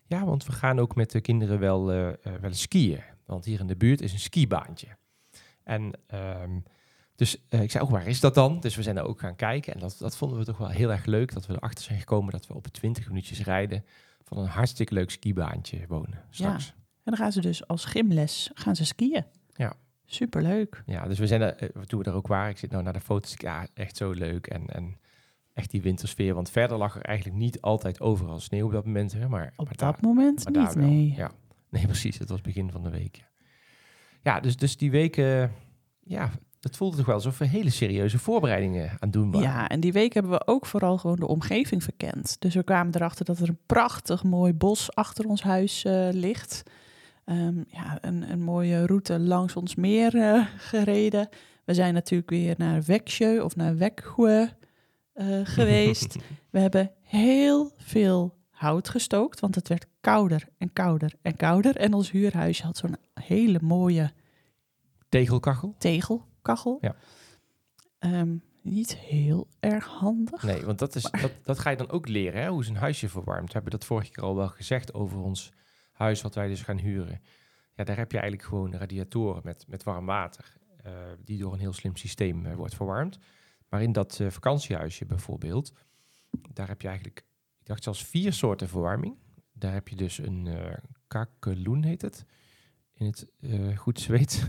ja, 0.10 0.26
want 0.26 0.46
we 0.46 0.52
gaan 0.52 0.80
ook 0.80 0.96
met 0.96 1.12
de 1.12 1.22
kinderen 1.22 1.60
wel, 1.60 1.94
uh, 1.94 2.10
wel 2.42 2.54
skiën. 2.54 3.02
Want 3.26 3.46
hier 3.46 3.60
in 3.60 3.68
de 3.68 3.76
buurt 3.76 4.02
is 4.02 4.14
een 4.14 4.20
skibaantje. 4.20 4.88
En 5.64 5.94
um, 6.42 6.64
dus 7.16 7.38
uh, 7.50 7.62
ik 7.62 7.72
zei, 7.72 7.84
oh, 7.84 7.92
waar 7.92 8.08
is 8.08 8.20
dat 8.20 8.34
dan? 8.34 8.60
Dus 8.60 8.76
we 8.76 8.84
zijn 8.84 8.98
er 8.98 9.04
ook 9.04 9.20
gaan 9.20 9.36
kijken. 9.36 9.74
En 9.74 9.80
dat, 9.80 9.96
dat 10.00 10.18
vonden 10.18 10.38
we 10.38 10.46
toch 10.46 10.58
wel 10.58 10.70
heel 10.70 10.92
erg 10.92 11.06
leuk. 11.06 11.34
Dat 11.34 11.46
we 11.46 11.54
erachter 11.54 11.84
zijn 11.84 12.00
gekomen 12.00 12.32
dat 12.32 12.48
we 12.48 12.54
op 12.54 12.68
20 12.68 13.08
minuutjes 13.08 13.44
rijden 13.44 13.86
van 14.24 14.38
een 14.38 14.48
hartstikke 14.48 14.94
leuk 14.94 15.12
skibaantje 15.12 15.86
wonen 15.88 16.24
straks. 16.30 16.68
En 17.04 17.16
dan 17.16 17.18
gaan 17.18 17.32
ze 17.32 17.42
dus 17.42 17.68
als 17.68 17.86
gymles 17.86 18.52
gaan 18.54 18.76
ze 18.76 18.86
skiën. 18.86 19.26
Ja. 19.56 19.74
Superleuk. 20.06 20.84
Ja, 20.86 21.08
dus 21.08 21.20
we 21.20 21.28
zijn 21.28 21.42
er, 21.42 21.56
eh, 21.56 21.82
toen 21.82 22.00
we 22.00 22.10
er 22.10 22.16
ook 22.16 22.28
waren, 22.28 22.50
ik 22.50 22.58
zit 22.58 22.72
nou 22.72 22.84
naar 22.84 22.94
de 22.94 23.02
foto's, 23.02 23.34
ja, 23.38 23.68
echt 23.74 23.98
zo 23.98 24.12
leuk. 24.12 24.48
En, 24.48 24.68
en 24.68 24.98
echt 25.60 25.72
die 25.72 25.82
wintersfeer, 25.82 26.34
want 26.34 26.50
verder 26.50 26.78
lag 26.78 26.96
er 26.96 27.02
eigenlijk 27.02 27.38
niet 27.38 27.62
altijd 27.62 28.02
overal 28.02 28.40
sneeuw 28.40 28.66
op 28.66 28.72
dat 28.72 28.86
moment. 28.86 29.12
Hè, 29.14 29.28
maar, 29.30 29.54
Op 29.56 29.66
maar 29.66 29.76
dat 29.76 29.78
daar- 29.80 29.98
moment 30.02 30.54
maar 30.54 30.64
niet, 30.64 30.76
nee. 30.76 31.14
Ja. 31.18 31.32
Nee, 31.70 31.86
precies. 31.94 32.18
Het 32.18 32.30
was 32.30 32.42
begin 32.42 32.72
van 32.72 32.84
de 32.84 32.90
week. 32.90 33.24
Ja, 34.24 34.40
dus, 34.40 34.58
dus 34.58 34.78
die 34.78 34.92
weken, 34.92 35.52
ja, 36.04 36.32
het 36.60 36.78
voelde 36.78 36.98
toch 36.98 37.06
wel 37.06 37.16
alsof 37.16 37.38
we 37.38 37.46
hele 37.46 37.70
serieuze 37.70 38.20
voorbereidingen 38.20 38.92
aan 39.00 39.12
doen 39.12 39.32
waren. 39.32 39.48
Ja, 39.50 39.70
en 39.70 39.80
die 39.80 39.92
week 39.94 40.14
hebben 40.14 40.32
we 40.32 40.48
ook 40.48 40.66
vooral 40.66 40.98
gewoon 40.98 41.16
de 41.16 41.28
omgeving 41.28 41.84
verkend. 41.84 42.36
Dus 42.40 42.56
we 42.56 42.64
kwamen 42.64 42.96
erachter 42.96 43.26
dat 43.26 43.40
er 43.40 43.50
een 43.50 43.60
prachtig 43.66 44.24
mooi 44.24 44.54
bos 44.54 44.96
achter 44.96 45.26
ons 45.26 45.44
huis 45.44 45.84
eh, 45.86 46.08
ligt. 46.12 46.64
Ehm, 47.26 47.64
ja, 47.68 47.98
een, 48.02 48.32
een 48.32 48.42
mooie 48.42 48.86
route 48.86 49.20
langs 49.20 49.56
ons 49.56 49.76
meer 49.76 50.16
eh, 50.16 50.46
gereden. 50.58 51.30
We 51.66 51.74
zijn 51.74 51.94
natuurlijk 51.94 52.30
weer 52.30 52.56
naar 52.58 52.84
Weksjeu 52.86 53.40
of 53.40 53.56
naar 53.56 53.78
Wekhue 53.78 54.50
eh, 55.20 55.40
geweest. 55.44 56.16
we 56.52 56.60
hebben 56.60 56.92
heel 57.02 57.72
veel 57.78 58.38
hout 58.50 58.90
gestookt, 58.90 59.40
want 59.40 59.56
het 59.56 59.68
werd 59.68 59.86
kouder 60.02 60.48
en 60.58 60.74
kouder 60.74 61.14
en 61.22 61.36
kouder. 61.36 61.76
En 61.76 61.94
ons 61.94 62.12
huurhuisje 62.12 62.64
had 62.64 62.78
zo'n 62.78 62.96
hele 63.14 63.60
mooie 63.62 64.12
Tegelkachel? 65.10 65.76
tegelkachel. 65.78 66.78
Ja. 66.82 66.96
Ehm, 68.00 68.36
niet 68.62 68.96
heel 68.96 69.48
erg 69.60 69.86
handig. 69.86 70.44
Nee, 70.44 70.66
want 70.66 70.80
dat, 70.80 70.96
is, 70.96 71.04
dat, 71.22 71.32
dat 71.44 71.60
ga 71.60 71.70
je 71.70 71.78
dan 71.78 71.90
ook 71.90 72.08
leren, 72.08 72.42
hè, 72.42 72.50
hoe 72.50 72.64
ze 72.64 72.70
een 72.70 72.76
huisje 72.76 73.10
verwarmt. 73.10 73.48
We 73.48 73.54
hebben 73.54 73.72
dat 73.72 73.86
vorige 73.86 74.12
keer 74.12 74.24
al 74.24 74.36
wel 74.36 74.50
gezegd 74.50 74.94
over 74.94 75.20
ons 75.20 75.52
huis 75.92 76.22
wat 76.22 76.36
wij 76.36 76.48
dus 76.48 76.62
gaan 76.62 76.78
huren. 76.80 77.22
Ja, 77.76 77.84
daar 77.84 77.98
heb 77.98 78.12
je 78.12 78.20
eigenlijk 78.20 78.50
gewoon 78.50 78.74
radiatoren 78.74 79.42
met, 79.44 79.66
met 79.68 79.84
warm 79.84 80.06
water, 80.06 80.54
eh, 80.84 80.92
die 81.24 81.38
door 81.38 81.54
een 81.54 81.60
heel 81.60 81.74
slim 81.74 81.96
systeem 81.96 82.46
eh, 82.46 82.56
wordt 82.56 82.76
verwarmd. 82.76 83.20
Maar 83.70 83.82
in 83.82 83.92
dat 83.92 84.20
eh, 84.20 84.30
vakantiehuisje 84.30 85.06
bijvoorbeeld, 85.06 85.74
daar 86.54 86.68
heb 86.68 86.82
je 86.82 86.88
eigenlijk, 86.88 87.18
ik 87.60 87.66
dacht 87.66 87.84
zelfs 87.84 88.06
vier 88.06 88.34
soorten 88.34 88.68
verwarming. 88.68 89.16
Daar 89.54 89.74
heb 89.74 89.88
je 89.88 89.96
dus 89.96 90.18
een 90.18 90.48
eh 90.48 90.78
kakeloen, 91.08 91.84
heet 91.84 92.02
het, 92.02 92.26
in 92.94 93.06
het 93.06 93.28
eh, 93.40 93.78
goed 93.78 94.00
Zweeds. 94.00 94.42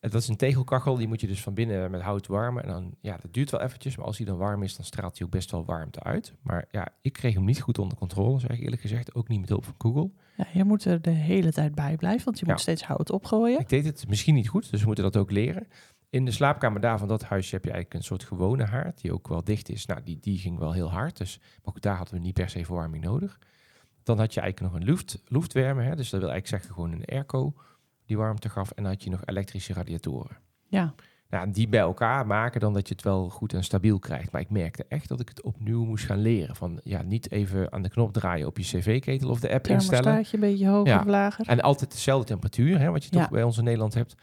Dat 0.00 0.14
is 0.22 0.28
een 0.28 0.36
tegelkachel, 0.36 0.96
die 0.96 1.08
moet 1.08 1.20
je 1.20 1.26
dus 1.26 1.42
van 1.42 1.54
binnen 1.54 1.90
met 1.90 2.00
hout 2.00 2.26
warmen. 2.26 2.62
En 2.62 2.68
dan, 2.68 2.94
ja, 3.00 3.16
dat 3.16 3.32
duurt 3.32 3.50
wel 3.50 3.60
eventjes, 3.60 3.96
maar 3.96 4.06
als 4.06 4.16
die 4.16 4.26
dan 4.26 4.36
warm 4.36 4.62
is, 4.62 4.76
dan 4.76 4.84
straalt 4.84 5.18
hij 5.18 5.26
ook 5.26 5.32
best 5.32 5.50
wel 5.50 5.64
warmte 5.64 6.02
uit. 6.02 6.34
Maar 6.42 6.64
ja, 6.70 6.88
ik 7.00 7.12
kreeg 7.12 7.34
hem 7.34 7.44
niet 7.44 7.60
goed 7.60 7.78
onder 7.78 7.98
controle, 7.98 8.38
zeg 8.40 8.50
ik 8.50 8.60
eerlijk 8.60 8.80
gezegd. 8.80 9.14
Ook 9.14 9.28
niet 9.28 9.40
met 9.40 9.48
hulp 9.48 9.64
van 9.64 9.74
Google. 9.78 10.10
Ja, 10.36 10.46
je 10.52 10.64
moet 10.64 10.84
er 10.84 11.02
de 11.02 11.10
hele 11.10 11.52
tijd 11.52 11.74
bij 11.74 11.96
blijven, 11.96 12.24
want 12.24 12.38
je 12.38 12.46
Ja. 12.46 12.52
moet 12.52 12.60
steeds 12.60 12.84
hout 12.84 13.10
opgooien. 13.10 13.60
Ik 13.60 13.68
deed 13.68 13.84
het 13.84 14.08
misschien 14.08 14.34
niet 14.34 14.48
goed, 14.48 14.70
dus 14.70 14.80
we 14.80 14.86
moeten 14.86 15.04
dat 15.04 15.16
ook 15.16 15.30
leren. 15.30 15.68
In 16.10 16.24
de 16.24 16.30
slaapkamer 16.30 16.80
daar 16.80 16.98
van 16.98 17.08
dat 17.08 17.24
huisje 17.24 17.54
heb 17.54 17.64
je 17.64 17.70
eigenlijk 17.70 18.00
een 18.00 18.06
soort 18.06 18.24
gewone 18.24 18.64
haard, 18.64 19.00
die 19.00 19.12
ook 19.12 19.28
wel 19.28 19.44
dicht 19.44 19.68
is. 19.68 19.86
Nou, 19.86 20.00
die, 20.04 20.18
die 20.20 20.38
ging 20.38 20.58
wel 20.58 20.72
heel 20.72 20.90
hard, 20.90 21.16
dus 21.16 21.38
maar 21.64 21.72
goed, 21.72 21.82
daar 21.82 21.96
hadden 21.96 22.14
we 22.14 22.20
niet 22.20 22.34
per 22.34 22.48
se 22.50 22.64
verwarming 22.64 23.04
nodig. 23.04 23.38
Dan 24.02 24.18
had 24.18 24.34
je 24.34 24.40
eigenlijk 24.40 24.72
nog 24.72 24.82
een 24.82 24.88
lucht, 24.88 25.22
luchtwarme, 25.26 25.82
hè, 25.82 25.96
dus 25.96 26.10
dat 26.10 26.20
wil 26.20 26.30
eigenlijk 26.30 26.46
zeggen 26.46 26.74
gewoon 26.74 26.92
een 26.92 27.04
airco 27.04 27.54
die 28.06 28.16
warmte 28.16 28.48
gaf. 28.48 28.70
En 28.70 28.82
dan 28.82 28.92
had 28.92 29.02
je 29.02 29.10
nog 29.10 29.20
elektrische 29.24 29.72
radiatoren. 29.72 30.36
Ja, 30.68 30.94
Nou, 31.30 31.50
die 31.50 31.68
bij 31.68 31.80
elkaar 31.80 32.26
maken 32.26 32.60
dan 32.60 32.72
dat 32.72 32.88
je 32.88 32.94
het 32.94 33.02
wel 33.02 33.28
goed 33.28 33.52
en 33.52 33.64
stabiel 33.64 33.98
krijgt. 33.98 34.32
Maar 34.32 34.40
ik 34.40 34.50
merkte 34.50 34.84
echt 34.88 35.08
dat 35.08 35.20
ik 35.20 35.28
het 35.28 35.42
opnieuw 35.42 35.84
moest 35.84 36.04
gaan 36.04 36.18
leren. 36.20 36.56
Van 36.56 36.80
ja, 36.84 37.02
niet 37.02 37.30
even 37.30 37.72
aan 37.72 37.82
de 37.82 37.88
knop 37.88 38.12
draaien 38.12 38.46
op 38.46 38.56
je 38.58 38.62
cv-ketel 38.64 39.30
of 39.30 39.40
de 39.40 39.52
app 39.52 39.66
instellen. 39.66 40.02
thermostaatje 40.04 40.36
een 40.36 40.50
beetje 40.50 40.68
hoger 40.68 40.92
Ja. 40.92 40.98
of 40.98 41.04
lager. 41.06 41.46
En 41.48 41.60
altijd 41.60 41.90
dezelfde 41.92 42.26
temperatuur, 42.26 42.78
hè, 42.78 42.90
wat 42.90 43.04
je 43.04 43.08
Ja. 43.12 43.20
toch 43.20 43.30
bij 43.30 43.42
ons 43.42 43.58
in 43.58 43.64
Nederland 43.64 43.94
hebt. 43.94 44.14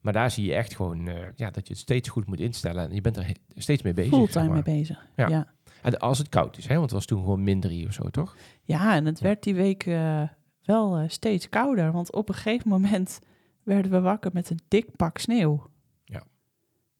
Maar 0.00 0.12
daar 0.12 0.30
zie 0.30 0.44
je 0.44 0.54
echt 0.54 0.76
gewoon 0.76 1.08
eh, 1.08 1.26
ja, 1.36 1.50
dat 1.50 1.66
je 1.66 1.72
het 1.72 1.82
steeds 1.82 2.08
goed 2.08 2.26
moet 2.26 2.40
instellen. 2.40 2.88
En 2.88 2.94
je 2.94 3.00
bent 3.00 3.16
er 3.16 3.32
steeds 3.54 3.82
mee 3.82 3.92
bezig. 3.94 4.12
Fulltime 4.12 4.44
zeg 4.44 4.52
mee 4.52 4.78
bezig. 4.78 5.06
Ja. 5.16 5.28
Ja. 5.28 5.52
En 5.82 5.98
als 5.98 6.18
het 6.18 6.28
koud 6.28 6.56
is, 6.58 6.66
hè, 6.66 6.70
want 6.72 6.84
het 6.84 6.92
was 6.92 7.04
toen 7.06 7.20
gewoon 7.20 7.42
min 7.42 7.60
drie 7.60 7.86
of 7.86 7.92
zo, 7.92 8.08
toch? 8.10 8.36
Ja, 8.62 8.94
en 8.94 9.04
het 9.04 9.18
Ja. 9.18 9.24
werd 9.24 9.42
die 9.42 9.54
week 9.54 9.86
eh, 9.86 10.22
wel 10.64 10.96
eh, 10.96 11.08
steeds 11.08 11.48
kouder. 11.48 11.92
Want 11.92 12.12
op 12.12 12.28
een 12.28 12.34
gegeven 12.34 12.68
moment 12.68 13.18
werden 13.62 13.90
we 13.90 14.00
wakker 14.00 14.30
met 14.34 14.50
een 14.50 14.60
dik 14.68 14.96
pak 14.96 15.18
sneeuw. 15.18 15.66
Ja. 16.04 16.22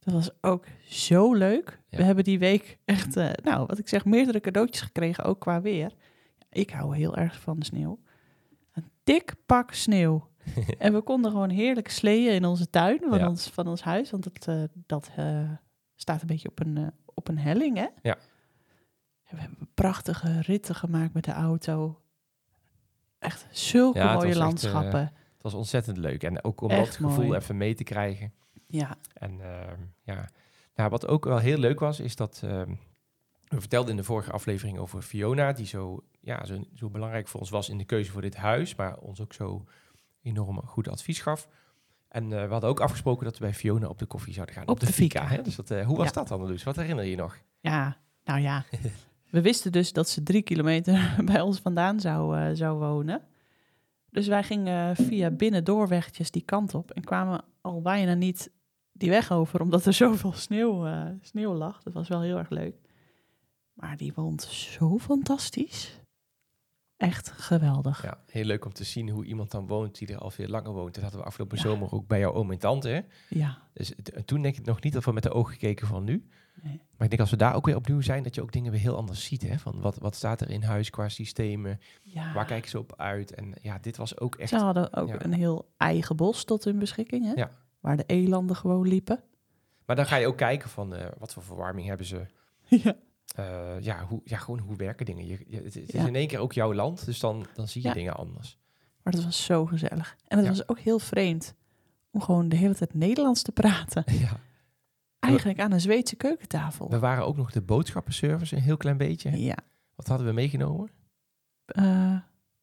Dat 0.01 0.15
was 0.15 0.31
ook 0.41 0.65
zo 0.89 1.35
leuk. 1.35 1.81
Ja. 1.89 1.99
We 1.99 2.05
hebben 2.05 2.25
die 2.25 2.39
week 2.39 2.79
echt, 2.85 3.15
nou, 3.43 3.67
wat 3.67 3.79
ik 3.79 3.89
zeg, 3.89 4.05
meerdere 4.05 4.41
cadeautjes 4.41 4.81
gekregen, 4.83 5.25
ook 5.25 5.41
qua 5.41 5.61
weer. 5.61 5.93
Ik 6.51 6.71
hou 6.71 6.97
heel 6.97 7.17
erg 7.17 7.41
van 7.41 7.59
de 7.59 7.65
sneeuw. 7.65 7.99
Een 8.73 8.91
dik 9.05 9.35
pak 9.47 9.73
sneeuw. 9.73 10.29
en 10.79 10.93
we 10.93 11.01
konden 11.01 11.31
gewoon 11.31 11.51
heerlijk 11.51 11.89
sleeën 11.91 12.35
in 12.35 12.45
onze 12.45 12.71
tuin 12.71 13.01
van, 13.09 13.19
Ja. 13.19 13.29
ons, 13.29 13.49
van 13.49 13.67
ons 13.67 13.83
huis. 13.83 14.11
Want 14.11 14.25
het, 14.25 14.47
eh, 14.49 14.63
dat 14.87 15.11
eh, 15.17 15.51
staat 15.95 16.21
een 16.21 16.27
beetje 16.27 16.49
op 16.49 16.61
een, 16.61 16.77
eh, 16.77 16.87
op 17.05 17.29
een 17.29 17.39
helling, 17.39 17.77
hè? 17.77 17.87
Ja. 18.03 18.17
En 19.25 19.37
we 19.37 19.41
hebben 19.41 19.69
prachtige 19.75 20.41
ritten 20.41 20.75
gemaakt 20.75 21.13
met 21.15 21.25
de 21.25 21.33
auto. 21.33 22.01
Echt 23.19 23.47
zulke 23.51 23.99
Ja, 23.99 24.15
mooie 24.15 24.29
echt, 24.29 24.37
landschappen. 24.37 25.01
Het 25.01 25.43
was 25.43 25.55
ontzettend 25.55 25.97
leuk. 25.97 26.23
En 26.23 26.45
ook 26.45 26.61
om 26.61 26.71
Echt 26.71 26.85
dat 26.87 26.95
gevoel 26.97 27.25
mooi. 27.27 27.39
even 27.39 27.57
mee 27.57 27.75
te 27.75 27.85
krijgen. 27.85 28.33
ja, 28.67 28.97
En 29.15 29.41
ehm, 29.41 29.81
ja, 30.03 30.29
nou, 30.75 30.91
wat 30.91 31.07
ook 31.07 31.25
wel 31.25 31.39
heel 31.39 31.59
leuk 31.59 31.81
was, 31.81 32.01
is 32.01 32.17
dat 32.17 32.41
ehm, 32.45 32.75
we 33.49 33.61
vertelden 33.61 33.91
in 33.91 33.97
de 33.97 34.05
vorige 34.05 34.31
aflevering 34.33 34.79
over 34.79 35.03
Fiona, 35.03 35.53
die 35.53 35.67
zo, 35.67 36.05
ja, 36.21 36.45
zo, 36.45 36.65
zo 36.75 36.91
belangrijk 36.91 37.29
voor 37.29 37.41
ons 37.41 37.51
was 37.51 37.69
in 37.69 37.79
de 37.79 37.85
keuze 37.85 38.11
voor 38.11 38.23
dit 38.23 38.37
huis, 38.37 38.75
maar 38.75 38.97
ons 38.99 39.21
ook 39.21 39.33
zo 39.33 39.65
enorm 40.29 40.61
goed 40.65 40.89
advies 40.89 41.21
gaf. 41.21 41.49
En 42.09 42.33
eh, 42.33 42.45
we 42.45 42.51
hadden 42.53 42.71
ook 42.71 42.81
afgesproken 42.81 43.25
dat 43.25 43.39
we 43.39 43.45
bij 43.45 43.55
Fiona 43.55 43.87
op 43.89 43.99
de 43.99 44.07
koffie 44.07 44.33
zouden 44.33 44.55
gaan. 44.55 44.69
Op 44.69 44.81
de 44.81 44.87
Fika. 44.87 45.27
Hè? 45.27 45.43
Dus 45.43 45.57
dat, 45.57 45.71
eh, 45.71 45.87
hoe 45.87 45.97
was 45.97 46.07
Ja. 46.07 46.13
dat 46.13 46.29
dan, 46.29 46.47
Luus? 46.47 46.63
Wat 46.63 46.77
herinner 46.77 47.05
je 47.05 47.11
je 47.11 47.17
nog? 47.17 47.39
ja, 47.61 47.97
nou 48.25 48.41
ja. 48.41 48.65
we 49.31 49.41
wisten 49.41 49.73
dus 49.73 49.93
dat 49.93 50.09
ze 50.09 50.23
drie 50.23 50.43
kilometer 50.43 51.15
bij 51.25 51.41
ons 51.41 51.59
vandaan 51.61 52.01
zou, 52.01 52.39
eh, 52.39 52.51
zou 52.53 52.79
wonen. 52.79 53.23
Dus 54.11 54.27
wij 54.27 54.43
gingen 54.43 54.97
via 54.97 55.31
binnendoorwegjes 55.31 56.31
die 56.31 56.43
kant 56.43 56.75
op 56.75 56.91
en 56.91 57.05
kwamen 57.05 57.45
al 57.61 57.83
bijna 57.83 58.15
niet 58.15 58.51
die 58.93 59.11
weg 59.11 59.33
over, 59.33 59.61
omdat 59.61 59.87
er 59.87 59.93
zoveel 60.05 60.33
sneeuw, 60.33 60.87
sneeuw 61.23 61.55
lag. 61.55 61.83
Dat 61.83 61.93
was 61.93 62.09
wel 62.09 62.21
heel 62.21 62.39
erg 62.39 62.51
leuk. 62.51 62.77
Maar 63.73 63.97
die 63.97 64.13
woont 64.15 64.43
zo 64.43 64.99
fantastisch. 64.99 65.98
Echt 66.99 67.31
geweldig. 67.31 68.03
Ja, 68.03 68.19
heel 68.31 68.45
leuk 68.45 68.65
om 68.65 68.73
te 68.73 68.85
zien 68.85 69.09
hoe 69.09 69.25
iemand 69.25 69.51
dan 69.51 69.67
woont 69.67 69.99
die 69.99 70.09
er 70.13 70.19
al 70.19 70.31
veel 70.31 70.49
langer 70.49 70.73
woont. 70.73 70.95
Dat 70.95 71.03
hadden 71.03 71.21
we 71.21 71.27
afgelopen 71.27 71.57
Ja. 71.57 71.63
zomer 71.63 71.93
ook 71.93 72.07
bij 72.07 72.19
jouw 72.19 72.33
oom 72.33 72.51
en 72.51 72.59
tante. 72.59 72.89
Hè? 72.89 73.01
Ja, 73.29 73.59
Dus 73.73 73.93
toen 74.25 74.43
denk 74.43 74.57
ik 74.57 74.65
nog 74.67 74.83
niet 74.83 74.93
dat 74.93 75.05
we 75.05 75.13
met 75.13 75.23
de 75.23 75.33
ogen 75.33 75.53
gekeken 75.53 75.87
van 75.87 76.05
nu. 76.05 76.29
nee. 76.63 76.77
Maar 76.77 77.03
ik 77.05 77.09
denk 77.09 77.21
als 77.21 77.31
we 77.31 77.37
daar 77.37 77.55
ook 77.55 77.67
weer 77.67 77.77
opnieuw 77.77 78.01
zijn, 78.01 78.23
dat 78.23 78.35
je 78.35 78.43
ook 78.43 78.53
dingen 78.53 78.73
weer 78.73 78.81
heel 78.81 78.97
anders 78.97 79.25
ziet. 79.25 79.43
Hè? 79.43 79.59
Van 79.59 79.81
wat, 79.81 79.99
wat 79.99 80.15
staat 80.15 80.41
er 80.41 80.51
in 80.51 80.63
huis 80.63 80.91
qua 80.91 81.09
systemen? 81.09 81.81
ja. 82.03 82.33
Waar 82.33 82.45
kijken 82.47 82.71
ze 82.71 82.79
op 82.79 82.95
uit? 82.97 83.35
En 83.35 83.53
ja, 83.63 83.79
dit 83.79 83.97
was 83.97 84.19
ook 84.19 84.35
echt... 84.35 84.49
Ze 84.49 84.57
hadden 84.57 84.95
ook 84.95 85.09
ja. 85.09 85.25
een 85.25 85.33
heel 85.33 85.73
eigen 85.77 86.17
bos 86.17 86.45
tot 86.45 86.65
hun 86.65 86.79
beschikking, 86.79 87.25
hè? 87.25 87.33
Ja. 87.33 87.51
Waar 87.81 87.97
de 87.97 88.05
elanden 88.07 88.57
gewoon 88.57 88.89
liepen. 88.89 89.23
Maar 89.87 89.97
dan 89.97 90.07
ga 90.07 90.17
je 90.17 90.27
ook 90.27 90.37
kijken 90.37 90.69
van 90.71 90.95
eh, 90.95 91.07
wat 91.19 91.33
voor 91.33 91.43
verwarming 91.43 91.87
hebben 91.87 92.07
ze. 92.07 92.27
ja. 92.85 92.97
Eh, 93.39 93.81
ja, 93.81 94.05
hoe, 94.05 94.21
ja, 94.25 94.37
gewoon 94.39 94.59
hoe 94.59 94.77
werken 94.77 95.07
dingen. 95.07 95.27
Je, 95.27 95.45
je- 95.47 95.57
het, 95.63 95.75
het 95.75 95.95
is 95.95 96.05
in 96.05 96.15
één 96.15 96.27
keer 96.29 96.39
ook 96.39 96.53
jouw 96.53 96.75
land, 96.75 97.05
dus 97.05 97.19
dan, 97.21 97.47
dan 97.55 97.69
zie 97.69 97.83
je 97.83 97.89
Ja. 97.89 97.95
dingen 97.95 98.17
anders. 98.17 98.59
Maar 99.03 99.13
dat 99.13 99.25
was 99.25 99.45
zo 99.45 99.67
gezellig. 99.67 100.17
En 100.27 100.37
het 100.39 100.47
Ja. 100.47 100.53
was 100.53 100.69
ook 100.69 100.79
heel 100.79 100.99
vreemd 100.99 101.55
om 102.11 102.21
gewoon 102.21 102.49
de 102.49 102.57
hele 102.57 102.75
tijd 102.75 102.95
Nederlands 102.95 103.43
te 103.43 103.53
praten. 103.53 104.05
ja. 104.25 104.41
Eigenlijk 105.19 105.61
aan 105.61 105.73
een 105.73 105.81
Zweedse 105.81 106.17
keukentafel. 106.17 106.91
We 106.91 106.99
waren 106.99 107.27
ook 107.27 107.37
nog 107.37 107.51
de 107.51 107.63
boodschappenservice 107.63 108.57
een 108.57 108.63
heel 108.63 108.77
klein 108.77 108.97
beetje. 108.97 109.29
hè? 109.31 109.37
Ja. 109.37 109.57
Wat 109.95 110.07
hadden 110.09 110.27
we 110.27 110.33
meegenomen? 110.33 110.91
eh 111.65 112.17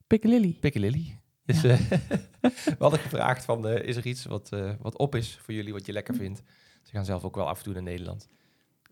Piccalilli. 0.08 0.58
Piccalilli. 0.60 1.20
Dus 1.46 1.62
Ja. 1.62 1.70
eh, 1.70 1.80
we 2.66 2.76
hadden 2.80 3.00
gevraagd 3.00 3.46
van, 3.46 3.68
is 3.68 3.96
er 3.96 4.06
iets 4.06 4.26
wat, 4.26 4.50
wat 4.80 4.98
op 4.98 5.16
is 5.16 5.38
voor 5.38 5.54
jullie, 5.54 5.74
wat 5.74 5.86
je 5.86 5.92
lekker 5.92 6.16
vindt? 6.16 6.42
Ze 6.84 6.92
gaan 6.92 7.06
zelf 7.06 7.24
ook 7.24 7.36
wel 7.36 7.48
af 7.48 7.58
en 7.58 7.64
toe 7.64 7.74
naar 7.74 7.84
Nederland. 7.84 8.28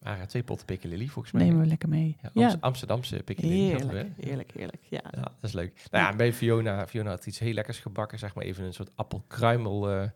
Eh, 0.04 0.22
twee 0.22 0.44
potten 0.44 0.66
Piccalilli 0.66 1.10
volgens 1.10 1.34
mij. 1.34 1.44
Nemen 1.44 1.60
we 1.62 1.68
lekker 1.68 1.90
mee. 1.90 2.18
Ja, 2.22 2.30
Ja, 2.34 2.44
Amst- 2.46 2.62
Amsterdamse 2.62 3.16
hè? 3.16 3.22
heerlijk, 3.36 4.10
heerlijk, 4.20 4.52
heerlijk. 4.52 4.84
Ja. 4.90 5.02
Ja, 5.12 5.22
dat 5.22 5.34
is 5.42 5.54
leuk. 5.54 5.84
Nou 5.92 6.04
ja, 6.04 6.12
en 6.12 6.18
bij 6.18 6.34
Fiona, 6.34 6.88
Fiona 6.88 7.10
had 7.10 7.26
iets 7.26 7.40
heel 7.40 7.54
lekkers 7.54 7.80
gebakken. 7.80 8.20
Zeg 8.20 8.36
maar 8.36 8.44
even 8.44 8.64
een 8.64 8.74
soort 8.74 8.92
appelkruimel. 8.96 9.90
eh, 9.92 10.10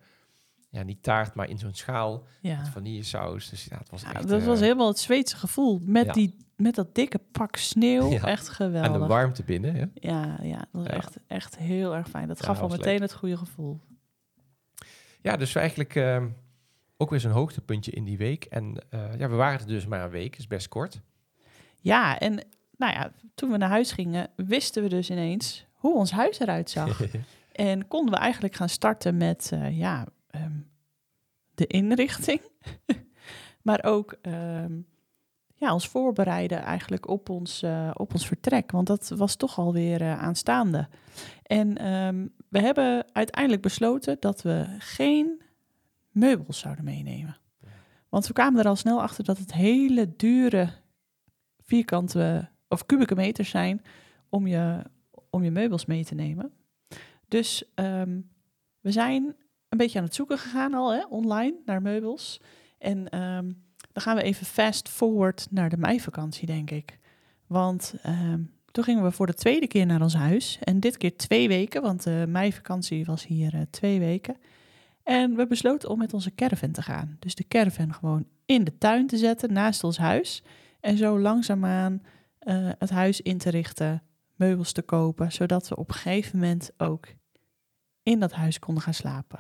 ja, 0.70 0.84
niet 0.84 1.04
taart, 1.04 1.34
maar 1.34 1.50
in 1.50 1.58
zo'n 1.60 1.74
schaal. 1.74 2.12
Met 2.42 2.52
Ja. 2.52 2.66
vanillesaus. 2.66 3.50
Dus 3.50 3.66
ja, 3.66 3.78
het 3.78 3.90
was 3.90 4.02
Ja, 4.02 4.14
echt... 4.14 4.28
dat 4.28 4.42
eh, 4.42 4.48
was 4.48 4.60
helemaal 4.60 4.88
het 4.88 5.00
Zweedse 5.00 5.36
gevoel. 5.36 5.80
Met, 5.84 6.06
Ja. 6.06 6.12
die, 6.14 6.36
met 6.56 6.76
dat 6.76 6.96
dikke 6.96 7.20
pak 7.32 7.56
sneeuw. 7.56 8.12
Ja. 8.18 8.24
Echt 8.24 8.48
En 8.48 8.54
geweldig. 8.54 8.92
de 9.02 9.08
warmte 9.08 9.44
binnen. 9.44 9.76
Hè? 9.76 9.86
Ja, 9.94 10.38
ja, 10.42 10.58
dat 10.58 10.68
was. 10.72 10.86
Echt, 10.88 11.18
echt 11.28 11.58
heel 11.58 11.96
erg 11.96 12.10
fijn. 12.10 12.28
Dat 12.28 12.44
gaf 12.44 12.60
al 12.60 12.68
meteen 12.68 12.92
leuk. 12.92 13.00
het 13.02 13.14
goede 13.14 13.38
gevoel. 13.38 13.80
Ja, 15.22 15.38
dus 15.38 15.56
eigenlijk 15.56 15.96
ehm, 15.96 16.28
ook 16.98 17.10
weer 17.10 17.20
zo'n 17.20 17.32
hoogtepuntje 17.32 17.92
in 17.92 18.04
die 18.04 18.18
week. 18.18 18.44
En 18.46 18.86
eh, 18.90 19.18
ja, 19.18 19.30
we 19.30 19.36
waren 19.36 19.60
er 19.60 19.68
dus 19.68 19.86
maar 19.86 20.04
een 20.04 20.10
week. 20.10 20.38
is 20.38 20.48
best 20.48 20.68
kort. 20.68 21.02
Ja, 21.82 22.20
en 22.20 22.34
nou 22.78 22.94
ja, 22.94 23.12
toen 23.36 23.52
we 23.52 23.58
naar 23.58 23.70
huis 23.70 23.92
gingen, 23.92 24.30
wisten 24.36 24.84
we 24.84 24.90
dus 24.90 25.10
ineens 25.10 25.66
hoe 25.74 25.96
ons 25.96 26.12
huis 26.12 26.40
eruit 26.40 26.70
zag. 26.70 27.02
en 27.52 27.88
konden 27.88 28.14
we 28.14 28.20
eigenlijk 28.20 28.56
gaan 28.56 28.70
starten 28.70 29.18
met 29.18 29.50
eh, 29.54 29.78
ja, 29.78 30.06
ehm, 30.30 30.60
de 31.56 31.68
inrichting. 31.68 32.42
maar 33.68 33.84
ook 33.84 34.16
ehm, 34.22 34.74
ja, 35.58 35.74
ons 35.74 35.88
voorbereiden 35.88 36.62
eigenlijk 36.62 37.08
op 37.08 37.30
ons, 37.30 37.64
eh, 37.64 37.92
op 37.94 38.14
ons 38.14 38.28
vertrek. 38.28 38.72
Want 38.72 38.88
dat 38.88 39.12
was 39.16 39.36
toch 39.36 39.58
alweer 39.58 40.02
uh, 40.02 40.22
aanstaande. 40.22 40.88
En 41.44 41.78
ehm, 41.78 42.28
we 42.50 42.60
hebben 42.60 43.06
uiteindelijk 43.14 43.62
besloten 43.62 44.18
dat 44.20 44.42
we 44.42 44.66
geen 44.78 45.42
meubels 46.18 46.60
zouden 46.60 46.84
meenemen. 46.84 47.38
Want 48.10 48.28
we 48.28 48.34
kwamen 48.34 48.60
er 48.60 48.68
al 48.68 48.76
snel 48.76 49.02
achter 49.02 49.24
dat 49.24 49.38
het 49.38 49.54
hele 49.54 50.16
dure 50.16 50.70
vierkante 51.60 52.50
of 52.68 52.86
kubieke 52.86 53.16
meters 53.16 53.50
zijn 53.50 53.82
om 54.30 54.48
je, 54.48 54.82
om 55.30 55.44
je 55.44 55.52
meubels 55.52 55.86
mee 55.86 56.06
te 56.06 56.16
nemen. 56.16 56.52
Dus 57.28 57.72
ehm, 57.76 58.22
we 58.80 58.92
zijn 58.92 59.36
een 59.70 59.78
beetje 59.78 59.98
aan 59.98 60.06
het 60.06 60.16
zoeken 60.16 60.38
gegaan 60.38 60.74
al, 60.74 60.94
hè, 60.94 61.06
online, 61.10 61.56
naar 61.66 61.82
meubels. 61.82 62.42
En 62.78 63.10
ehm, 63.10 63.52
dan 63.92 64.04
gaan 64.04 64.16
we 64.16 64.24
even 64.24 64.46
fast 64.46 64.90
forward 64.90 65.48
naar 65.50 65.70
de 65.70 65.78
meivakantie, 65.78 66.46
denk 66.46 66.72
ik. 66.72 67.00
Want 67.48 67.94
ehm, 68.02 68.44
toen 68.72 68.84
gingen 68.84 69.04
we 69.04 69.12
voor 69.12 69.26
de 69.26 69.34
tweede 69.34 69.68
keer 69.68 69.86
naar 69.86 70.02
ons 70.02 70.16
huis. 70.16 70.60
En 70.64 70.80
dit 70.80 70.98
keer 70.98 71.18
twee 71.18 71.48
weken, 71.48 71.82
want 71.82 72.04
de 72.04 72.26
meivakantie 72.28 73.06
was 73.06 73.26
hier 73.28 73.56
uh, 73.56 73.62
twee 73.70 74.00
weken. 74.00 74.38
En 75.08 75.36
we 75.36 75.48
besloten 75.48 75.90
om 75.90 75.98
met 75.98 76.14
onze 76.14 76.36
caravan 76.36 76.72
te 76.72 76.82
gaan. 76.82 77.18
Dus 77.20 77.36
de 77.36 77.48
caravan 77.48 77.94
gewoon 77.94 78.28
in 78.46 78.64
de 78.64 78.78
tuin 78.78 79.08
te 79.08 79.18
zetten, 79.18 79.54
naast 79.54 79.84
ons 79.84 79.98
huis. 79.98 80.44
En 80.80 80.98
zo 80.98 81.20
langzaamaan 81.20 82.02
uh, 82.42 82.70
het 82.78 82.90
huis 82.90 83.22
in 83.22 83.38
te 83.38 83.50
richten, 83.50 84.04
meubels 84.36 84.72
te 84.72 84.82
kopen, 84.82 85.32
zodat 85.32 85.68
we 85.68 85.76
op 85.76 85.90
een 85.90 85.96
gegeven 85.96 86.40
moment 86.40 86.72
ook 86.78 87.08
in 88.04 88.20
dat 88.20 88.32
huis 88.32 88.60
konden 88.60 88.84
gaan 88.84 88.94
slapen. 88.94 89.40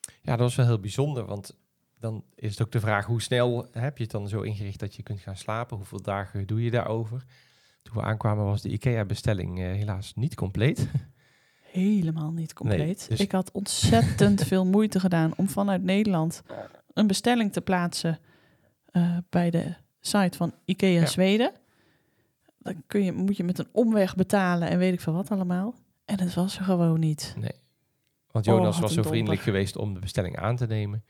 Ja, 0.00 0.30
dat 0.30 0.38
was 0.38 0.54
wel 0.54 0.66
heel 0.66 0.80
bijzonder, 0.80 1.24
want 1.24 1.58
dan 1.98 2.24
is 2.34 2.50
het 2.50 2.62
ook 2.62 2.72
de 2.72 2.80
vraag 2.80 3.06
hoe 3.06 3.22
snel 3.22 3.68
heb 3.72 3.96
je 3.96 4.02
het 4.02 4.12
dan 4.12 4.28
zo 4.28 4.40
ingericht 4.40 4.80
dat 4.80 4.94
je 4.94 5.02
kunt 5.02 5.20
gaan 5.20 5.36
slapen? 5.36 5.76
Hoeveel 5.76 6.02
dagen 6.02 6.46
doe 6.46 6.62
je 6.62 6.70
daarover? 6.70 7.24
Toen 7.82 7.94
we 7.94 8.02
aankwamen 8.02 8.44
was 8.44 8.62
de 8.62 8.68
IKEA-bestelling 8.68 9.58
uh, 9.58 9.64
helaas 9.64 10.14
niet 10.14 10.34
compleet. 10.34 10.88
Helemaal 11.80 12.32
niet 12.32 12.52
compleet. 12.52 12.78
Nee, 12.78 13.08
dus... 13.08 13.20
Ik 13.20 13.32
had 13.32 13.50
ontzettend 13.52 14.44
veel 14.48 14.66
moeite 14.66 15.00
gedaan 15.00 15.32
om 15.36 15.48
vanuit 15.48 15.82
Nederland 15.82 16.42
een 16.92 17.06
bestelling 17.06 17.52
te 17.52 17.60
plaatsen 17.60 18.18
uh, 18.92 19.16
bij 19.28 19.50
de 19.50 19.74
site 20.00 20.36
van 20.36 20.54
IKEA 20.64 21.00
ja. 21.00 21.06
Zweden. 21.06 21.52
Dan 22.58 22.82
kun 22.86 23.04
je, 23.04 23.12
moet 23.12 23.36
je 23.36 23.44
met 23.44 23.58
een 23.58 23.68
omweg 23.72 24.14
betalen 24.14 24.68
en 24.68 24.78
weet 24.78 24.92
ik 24.92 25.00
veel 25.00 25.12
wat 25.12 25.30
allemaal. 25.30 25.74
En 26.04 26.20
het 26.20 26.34
was 26.34 26.58
er 26.58 26.64
gewoon 26.64 27.00
niet. 27.00 27.34
Nee. 27.38 27.52
Want 28.30 28.44
Jonas 28.44 28.76
oh, 28.76 28.82
was 28.82 28.94
zo 28.94 29.02
vriendelijk 29.02 29.40
geweest 29.40 29.76
om 29.76 29.94
de 29.94 30.00
bestelling 30.00 30.36
aan 30.36 30.56
te 30.56 30.66
nemen. 30.66 31.04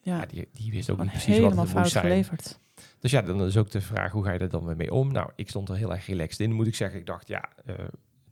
Ja, 0.00 0.16
ja 0.16 0.26
die, 0.26 0.48
die 0.52 0.70
wist 0.70 0.90
ook 0.90 1.02
niet 1.02 1.10
precies 1.10 1.38
wat 1.38 1.56
het 1.56 1.74
moest 1.74 1.90
zijn. 1.90 2.04
Geleverd. 2.04 2.58
Dus 2.98 3.10
ja, 3.10 3.22
dan 3.22 3.42
is 3.42 3.56
ook 3.56 3.70
de 3.70 3.80
vraag, 3.80 4.12
hoe 4.12 4.24
ga 4.24 4.32
je 4.32 4.38
er 4.38 4.48
dan 4.48 4.64
weer 4.64 4.76
mee 4.76 4.92
om? 4.92 5.12
Nou, 5.12 5.30
ik 5.34 5.48
stond 5.48 5.68
er 5.68 5.76
heel 5.76 5.92
erg 5.92 6.06
relaxed 6.06 6.40
in, 6.40 6.52
moet 6.52 6.66
ik 6.66 6.74
zeggen. 6.74 6.98
Ik 6.98 7.06
dacht, 7.06 7.28
ja, 7.28 7.48
uh, 7.66 7.74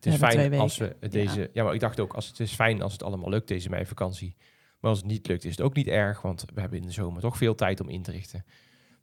het 0.04 0.06
is 0.06 0.16
fijn 0.16 0.54
als 0.54 0.78
we 0.78 0.96
deze... 1.10 1.40
Ja. 1.40 1.46
ja. 1.52 1.64
maar 1.64 1.74
ik 1.74 1.80
dacht 1.80 2.00
ook, 2.00 2.12
als 2.12 2.26
het 2.26 2.40
is 2.40 2.52
fijn 2.52 2.82
als 2.82 2.92
het 2.92 3.02
allemaal 3.02 3.30
lukt, 3.30 3.48
deze 3.48 3.68
meivakantie. 3.68 4.36
Maar 4.80 4.90
als 4.90 4.98
het 4.98 5.08
niet 5.08 5.26
lukt, 5.26 5.44
is 5.44 5.50
het 5.50 5.60
ook 5.60 5.74
niet 5.74 5.86
erg, 5.86 6.22
want 6.22 6.44
we 6.54 6.60
hebben 6.60 6.78
in 6.78 6.86
de 6.86 6.92
zomer 6.92 7.22
toch 7.22 7.36
veel 7.36 7.54
tijd 7.54 7.80
om 7.80 7.88
in 7.88 8.02
te 8.02 8.10
richten. 8.10 8.44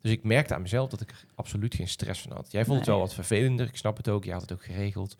Dus 0.01 0.11
ik 0.11 0.23
merkte 0.23 0.53
aan 0.53 0.61
mezelf 0.61 0.89
dat 0.89 1.01
ik 1.01 1.09
er 1.09 1.25
absoluut 1.35 1.75
geen 1.75 1.87
stress 1.87 2.21
van 2.21 2.31
had. 2.31 2.51
Jij 2.51 2.65
vond 2.65 2.77
het 2.77 2.87
wel 2.87 2.99
wat 2.99 3.13
vervelender, 3.13 3.67
ik 3.67 3.77
snap 3.77 3.97
het 3.97 4.09
ook, 4.09 4.23
je 4.23 4.31
had 4.31 4.41
het 4.41 4.51
ook 4.51 4.63
geregeld. 4.63 5.17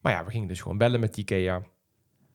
Maar 0.00 0.12
ja, 0.12 0.24
we 0.24 0.30
gingen 0.30 0.48
dus 0.48 0.60
gewoon 0.60 0.78
bellen 0.78 1.00
met 1.00 1.16
IKEA. 1.16 1.60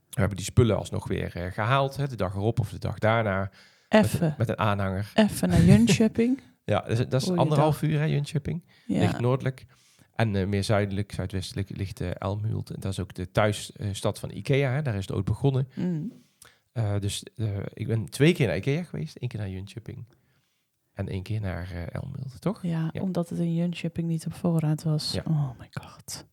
We 0.10 0.20
hebben 0.20 0.38
die 0.38 0.46
spullen 0.46 0.78
alsnog 0.78 1.08
weer 1.08 1.38
uh, 1.38 1.52
gehaald, 1.52 1.96
hè, 1.96 2.08
de 2.08 2.16
dag 2.16 2.34
erop 2.34 2.60
of 2.60 2.70
de 2.70 2.80
dag 2.80 3.00
daarna. 3.00 3.52
Even. 3.90 4.20
Met, 4.28 4.38
met, 4.38 4.50
een 4.50 4.58
aanhanger. 4.58 5.12
Even 5.16 5.50
naar 5.50 5.62
Jönköping. 5.62 6.42
ja, 6.64 6.82
dat 6.82 7.00
is, 7.00 7.08
dat 7.08 7.22
is 7.22 7.30
anderhalf 7.30 7.82
uur, 7.82 8.00
hè, 8.00 8.06
Jönköping. 8.06 8.66
Ja. 8.86 9.00
Ligt 9.00 9.20
noordelijk. 9.20 9.66
En 10.20 10.34
uh, 10.34 10.48
meer 10.48 10.64
zuidelijk, 10.64 11.12
zuidwestelijk 11.12 11.78
ligt 11.78 12.02
uh, 12.02 12.10
Elmhult. 12.18 12.70
En 12.70 12.80
dat 12.80 12.92
is 12.92 13.00
ook 13.00 13.14
de 13.14 13.32
thuisstad 13.32 14.20
van 14.20 14.32
IKEA. 14.32 14.72
Hè. 14.72 14.82
Daar 14.82 14.96
is 14.96 15.08
het 15.08 15.12
ooit 15.16 15.26
begonnen. 15.26 15.68
Mm. 15.76 16.12
dus 17.00 17.24
ik 17.74 17.88
ben 17.88 18.10
twee 18.10 18.34
keer 18.34 18.48
naar 18.48 18.56
IKEA 18.56 18.84
geweest. 18.84 19.16
één 19.16 19.30
keer 19.30 19.40
naar 19.40 19.50
Jönköping. 19.50 20.18
En 20.94 21.08
één 21.08 21.24
keer 21.24 21.42
naar 21.42 21.72
uh, 21.74 21.82
Elmhult, 21.92 22.42
toch? 22.42 22.64
Ja, 22.64 22.92
omdat 22.94 23.30
het 23.30 23.40
in 23.40 23.56
Jönköping 23.56 24.08
niet 24.08 24.26
op 24.26 24.34
voorraad 24.34 24.84
was. 24.84 25.12
Ja. 25.12 25.24
Oh 25.28 25.50
my 25.60 25.68
god. 25.72 26.26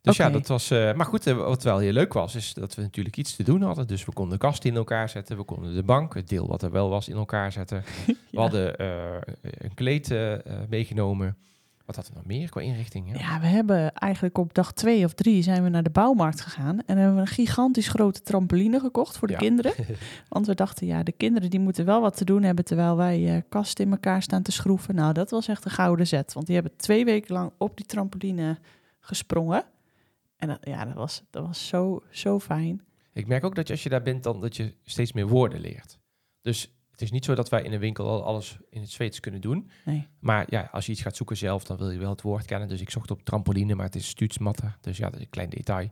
Dus 0.00 0.16
ja, 0.16 0.30
dat 0.30 0.46
was. 0.46 0.70
Uh, 0.70 0.92
maar 0.92 1.06
goed, 1.06 1.26
uh, 1.26 1.36
wat 1.36 1.62
wel 1.62 1.78
heel 1.78 1.92
leuk 1.92 2.12
was, 2.12 2.34
is 2.34 2.54
dat 2.54 2.74
we 2.74 2.82
natuurlijk 2.82 3.16
iets 3.16 3.36
te 3.36 3.42
doen 3.42 3.62
hadden. 3.62 3.86
Dus 3.86 4.04
we 4.04 4.12
konden 4.12 4.38
de 4.38 4.44
kast 4.44 4.64
in 4.64 4.76
elkaar 4.76 5.08
zetten. 5.08 5.36
We 5.36 5.44
konden 5.44 5.74
de 5.74 5.82
bank, 5.82 6.14
het 6.14 6.28
deel 6.28 6.46
wat 6.48 6.62
er 6.62 6.70
wel 6.70 6.88
was, 6.88 7.08
in 7.08 7.16
elkaar 7.16 7.52
zetten. 7.52 7.84
We 8.30 8.40
hadden 8.40 8.82
een 9.42 9.74
kleed 9.74 10.14
meegenomen. 10.68 11.36
Wat 11.94 12.04
had 12.04 12.10
er 12.10 12.20
nog 12.20 12.26
meer 12.26 12.48
qua 12.48 12.60
inrichting? 12.60 13.12
Ja? 13.12 13.18
ja, 13.18 13.40
we 13.40 13.46
hebben 13.46 13.92
eigenlijk 13.94 14.38
op 14.38 14.54
dag 14.54 14.72
twee 14.72 15.04
of 15.04 15.12
drie 15.12 15.42
zijn 15.42 15.62
we 15.62 15.68
naar 15.68 15.82
de 15.82 15.90
bouwmarkt 15.90 16.40
gegaan. 16.40 16.82
En 16.86 16.96
hebben 16.96 17.14
we 17.14 17.20
een 17.20 17.26
gigantisch 17.26 17.88
grote 17.88 18.22
trampoline 18.22 18.80
gekocht 18.80 19.18
voor 19.18 19.28
de 19.28 19.36
kinderen. 19.36 19.72
Want 20.28 20.46
we 20.46 20.54
dachten, 20.54 20.86
ja, 20.86 21.02
de 21.02 21.12
kinderen 21.12 21.50
die 21.50 21.60
moeten 21.60 21.84
wel 21.84 22.00
wat 22.00 22.16
te 22.16 22.24
doen 22.24 22.42
hebben 22.42 22.64
terwijl 22.64 22.96
wij 22.96 23.34
uh, 23.34 23.42
kasten 23.48 23.84
in 23.84 23.90
elkaar 23.90 24.22
staan 24.22 24.42
te 24.42 24.52
schroeven. 24.52 24.94
Nou, 24.94 25.12
dat 25.12 25.30
was 25.30 25.48
echt 25.48 25.64
een 25.64 25.70
gouden 25.70 26.06
zet. 26.06 26.32
Want 26.32 26.46
die 26.46 26.54
hebben 26.54 26.76
twee 26.76 27.04
weken 27.04 27.34
lang 27.34 27.52
op 27.58 27.76
die 27.76 27.86
trampoline 27.86 28.58
gesprongen. 29.00 29.64
En 30.36 30.48
dat, 30.48 30.58
ja, 30.60 30.84
dat 30.84 30.94
was, 30.94 31.22
dat 31.30 31.46
was 31.46 31.68
zo, 31.68 32.02
zo 32.10 32.40
fijn. 32.40 32.82
Ik 33.12 33.26
merk 33.26 33.44
ook 33.44 33.54
dat 33.54 33.66
je, 33.66 33.72
als 33.72 33.82
je 33.82 33.88
daar 33.88 34.02
bent, 34.02 34.22
dan 34.22 34.40
dat 34.40 34.56
je 34.56 34.74
steeds 34.84 35.12
meer 35.12 35.28
woorden 35.28 35.60
leert. 35.60 35.98
Dus 36.40 36.74
het 36.92 37.02
is 37.02 37.10
niet 37.10 37.24
zo 37.24 37.34
dat 37.34 37.48
wij 37.48 37.62
in 37.62 37.72
een 37.72 37.80
winkel 37.80 38.08
al 38.08 38.24
alles 38.24 38.58
in 38.70 38.80
het 38.80 38.90
Zweeds 38.90 39.20
kunnen 39.20 39.40
doen. 39.40 39.70
Nee. 39.84 40.06
Maar 40.18 40.46
ja, 40.48 40.68
als 40.72 40.86
je 40.86 40.92
iets 40.92 41.02
gaat 41.02 41.16
zoeken 41.16 41.36
zelf, 41.36 41.64
dan 41.64 41.76
wil 41.76 41.90
je 41.90 41.98
wel 41.98 42.10
het 42.10 42.22
woord 42.22 42.44
kennen. 42.44 42.68
Dus 42.68 42.80
ik 42.80 42.90
zocht 42.90 43.10
op 43.10 43.24
trampoline, 43.24 43.74
maar 43.74 43.86
het 43.86 43.94
is 43.94 44.08
stuutsmatten. 44.08 44.76
Dus 44.80 44.96
ja, 44.96 45.04
dat 45.04 45.14
is 45.14 45.24
een 45.24 45.30
klein 45.30 45.50
detail. 45.50 45.90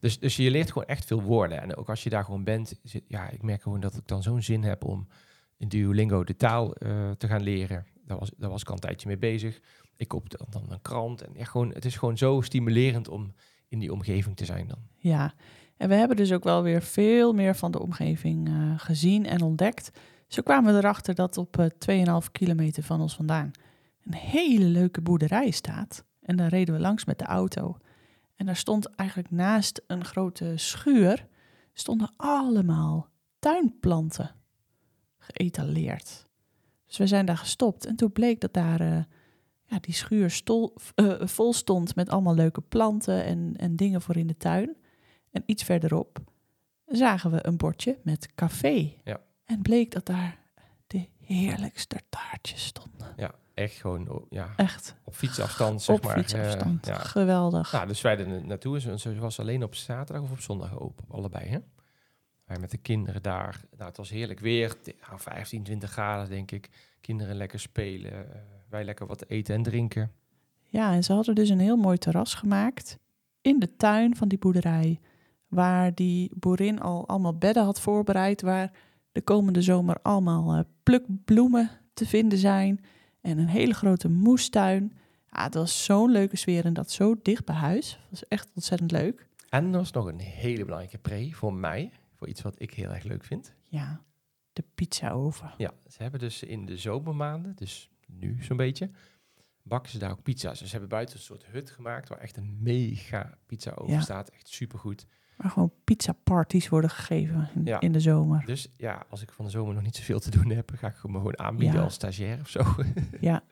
Dus, 0.00 0.18
dus 0.18 0.36
je 0.36 0.50
leert 0.50 0.72
gewoon 0.72 0.88
echt 0.88 1.04
veel 1.04 1.22
woorden. 1.22 1.62
En 1.62 1.76
ook 1.76 1.88
als 1.88 2.02
je 2.02 2.10
daar 2.10 2.24
gewoon 2.24 2.44
bent, 2.44 2.80
ja, 3.06 3.30
ik 3.30 3.42
merk 3.42 3.62
gewoon 3.62 3.80
dat 3.80 3.96
ik 3.96 4.06
dan 4.06 4.22
zo'n 4.22 4.42
zin 4.42 4.62
heb 4.62 4.84
om 4.84 5.06
in 5.56 5.68
Duolingo 5.68 6.24
de 6.24 6.36
taal 6.36 6.74
uh, 6.78 7.10
te 7.10 7.26
gaan 7.26 7.42
leren. 7.42 7.86
Daar 8.04 8.18
was, 8.18 8.30
daar 8.36 8.50
was 8.50 8.60
ik 8.60 8.68
al 8.68 8.74
een 8.74 8.80
tijdje 8.80 9.08
mee 9.08 9.18
bezig. 9.18 9.60
Ik 9.96 10.08
koop 10.08 10.30
dan 10.50 10.64
een 10.68 10.82
krant. 10.82 11.22
En 11.22 11.32
ja, 11.34 11.44
gewoon, 11.44 11.72
het 11.72 11.84
is 11.84 11.96
gewoon 11.96 12.18
zo 12.18 12.40
stimulerend 12.40 13.08
om 13.08 13.32
in 13.68 13.78
die 13.78 13.92
omgeving 13.92 14.36
te 14.36 14.44
zijn 14.44 14.66
dan. 14.66 14.78
Ja, 14.96 15.34
en 15.76 15.88
we 15.88 15.94
hebben 15.94 16.16
dus 16.16 16.32
ook 16.32 16.44
wel 16.44 16.62
weer 16.62 16.82
veel 16.82 17.32
meer 17.32 17.54
van 17.54 17.70
de 17.70 17.80
omgeving 17.80 18.48
uh, 18.48 18.72
gezien 18.76 19.26
en 19.26 19.42
ontdekt. 19.42 19.90
Zo 20.28 20.42
kwamen 20.42 20.72
we 20.72 20.78
erachter 20.78 21.14
dat 21.14 21.36
op 21.36 21.58
uh, 21.58 21.66
eh, 22.06 22.22
2,5 22.24 22.32
kilometer 22.32 22.82
van 22.82 23.00
ons 23.00 23.14
vandaan 23.14 23.50
een 24.04 24.14
hele 24.14 24.64
leuke 24.64 25.00
boerderij 25.00 25.50
staat. 25.50 26.04
En 26.22 26.36
daar 26.36 26.48
reden 26.48 26.74
we 26.74 26.80
langs 26.80 27.04
met 27.04 27.18
de 27.18 27.24
auto. 27.24 27.76
En 28.34 28.46
daar 28.46 28.56
stond 28.56 28.94
eigenlijk 28.94 29.30
naast 29.30 29.82
een 29.86 30.04
grote 30.04 30.52
schuur, 30.56 31.26
stonden 31.72 32.12
allemaal 32.16 33.08
tuinplanten 33.38 34.34
geëtaleerd. 35.18 36.26
Dus 36.86 36.96
we 36.96 37.06
zijn 37.06 37.26
daar 37.26 37.36
gestopt 37.36 37.86
en 37.86 37.96
toen 37.96 38.12
bleek 38.12 38.40
dat 38.40 38.52
daar 38.52 38.80
uh, 38.80 39.02
ja, 39.64 39.78
die 39.80 39.94
schuur 39.94 40.30
stol, 40.30 40.74
uh, 40.94 41.26
vol 41.26 41.52
stond 41.52 41.94
met 41.94 42.08
allemaal 42.08 42.34
leuke 42.34 42.60
planten 42.60 43.24
en, 43.24 43.54
en 43.56 43.76
dingen 43.76 44.02
voor 44.02 44.16
in 44.16 44.26
de 44.26 44.36
tuin. 44.36 44.76
En 45.30 45.42
iets 45.46 45.62
verderop 45.62 46.18
zagen 46.86 47.30
we 47.30 47.46
een 47.46 47.56
bordje 47.56 47.98
met 48.02 48.34
café. 48.34 48.94
Ja. 49.04 49.20
En 49.48 49.62
bleek 49.62 49.90
dat 49.90 50.06
daar 50.06 50.38
de 50.86 51.08
heerlijkste 51.20 52.00
taartjes 52.08 52.64
stonden. 52.64 53.12
Ja, 53.16 53.34
echt 53.54 53.74
gewoon 53.74 54.26
ja, 54.30 54.48
echt. 54.56 54.94
op 55.04 55.14
fietsafstand, 55.14 55.82
zeg 55.82 55.96
op 55.96 56.04
maar. 56.04 56.18
fietsafstand, 56.18 56.86
ja. 56.86 56.98
geweldig. 56.98 57.72
Nou, 57.72 57.86
dus 57.86 58.00
wij 58.00 58.18
er 58.18 58.44
naartoe. 58.44 58.80
En 58.80 59.00
ze 59.00 59.18
was 59.18 59.40
alleen 59.40 59.62
op 59.62 59.74
zaterdag 59.74 60.24
of 60.24 60.30
op 60.30 60.40
zondag 60.40 60.78
open, 60.78 61.04
allebei, 61.08 61.48
hè? 61.48 61.58
Wij 62.44 62.58
met 62.58 62.70
de 62.70 62.78
kinderen 62.78 63.22
daar. 63.22 63.60
Nou, 63.76 63.88
het 63.88 63.96
was 63.96 64.10
heerlijk 64.10 64.40
weer. 64.40 64.76
15, 65.16 65.62
20 65.62 65.90
graden, 65.90 66.28
denk 66.28 66.50
ik. 66.50 66.68
Kinderen 67.00 67.36
lekker 67.36 67.60
spelen. 67.60 68.12
Uh, 68.12 68.18
wij 68.68 68.84
lekker 68.84 69.06
wat 69.06 69.26
eten 69.26 69.54
en 69.54 69.62
drinken. 69.62 70.12
Ja, 70.64 70.92
en 70.92 71.04
ze 71.04 71.12
hadden 71.12 71.34
dus 71.34 71.48
een 71.48 71.58
heel 71.58 71.76
mooi 71.76 71.98
terras 71.98 72.34
gemaakt 72.34 72.98
in 73.40 73.58
de 73.58 73.76
tuin 73.76 74.16
van 74.16 74.28
die 74.28 74.38
boerderij. 74.38 75.00
Waar 75.48 75.94
die 75.94 76.30
boerin 76.34 76.80
al 76.80 77.08
allemaal 77.08 77.38
bedden 77.38 77.64
had 77.64 77.80
voorbereid. 77.80 78.42
Waar 78.42 78.72
de 79.12 79.22
komende 79.22 79.62
zomer 79.62 79.96
allemaal 80.02 80.54
uh, 80.58 80.60
plukbloemen 80.82 81.70
te 81.94 82.06
vinden 82.06 82.38
zijn. 82.38 82.84
En 83.20 83.38
een 83.38 83.48
hele 83.48 83.74
grote 83.74 84.08
moestuin. 84.08 84.92
Ja, 85.30 85.42
het 85.42 85.54
was 85.54 85.84
zo'n 85.84 86.10
leuke 86.10 86.36
sfeer 86.36 86.64
en 86.64 86.72
dat 86.74 86.90
zo 86.90 87.14
dicht 87.22 87.44
bij 87.44 87.54
huis. 87.54 87.90
Dat 87.90 88.10
was 88.10 88.28
echt 88.28 88.50
ontzettend 88.54 88.90
leuk. 88.90 89.26
En 89.48 89.64
er 89.64 89.78
was 89.78 89.90
nog 89.92 90.06
een 90.06 90.18
hele 90.20 90.64
belangrijke 90.64 90.98
pre 90.98 91.30
voor 91.32 91.54
mij. 91.54 91.90
Voor 92.14 92.28
iets 92.28 92.42
wat 92.42 92.54
ik 92.62 92.74
heel 92.74 92.90
erg 92.94 93.04
leuk 93.04 93.24
vind. 93.24 93.54
Ja, 93.64 94.02
de 94.52 94.64
pizza 94.74 95.10
oven. 95.10 95.52
Ja, 95.56 95.72
ze 95.88 96.02
hebben 96.02 96.20
dus 96.20 96.42
in 96.42 96.66
de 96.66 96.76
zomermaanden, 96.76 97.56
dus 97.56 97.90
nu 98.06 98.36
zo'n 98.42 98.56
beetje, 98.56 98.90
bakken 99.62 99.90
ze 99.92 99.98
daar 99.98 100.10
ook 100.10 100.22
pizza's. 100.22 100.58
Dus 100.58 100.66
ze 100.66 100.72
hebben 100.72 100.88
buiten 100.90 101.16
een 101.16 101.22
soort 101.22 101.46
hut 101.46 101.70
gemaakt 101.70 102.08
waar 102.08 102.18
echt 102.18 102.36
een 102.36 102.58
mega 102.62 103.38
pizza 103.46 103.70
over 103.70 103.94
Ja. 103.94 104.00
staat. 104.00 104.28
Echt 104.30 104.48
supergoed. 104.48 105.06
Waar 105.38 105.50
gewoon 105.50 105.72
pizza 105.84 106.12
parties 106.24 106.68
worden 106.68 106.90
gegeven 106.90 107.48
in, 107.54 107.64
Ja. 107.64 107.80
in 107.80 107.92
de 107.92 108.00
zomer. 108.00 108.42
Dus 108.46 108.68
ja, 108.76 109.02
als 109.10 109.22
ik 109.22 109.32
van 109.32 109.44
de 109.44 109.50
zomer 109.50 109.74
nog 109.74 109.82
niet 109.82 109.96
zoveel 109.96 110.18
te 110.20 110.30
doen 110.30 110.50
heb, 110.50 110.70
ga 110.74 110.86
ik 110.88 110.94
gewoon 110.94 111.38
aanbieden 111.38 111.76
Ja. 111.78 111.82
als 111.84 111.94
stagiair 111.94 112.38
of 112.40 112.48
zo. 112.48 112.62
Ja. 113.20 113.42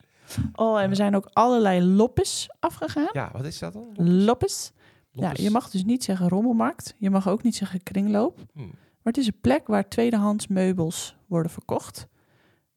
Oh, 0.54 0.80
en 0.80 0.88
we 0.88 0.94
zijn 0.94 1.16
ook 1.16 1.28
allerlei 1.32 1.82
loppes 1.84 2.48
afgegaan. 2.60 3.08
ja, 3.12 3.30
wat 3.32 3.44
is 3.44 3.58
dat 3.58 3.72
dan? 3.72 3.92
Loppes. 4.24 4.72
Ja, 5.10 5.22
Loppes? 5.22 5.42
je 5.44 5.50
mag 5.50 5.70
dus 5.70 5.84
niet 5.84 6.04
zeggen 6.04 6.28
rommelmarkt. 6.28 6.94
Je 6.98 7.10
mag 7.10 7.28
ook 7.28 7.42
niet 7.42 7.56
zeggen 7.56 7.82
kringloop. 7.82 8.38
Hm. 8.52 8.58
Maar 8.60 9.14
het 9.14 9.16
is 9.16 9.26
een 9.26 9.40
plek 9.40 9.66
waar 9.66 9.88
tweedehands 9.88 10.46
meubels 10.46 11.16
worden 11.26 11.50
verkocht. 11.52 12.06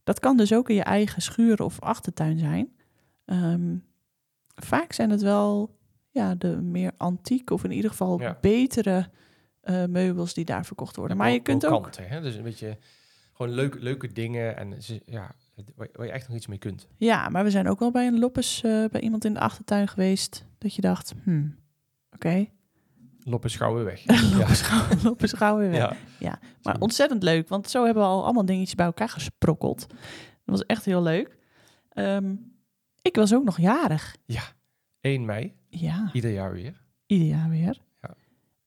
Dat 0.03 0.19
kan 0.19 0.37
dus 0.37 0.53
ook 0.53 0.69
in 0.69 0.75
je 0.75 0.83
eigen 0.83 1.21
schuur 1.21 1.63
of 1.63 1.79
achtertuin 1.81 2.37
zijn. 2.39 2.75
Ehm, 3.25 3.75
vaak 4.55 4.93
zijn 4.93 5.09
het 5.09 5.21
wel 5.21 5.77
ja, 6.19 6.35
de 6.35 6.61
meer 6.61 6.91
antiek 6.97 7.49
of 7.49 7.63
in 7.63 7.71
ieder 7.71 7.89
geval 7.89 8.19
Ja. 8.21 8.37
betere 8.41 9.09
eh, 9.61 9.85
meubels 9.85 10.33
die 10.33 10.45
daar 10.45 10.65
verkocht 10.65 10.95
worden. 10.95 11.17
Maar 11.17 11.31
je 11.31 11.39
kunt 11.39 11.65
ook... 11.65 11.95
Hè? 11.95 12.21
Dus 12.21 12.35
een 12.35 12.43
beetje 12.43 12.77
gewoon 13.33 13.51
leuke, 13.53 13.79
leuke 13.79 14.11
dingen 14.11 14.57
en 14.57 14.77
ja, 15.05 15.35
waar, 15.75 16.05
je 16.05 16.11
echt 16.11 16.27
nog 16.27 16.37
iets 16.37 16.47
mee 16.47 16.57
kunt. 16.57 16.87
Ja, 16.97 17.29
maar 17.29 17.43
we 17.43 17.49
zijn 17.49 17.69
ook 17.69 17.79
wel 17.79 17.91
bij 17.91 18.07
een 18.07 18.19
loppes 18.19 18.63
eh, 18.63 18.85
bij 18.91 19.01
iemand 19.01 19.25
in 19.25 19.33
de 19.33 19.39
achtertuin 19.39 19.87
geweest. 19.87 20.45
Dat 20.57 20.75
je 20.75 20.81
dacht, 20.81 21.13
hmm, 21.23 21.55
oké, 22.11 22.45
schouwen 23.43 23.85
weg. 23.85 24.05
loppes, 24.37 24.61
gauw, 24.61 24.97
loppes 25.09 25.33
gauw 25.33 25.57
weer 25.57 25.69
weg. 25.69 25.97
ja. 26.19 26.39
Maar 26.63 26.79
ontzettend 26.79 27.23
leuk, 27.23 27.47
want 27.47 27.69
zo 27.69 27.85
hebben 27.85 28.03
we 28.03 28.09
al 28.09 28.23
allemaal 28.23 28.45
dingetjes 28.45 28.75
bij 28.75 28.85
elkaar 28.85 29.09
gesprokkeld. 29.09 29.87
Dat 29.89 30.57
was 30.57 30.65
echt 30.65 30.85
heel 30.85 31.01
leuk. 31.01 31.37
Ehm, 31.89 32.35
ik 33.01 33.15
was 33.15 33.33
ook 33.33 33.43
nog 33.43 33.57
jarig. 33.57 34.15
1 35.01 35.25
mei, 35.25 35.53
Ja, 35.69 36.09
ieder 36.13 36.31
jaar 36.31 36.51
weer. 36.51 36.81
ieder 37.05 37.27
jaar 37.27 37.49
weer. 37.49 37.81
Ja. 38.01 38.15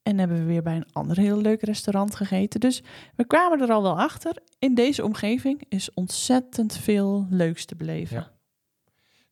En 0.03 0.19
hebben 0.19 0.37
we 0.39 0.45
weer 0.45 0.63
bij 0.63 0.77
een 0.77 0.93
ander 0.93 1.17
heel 1.17 1.37
leuk 1.41 1.63
restaurant 1.63 2.15
gegeten. 2.15 2.61
Dus 2.61 2.83
we 3.17 3.27
kwamen 3.27 3.61
er 3.61 3.71
al 3.73 3.83
wel 3.83 4.01
achter. 4.01 4.37
In 4.59 4.75
deze 4.75 5.05
omgeving 5.05 5.65
is 5.69 5.95
ontzettend 5.95 6.77
veel 6.77 7.27
leuks 7.31 7.65
te 7.65 7.77
beleven. 7.77 8.17
Ja. 8.17 8.33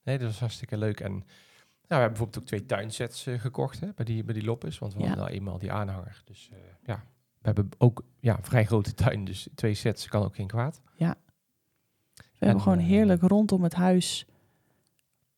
Nee, 0.03 0.19
dat 0.19 0.27
was 0.27 0.41
hartstikke 0.41 0.77
leuk. 0.79 1.01
En 1.01 1.13
nou, 1.13 1.23
we 1.23 1.95
hebben 1.95 2.09
bijvoorbeeld 2.09 2.39
ook 2.39 2.47
twee 2.49 2.67
tuinsets 2.67 3.27
eh, 3.27 3.41
gekocht 3.41 3.81
hè, 3.81 3.89
bij, 3.95 4.05
die, 4.05 4.25
bij 4.25 4.35
die 4.35 4.45
Loppes. 4.45 4.79
Want 4.79 4.93
we 4.95 5.01
Ja. 5.01 5.07
hadden 5.07 5.25
nou 5.25 5.37
eenmaal 5.37 5.59
die 5.59 5.73
aanhanger. 5.73 6.23
Dus 6.25 6.49
eh, 6.53 6.59
ja, 6.85 6.95
we 7.39 7.41
hebben 7.47 7.69
ook 7.79 8.03
ja, 8.21 8.37
een 8.37 8.45
vrij 8.45 8.65
grote 8.65 8.95
tuin. 8.95 9.25
Dus 9.25 9.49
twee 9.55 9.75
sets 9.75 10.09
kan 10.09 10.23
ook 10.23 10.35
geen 10.35 10.47
kwaad. 10.47 10.81
We 12.39 12.47
hebben 12.47 12.65
gewoon 12.65 12.79
eh, 12.79 12.85
heerlijk 12.87 13.23
rondom 13.23 13.63
het 13.63 13.75
huis 13.75 14.27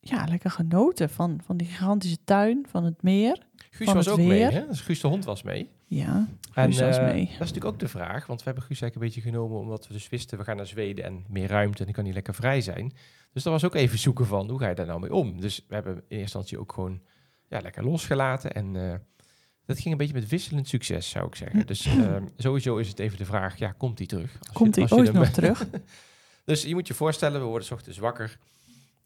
ja, 0.05 0.25
lekker 0.29 0.51
genoten 0.51 1.11
van, 1.11 1.41
van 1.45 1.57
die 1.57 1.67
gigantische 1.67 2.19
tuin, 2.25 2.67
van 2.69 2.85
het 2.85 3.03
meer. 3.03 3.39
Guus 3.71 3.87
Van 3.87 3.95
was 3.95 4.09
ook 4.09 4.19
mee, 4.19 4.29
weer. 4.29 4.53
hè? 4.53 4.67
Dus 4.67 4.81
Guus 4.81 5.01
de 5.01 5.09
hond 5.09 5.25
was 5.25 5.43
mee. 5.43 5.69
Ja, 5.87 6.29
Guus 6.51 6.81
was 6.81 6.97
eh, 6.97 7.05
mee. 7.05 7.23
dat 7.25 7.31
is 7.33 7.39
natuurlijk 7.39 7.65
ook 7.65 7.79
de 7.79 7.89
vraag, 7.89 8.27
want 8.27 8.39
we 8.39 8.45
hebben 8.45 8.63
Guus 8.63 8.81
eigenlijk 8.81 8.95
een 8.95 9.23
beetje 9.23 9.31
genomen 9.31 9.61
omdat 9.61 9.87
we 9.87 9.93
dus 9.93 10.09
wisten, 10.09 10.39
we 10.39 10.45
gaan 10.45 10.57
naar 10.57 10.67
Zweden 10.67 11.05
en 11.05 11.25
meer 11.29 11.49
ruimte 11.49 11.79
en 11.79 11.85
dan 11.85 11.95
kan 11.95 12.05
hij 12.05 12.13
lekker 12.13 12.35
vrij 12.35 12.61
zijn. 12.61 12.93
Dus 13.33 13.43
dat 13.43 13.53
was 13.53 13.65
ook 13.65 13.75
even 13.75 13.99
zoeken 13.99 14.27
van, 14.27 14.51
hoe 14.51 14.59
ga 14.59 14.69
je 14.69 14.75
daar 14.75 14.87
nou 14.87 15.01
mee 15.01 15.15
om? 15.15 15.41
Dus 15.41 15.65
we 15.69 15.75
hebben 15.75 15.93
in 15.95 16.01
eerste 16.01 16.21
instantie 16.21 16.59
ook 16.59 16.73
gewoon 16.73 17.01
ja, 17.49 17.61
lekker 17.61 17.85
losgelaten 17.85 18.53
en 18.53 18.77
eh, 18.77 18.95
dat 19.65 19.77
ging 19.79 19.91
een 19.91 19.97
beetje 19.97 20.15
met 20.15 20.29
wisselend 20.29 20.69
succes, 20.69 21.11
zou 21.11 21.27
ik 21.27 21.35
zeggen. 21.35 21.67
Dus 21.67 21.87
ehm, 21.87 22.27
sowieso 22.37 22.77
is 22.77 22.89
het 22.89 22.99
even 22.99 23.19
de 23.19 23.25
vraag, 23.25 23.59
ja, 23.59 23.73
komt 23.73 23.99
hij 23.99 24.07
terug? 24.07 24.37
Als 24.41 24.53
Komt 24.53 24.77
hij 24.77 24.91
ooit 24.91 25.13
nog 25.13 25.29
terug? 25.29 25.67
Dus 26.45 26.63
je 26.63 26.75
moet 26.75 26.87
je 26.87 26.95
voorstellen, 26.95 27.41
we 27.41 27.47
worden 27.47 27.73
ochtends 27.73 27.99
wakker. 27.99 28.39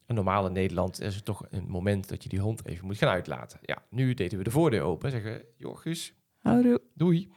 En 0.06 0.14
normaal 0.14 0.46
in 0.46 0.52
Nederland 0.52 1.00
is 1.00 1.14
het 1.14 1.24
toch 1.24 1.46
een 1.50 1.66
moment 1.68 2.08
dat 2.08 2.22
je 2.22 2.28
die 2.28 2.40
hond 2.40 2.66
even 2.66 2.86
moet 2.86 2.96
gaan 2.98 3.08
uitlaten. 3.08 3.58
Ja, 3.62 3.82
nu 3.90 4.14
deden 4.14 4.38
we 4.38 4.44
de 4.44 4.50
voordeur 4.50 4.82
open 4.82 5.12
en 5.12 5.20
zeggen, 5.22 5.44
joh 5.56 5.76
Guus, 5.78 6.14
Houdoe. 6.38 6.80
doei. 6.94 7.32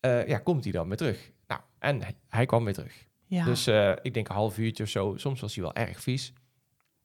Eh, 0.00 0.26
ja, 0.26 0.38
komt 0.38 0.64
hij 0.64 0.72
dan 0.72 0.88
weer 0.88 0.96
terug? 0.96 1.32
Nou, 1.46 1.60
en 1.78 2.02
hij, 2.02 2.14
hij 2.28 2.46
kwam 2.46 2.64
weer 2.64 2.74
terug. 2.74 3.06
Ja, 3.26 3.44
Dus 3.44 3.66
eh, 3.66 3.92
ik 4.02 4.14
denk 4.14 4.28
een 4.28 4.34
half 4.34 4.58
uurtje 4.58 4.82
of 4.82 4.88
zo. 4.88 5.16
Soms 5.16 5.40
was 5.40 5.54
hij 5.54 5.64
wel 5.64 5.74
erg 5.74 6.00
vies. 6.00 6.32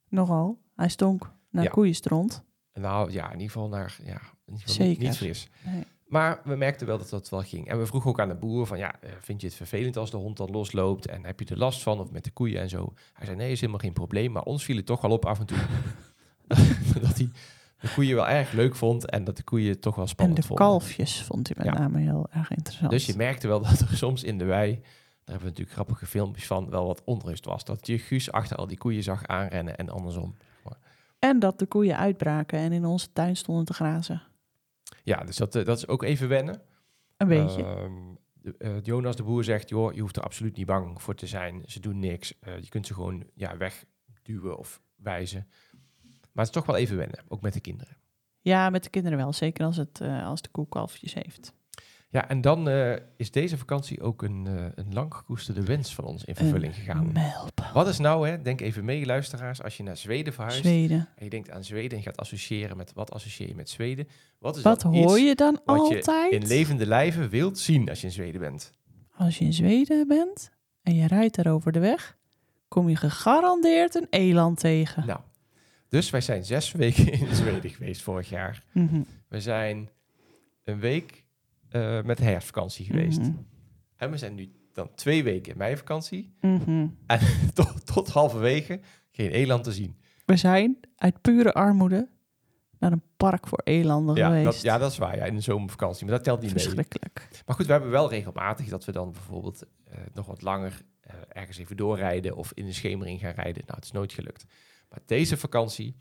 nogal. 0.10 0.60
Hij 0.76 0.90
stonk 0.90 1.32
naar 1.50 1.64
Ja. 1.64 1.70
koeienstront. 1.70 2.44
Nou 2.74 3.12
ja, 3.12 3.26
in 3.26 3.32
ieder 3.32 3.46
geval 3.52 3.68
naar, 3.70 3.98
ja, 4.04 4.20
in 4.46 4.54
ieder 4.54 4.60
geval 4.68 4.74
Zeker. 4.76 4.90
Niet, 4.90 5.00
niet 5.00 5.18
fris. 5.18 5.50
Nee. 5.66 5.84
Maar 6.10 6.42
we 6.44 6.56
merkten 6.56 6.88
wel 6.88 6.98
dat 6.98 7.10
dat 7.10 7.30
wel 7.30 7.42
ging. 7.42 7.68
En 7.68 7.80
we 7.80 7.86
vroegen 7.86 8.10
ook 8.10 8.20
aan 8.20 8.28
de 8.28 8.36
boer 8.36 8.68
van, 8.68 8.78
ja, 8.78 8.96
eh, 9.02 9.10
vind 9.22 9.42
je 9.42 9.48
het 9.48 9.56
vervelend 9.56 9.98
als 9.98 10.12
de 10.12 10.18
hond 10.18 10.38
dan 10.38 10.52
losloopt? 10.52 11.08
En 11.08 11.26
heb 11.26 11.40
je 11.40 11.46
er 11.46 11.58
last 11.58 11.82
van? 11.84 12.00
Of 12.00 12.12
met 12.12 12.24
de 12.24 12.32
koeien 12.32 12.62
en 12.62 12.70
zo? 12.70 12.94
Hij 13.14 13.26
zei, 13.26 13.38
nee, 13.38 13.52
is 13.52 13.60
helemaal 13.60 13.82
geen 13.82 13.94
probleem. 13.94 14.32
Maar 14.32 14.44
ons 14.44 14.64
viel 14.64 14.76
het 14.76 14.86
toch 14.86 15.02
wel 15.02 15.12
op 15.12 15.26
af 15.26 15.40
en 15.40 15.46
toe. 15.46 15.58
dat 17.02 17.18
hij 17.18 17.30
de 17.80 17.92
koeien 17.94 18.16
wel 18.16 18.28
erg 18.28 18.52
leuk 18.52 18.76
vond. 18.76 19.10
En 19.10 19.24
dat 19.24 19.38
de 19.38 19.44
koeien 19.44 19.80
toch 19.80 19.96
wel 19.96 20.04
En 20.04 20.10
spannend 20.10 20.38
de 20.42 20.48
vonden. 20.48 20.66
kalfjes 20.66 21.24
vond 21.24 21.48
hij 21.48 21.56
met 21.66 21.74
Ja. 21.74 21.80
name 21.80 22.00
heel 22.00 22.28
erg 22.32 22.52
interessant. 22.52 22.92
Dus 22.92 23.06
je 23.06 23.14
merkte 23.16 23.48
wel 23.48 23.62
dat 23.70 23.80
er 23.80 23.98
soms 23.98 24.24
in 24.24 24.38
de 24.38 24.46
wei, 24.46 24.72
daar 24.72 24.82
hebben 25.26 25.40
we 25.44 25.50
natuurlijk 25.50 25.72
grappige 25.76 26.06
filmpjes 26.06 26.48
van, 26.48 26.70
wel 26.70 26.86
wat 26.86 27.02
onrust 27.06 27.46
was. 27.46 27.64
Dat 27.66 27.88
je 27.88 28.00
Guus 28.00 28.32
achter 28.32 28.58
al 28.58 28.68
die 28.68 28.78
koeien 28.78 29.04
zag 29.04 29.28
aanrennen 29.28 29.78
en 29.78 29.90
andersom. 29.90 30.36
En 31.20 31.40
dat 31.40 31.60
de 31.60 31.66
koeien 31.66 31.98
uitbraken 31.98 32.60
en 32.60 32.72
in 32.72 32.86
onze 32.86 33.08
tuin 33.14 33.36
stonden 33.36 33.66
te 33.66 33.74
grazen. 33.74 34.22
Ja, 35.04 35.24
dus 35.24 35.36
dat, 35.38 35.56
eh, 35.56 35.66
dat 35.66 35.78
is 35.78 35.88
ook 35.88 36.04
even 36.04 36.28
wennen. 36.28 36.62
Een 37.18 37.28
beetje. 37.28 37.64
Ehm, 37.64 37.94
de- 38.34 38.56
eh, 38.58 38.82
Jonas 38.84 39.16
de 39.16 39.24
boer 39.24 39.44
zegt, 39.44 39.70
joh, 39.70 39.94
je 39.94 40.02
hoeft 40.02 40.16
er 40.16 40.24
absoluut 40.24 40.56
niet 40.58 40.66
bang 40.66 41.02
voor 41.02 41.16
te 41.16 41.28
zijn. 41.28 41.64
Ze 41.66 41.80
doen 41.80 42.00
niks. 42.00 42.40
Eh, 42.40 42.60
je 42.60 42.70
kunt 42.70 42.88
ze 42.88 42.94
gewoon 42.94 43.24
ja, 43.36 43.58
wegduwen 43.58 44.58
of 44.58 44.82
wijzen. 44.96 45.48
Maar 46.12 46.46
het 46.46 46.56
is 46.56 46.62
toch 46.62 46.66
wel 46.66 46.76
even 46.76 46.98
wennen, 46.98 47.20
ook 47.28 47.42
met 47.42 47.54
de 47.54 47.60
kinderen. 47.60 47.98
ja, 48.42 48.70
met 48.70 48.84
de 48.84 48.90
kinderen 48.90 49.18
wel. 49.18 49.34
Zeker 49.34 49.66
als, 49.66 49.78
het, 49.78 50.02
eh, 50.02 50.26
als 50.26 50.42
de 50.42 50.50
koe 50.50 50.68
kalfjes 50.70 51.14
heeft. 51.14 51.54
Ja, 52.12 52.30
en 52.30 52.42
dan 52.42 52.70
eh, 52.70 52.94
is 53.18 53.32
deze 53.32 53.58
vakantie 53.58 54.02
ook 54.02 54.22
een, 54.22 54.48
eh, 54.48 54.66
een 54.76 54.94
lang 54.94 55.14
gekoesterde 55.14 55.64
wens 55.64 55.96
van 55.96 56.04
ons 56.04 56.24
in 56.24 56.36
vervulling 56.36 56.76
gegaan. 56.76 57.14
Wat 57.74 57.88
is 57.88 57.98
nou, 57.98 58.28
hè, 58.30 58.42
denk 58.42 58.62
even 58.62 58.86
mee 58.86 59.06
luisteraars, 59.06 59.64
als 59.64 59.78
je 59.78 59.84
naar 59.84 59.98
Zweden 59.98 60.34
verhuist 60.34 60.60
Zweden. 60.60 61.10
en 61.16 61.24
je 61.24 61.30
denkt 61.30 61.50
aan 61.50 61.64
Zweden 61.64 61.92
en 61.92 61.98
je 61.98 62.04
gaat 62.04 62.18
associëren 62.18 62.78
met 62.78 62.94
wat 62.94 63.12
associeer 63.12 63.48
je 63.48 63.56
met 63.56 63.70
Zweden? 63.70 64.08
Wat 64.40 64.58
is 64.58 64.64
Wat 64.64 64.82
hoor 64.82 65.20
je 65.20 65.36
dan 65.36 65.60
wat 65.66 65.88
je 65.88 65.96
altijd? 65.96 66.32
in 66.32 66.48
levende 66.48 66.86
lijven 66.86 67.30
wilt 67.30 67.60
zien 67.60 67.90
als 67.90 68.02
je 68.02 68.08
in 68.08 68.14
Zweden 68.14 68.42
bent? 68.42 68.72
Als 69.16 69.38
je 69.38 69.46
in 69.46 69.54
Zweden 69.54 70.08
bent 70.08 70.52
en 70.84 70.96
je 70.96 71.08
rijdt 71.08 71.36
daar 71.36 71.54
over 71.54 71.72
de 71.72 71.80
weg, 71.80 72.18
kom 72.68 72.90
je 72.90 72.96
gegarandeerd 72.96 73.96
een 73.96 74.08
eland 74.10 74.60
tegen. 74.60 75.06
Nou, 75.06 75.20
dus 75.90 76.10
wij 76.10 76.22
zijn 76.22 76.46
zes 76.46 76.72
weken 76.84 77.12
in 77.12 77.36
Zweden 77.36 77.70
geweest 77.70 78.02
vorig 78.02 78.30
jaar. 78.30 78.64
Mhm. 78.72 79.02
We 79.28 79.42
zijn 79.42 79.90
een 80.64 80.80
week 80.80 81.19
eh, 81.70 82.02
met 82.04 82.18
de 82.18 82.24
herfstvakantie 82.24 82.86
geweest. 82.86 83.20
En 83.96 84.12
we 84.12 84.18
zijn 84.18 84.36
nu 84.36 84.52
dan 84.74 84.90
twee 84.96 85.24
weken 85.24 85.52
in 85.52 85.58
meivakantie. 85.58 86.34
Mhm. 86.42 86.88
En 87.06 87.20
tot, 87.54 87.86
tot 87.86 88.10
halverwege 88.10 88.80
geen 89.12 89.30
eland 89.30 89.64
te 89.64 89.72
zien. 89.72 89.98
We 90.26 90.38
zijn 90.38 90.78
uit 90.96 91.22
pure 91.22 91.54
armoede 91.54 92.10
naar 92.80 92.92
een 92.92 93.04
park 93.18 93.48
voor 93.48 93.62
elanden 93.64 94.16
Ja 94.16 94.28
geweest. 94.28 94.46
dat, 94.46 94.62
ja, 94.62 94.78
dat 94.78 94.92
is 94.92 94.98
waar. 94.98 95.16
Ja, 95.16 95.26
in 95.26 95.36
de 95.36 95.42
zomervakantie. 95.42 96.06
Maar 96.06 96.16
dat 96.16 96.24
telt 96.24 96.42
niet 96.42 96.54
mee. 96.54 96.64
Verschrikkelijk. 96.64 97.28
Maar 97.46 97.56
goed, 97.56 97.66
we 97.66 97.72
hebben 97.72 97.90
wel 97.90 98.10
regelmatig 98.10 98.68
dat 98.68 98.86
we 98.86 98.92
dan 98.92 99.12
bijvoorbeeld 99.12 99.64
eh, 99.86 99.98
nog 100.14 100.26
wat 100.26 100.42
langer 100.42 100.82
eh, 101.02 101.14
ergens 101.30 101.58
even 101.58 101.78
doorrijden 101.78 102.36
of 102.36 102.52
in 102.54 102.66
de 102.66 102.74
schemering 102.74 103.20
gaan 103.20 103.34
rijden. 103.34 103.64
Nou, 103.66 103.76
het 103.76 103.84
is 103.86 103.92
nooit 103.92 104.14
gelukt. 104.14 104.46
Maar 104.90 105.00
deze 105.06 105.38
vakantie 105.38 105.96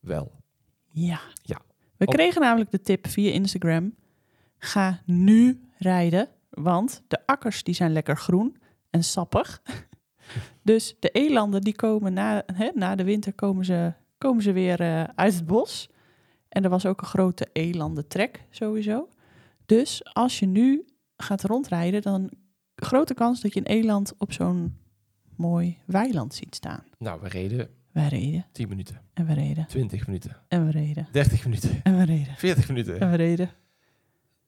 wel. 0.00 0.32
Ja. 0.92 1.20
Ja. 1.42 1.60
We 1.96 2.06
Op- 2.06 2.14
kregen 2.14 2.40
namelijk 2.40 2.70
de 2.70 2.80
tip 2.80 3.06
via 3.06 3.32
Instagram. 3.32 3.94
Ga 4.62 5.00
nu 5.04 5.60
rijden, 5.78 6.28
want 6.50 7.02
de 7.08 7.26
akkers 7.26 7.62
die 7.62 7.74
zijn 7.74 7.92
lekker 7.92 8.16
groen 8.16 8.56
en 8.90 9.04
sappig. 9.04 9.62
dus 10.62 10.96
de 10.98 11.08
elanden 11.08 11.60
die 11.60 11.74
komen 11.76 12.12
na, 12.12 12.42
hè, 12.54 12.70
na 12.74 12.94
de 12.94 13.04
winter 13.04 13.32
komen 13.32 13.64
ze, 13.64 13.92
komen 14.18 14.42
ze 14.42 14.52
weer 14.52 14.80
eh, 14.80 15.04
uit 15.14 15.34
het 15.34 15.46
bos. 15.46 15.88
En 16.48 16.64
er 16.64 16.70
was 16.70 16.86
ook 16.86 17.00
een 17.00 17.06
grote 17.06 17.48
elandentrek 17.52 18.44
sowieso. 18.50 19.08
Dus 19.66 20.04
als 20.12 20.38
je 20.38 20.46
nu 20.46 20.84
gaat 21.16 21.42
rondrijden, 21.42 22.02
dan 22.02 22.30
grote 22.74 23.14
kans 23.14 23.40
dat 23.40 23.54
je 23.54 23.60
een 23.60 23.66
eland 23.66 24.14
op 24.18 24.32
zo'n 24.32 24.76
mooi 25.36 25.78
weiland 25.86 26.34
ziet 26.34 26.54
staan. 26.54 26.84
Nou, 26.98 27.20
we 27.20 27.28
reden 27.28 27.68
Wij 27.92 28.08
reden 28.08 28.46
10 28.52 28.68
minuten, 28.68 29.00
en 29.14 29.26
we 29.26 29.32
reden 29.34 29.66
20 29.66 30.06
minuten, 30.06 30.36
en 30.48 30.64
we 30.64 30.70
reden 30.70 31.08
30 31.12 31.44
minuten, 31.44 31.80
en 31.82 31.96
we 31.96 32.04
reden 32.04 32.34
40 32.36 32.68
minuten. 32.68 33.00
en 33.00 33.10
we 33.10 33.16
reden. 33.16 33.50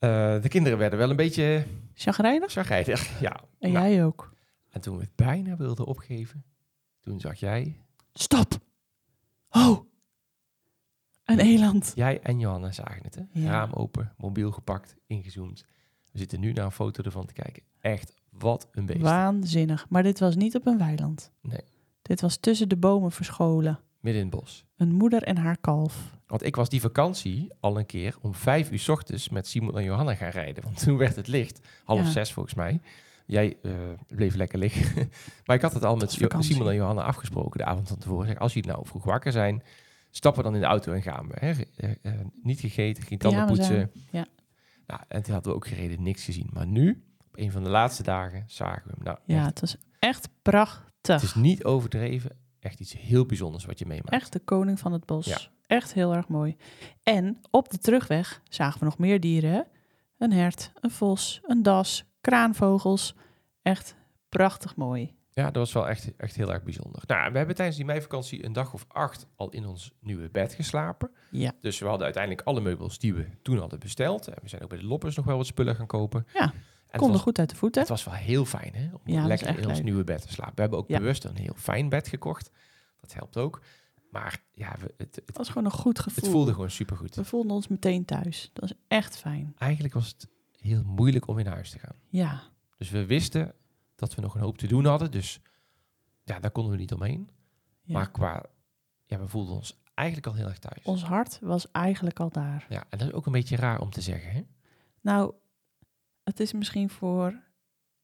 Eh, 0.02 0.42
de 0.42 0.48
kinderen 0.48 0.78
werden 0.78 0.98
wel 0.98 1.10
een 1.10 1.16
beetje 1.16 1.64
Chagrijnig? 1.94 2.52
chagrijnig. 2.52 3.10
Ja. 3.20 3.40
En 3.58 3.72
Nou, 3.72 3.84
jij 3.88 4.04
ook. 4.04 4.32
en 4.70 4.80
toen 4.80 4.96
we 4.96 5.02
het 5.02 5.16
bijna 5.16 5.56
wilden 5.56 5.84
opgeven, 5.86 6.44
toen 7.00 7.20
zag 7.20 7.34
jij, 7.40 7.80
Stop! 8.12 8.58
Oh! 9.50 9.78
Een 11.24 11.38
eland. 11.38 11.92
jij 11.94 12.20
en 12.20 12.38
Johanna 12.38 12.72
zagen 12.72 13.02
het, 13.02 13.14
hè? 13.14 13.22
Ja. 13.32 13.50
Raam 13.50 13.72
open, 13.72 14.12
mobiel 14.16 14.50
gepakt, 14.50 14.96
ingezoomd. 15.06 15.64
We 16.10 16.18
zitten 16.18 16.40
nu 16.40 16.52
naar 16.52 16.64
een 16.64 16.72
foto 16.72 17.02
ervan 17.02 17.26
te 17.26 17.32
kijken. 17.32 17.62
Echt, 17.80 18.14
wat 18.30 18.68
een 18.72 18.86
beest. 18.86 19.00
Waanzinnig. 19.00 19.86
Maar 19.88 20.02
dit 20.02 20.18
was 20.18 20.36
niet 20.36 20.54
op 20.56 20.66
een 20.66 20.78
weiland. 20.78 21.32
Nee. 21.40 21.60
Dit 22.02 22.20
was 22.20 22.36
tussen 22.36 22.68
de 22.68 22.76
bomen 22.76 23.12
verscholen. 23.12 23.80
midden 24.00 24.22
in 24.22 24.28
het 24.30 24.40
bos. 24.40 24.64
Een 24.76 24.92
moeder 24.92 25.22
en 25.22 25.36
haar 25.36 25.56
kalf. 25.58 26.16
Want 26.32 26.44
ik 26.44 26.56
was 26.56 26.68
die 26.68 26.80
vakantie 26.80 27.50
al 27.60 27.78
een 27.78 27.86
keer 27.86 28.16
om 28.20 28.34
vijf 28.34 28.70
uur 28.70 28.78
's 28.78 28.88
ochtends 28.88 29.28
met 29.28 29.46
Simon 29.46 29.76
en 29.76 29.84
Johanna 29.84 30.14
gaan 30.14 30.30
rijden. 30.30 30.64
Want 30.64 30.82
toen 30.82 30.96
werd 30.96 31.16
het 31.16 31.26
licht, 31.28 31.60
half 31.84 32.00
Ja. 32.00 32.10
zes 32.10 32.32
volgens 32.32 32.54
mij. 32.54 32.80
Jij 33.26 33.56
eh, 33.62 33.72
bleef 34.08 34.34
lekker 34.34 34.58
liggen. 34.58 35.10
maar 35.46 35.56
ik 35.56 35.62
had 35.62 35.72
het 35.72 35.84
al 35.84 35.96
met 35.96 36.14
vakantie. 36.16 36.52
Simon 36.52 36.68
en 36.68 36.74
Johanna 36.74 37.02
afgesproken 37.02 37.58
de 37.58 37.64
avond 37.64 37.88
van 37.88 37.98
tevoren. 37.98 38.26
Zeg, 38.26 38.38
als 38.38 38.52
jullie 38.54 38.70
nou 38.70 38.86
vroeg 38.86 39.04
wakker 39.04 39.32
zijn, 39.32 39.62
stappen 40.10 40.42
dan 40.44 40.54
in 40.54 40.60
de 40.60 40.66
auto 40.66 40.92
en 40.92 41.02
gaan 41.02 41.28
we. 41.28 41.34
Hè? 41.38 41.50
Eh, 41.76 41.90
eh, 42.02 42.12
niet 42.42 42.60
gegeten, 42.60 43.02
geen 43.02 43.18
tanden 43.18 43.46
poetsen. 43.46 43.90
ja. 44.10 44.26
Nou, 44.86 45.00
en 45.08 45.22
toen 45.22 45.32
hadden 45.34 45.52
we 45.52 45.58
ook 45.58 45.66
gereden, 45.66 46.02
niks 46.02 46.24
gezien. 46.24 46.48
Maar 46.52 46.66
nu, 46.66 47.04
op 47.18 47.38
een 47.38 47.52
van 47.52 47.62
de 47.62 47.70
laatste 47.70 48.02
dagen, 48.02 48.44
zagen 48.46 48.82
we 48.84 48.92
hem. 48.94 49.04
Nou, 49.04 49.18
Ja, 49.24 49.36
echt, 49.36 49.46
het 49.46 49.60
was 49.60 49.76
echt 49.98 50.28
prachtig. 50.42 51.14
het 51.14 51.22
is 51.22 51.34
niet 51.34 51.64
overdreven. 51.64 52.36
Echt 52.60 52.80
iets 52.80 52.92
heel 52.98 53.26
bijzonders 53.26 53.64
wat 53.64 53.78
je 53.78 53.86
meemaakt. 53.86 54.10
Echt 54.12 54.32
de 54.32 54.38
koning 54.38 54.78
van 54.78 54.92
het 54.92 55.06
bos. 55.06 55.26
Ja. 55.26 55.38
Echt 55.66 55.92
heel 55.94 56.14
erg 56.14 56.28
mooi. 56.28 56.56
En 57.02 57.38
op 57.50 57.70
de 57.70 57.78
terugweg 57.78 58.40
zagen 58.48 58.78
we 58.78 58.84
nog 58.84 58.98
meer 58.98 59.20
dieren. 59.20 59.66
Een 60.18 60.32
hert, 60.32 60.72
een 60.80 60.90
vos, 60.90 61.40
een 61.46 61.62
das, 61.62 62.04
kraanvogels. 62.20 63.14
Echt 63.62 63.94
prachtig 64.28 64.76
mooi. 64.76 65.14
Ja, 65.34 65.44
dat 65.44 65.54
was 65.56 65.72
wel 65.72 65.88
echt, 65.88 66.16
echt 66.16 66.36
heel 66.36 66.52
erg 66.52 66.62
bijzonder. 66.62 67.02
Nou, 67.06 67.32
we 67.32 67.36
hebben 67.38 67.54
tijdens 67.56 67.76
die 67.76 67.86
meivakantie 67.86 68.44
een 68.44 68.52
dag 68.52 68.72
of 68.74 68.84
acht 68.88 69.26
al 69.36 69.50
in 69.50 69.66
ons 69.66 69.92
nieuwe 70.00 70.28
bed 70.30 70.54
geslapen. 70.54 71.10
Ja. 71.30 71.52
Dus 71.60 71.78
we 71.78 71.86
hadden 71.86 72.04
uiteindelijk 72.04 72.46
alle 72.46 72.60
meubels 72.60 72.98
die 72.98 73.14
we 73.14 73.26
toen 73.42 73.58
hadden 73.58 73.78
besteld. 73.78 74.28
En 74.28 74.38
we 74.42 74.48
zijn 74.48 74.62
ook 74.62 74.68
bij 74.68 74.78
de 74.78 74.84
Loppers 74.84 75.16
nog 75.16 75.24
wel 75.24 75.36
wat 75.36 75.46
spullen 75.46 75.74
gaan 75.76 75.86
kopen. 75.86 76.26
Ja, 76.34 76.40
en 76.42 76.52
het 76.86 76.96
Konden 76.96 77.12
was, 77.12 77.20
goed 77.22 77.38
uit 77.38 77.50
de 77.50 77.56
voeten. 77.56 77.80
het 77.80 77.90
was 77.90 78.04
wel 78.04 78.14
heel 78.14 78.44
fijn 78.44 78.74
hè, 78.74 78.88
om 78.92 79.00
Ja, 79.04 79.26
lekker 79.26 79.58
in 79.58 79.68
ons 79.68 79.80
nieuwe 79.82 80.04
bed 80.04 80.22
te 80.22 80.32
slapen. 80.32 80.54
We 80.54 80.60
hebben 80.60 80.78
ook 80.78 80.88
Ja. 80.88 80.98
bewust 80.98 81.24
een 81.24 81.36
heel 81.36 81.54
fijn 81.56 81.88
bed 81.88 82.08
gekocht. 82.08 82.50
Dat 83.00 83.14
helpt 83.14 83.36
ook. 83.36 83.60
Maar 84.12 84.42
ja, 84.54 84.74
we, 84.80 84.94
het, 84.96 85.14
het, 85.16 85.22
Het 85.26 85.36
was 85.36 85.48
gewoon 85.48 85.64
een 85.64 85.70
goed 85.70 85.98
gevoel. 85.98 86.22
het 86.24 86.32
voelde 86.32 86.52
gewoon 86.52 86.70
supergoed. 86.70 87.14
We 87.14 87.24
voelden 87.24 87.52
ons 87.52 87.68
meteen 87.68 88.04
thuis. 88.04 88.50
Dat 88.52 88.68
was 88.70 88.78
echt 88.88 89.16
fijn. 89.16 89.54
Eigenlijk 89.58 89.94
was 89.94 90.08
het 90.08 90.28
heel 90.60 90.82
moeilijk 90.84 91.28
om 91.28 91.34
weer 91.34 91.44
naar 91.44 91.54
huis 91.54 91.70
te 91.70 91.78
gaan. 91.78 91.96
Ja, 92.08 92.40
Dus 92.76 92.90
we 92.90 93.06
wisten 93.06 93.54
dat 93.94 94.14
we 94.14 94.20
nog 94.20 94.34
een 94.34 94.40
hoop 94.40 94.58
te 94.58 94.66
doen 94.66 94.84
hadden. 94.84 95.10
Dus 95.10 95.40
ja, 96.24 96.40
daar 96.40 96.50
konden 96.50 96.72
we 96.72 96.78
niet 96.78 96.92
omheen. 96.92 97.30
ja. 97.82 97.92
Maar 97.92 98.10
qua, 98.10 98.44
ja, 99.06 99.18
we 99.18 99.28
voelden 99.28 99.54
ons 99.54 99.80
eigenlijk 99.94 100.26
al 100.28 100.34
heel 100.34 100.46
erg 100.48 100.58
thuis. 100.58 100.84
ons 100.84 101.02
hart 101.04 101.38
was 101.42 101.70
eigenlijk 101.70 102.20
al 102.20 102.30
daar. 102.30 102.66
Ja, 102.68 102.84
en 102.90 102.98
dat 102.98 103.08
is 103.08 103.14
ook 103.14 103.26
een 103.26 103.32
beetje 103.32 103.56
raar 103.56 103.80
om 103.80 103.90
te 103.90 104.00
zeggen, 104.00 104.32
hè? 104.32 104.42
Nou, 105.00 105.34
het 106.24 106.40
is 106.40 106.52
misschien 106.52 106.90
voor 106.90 107.40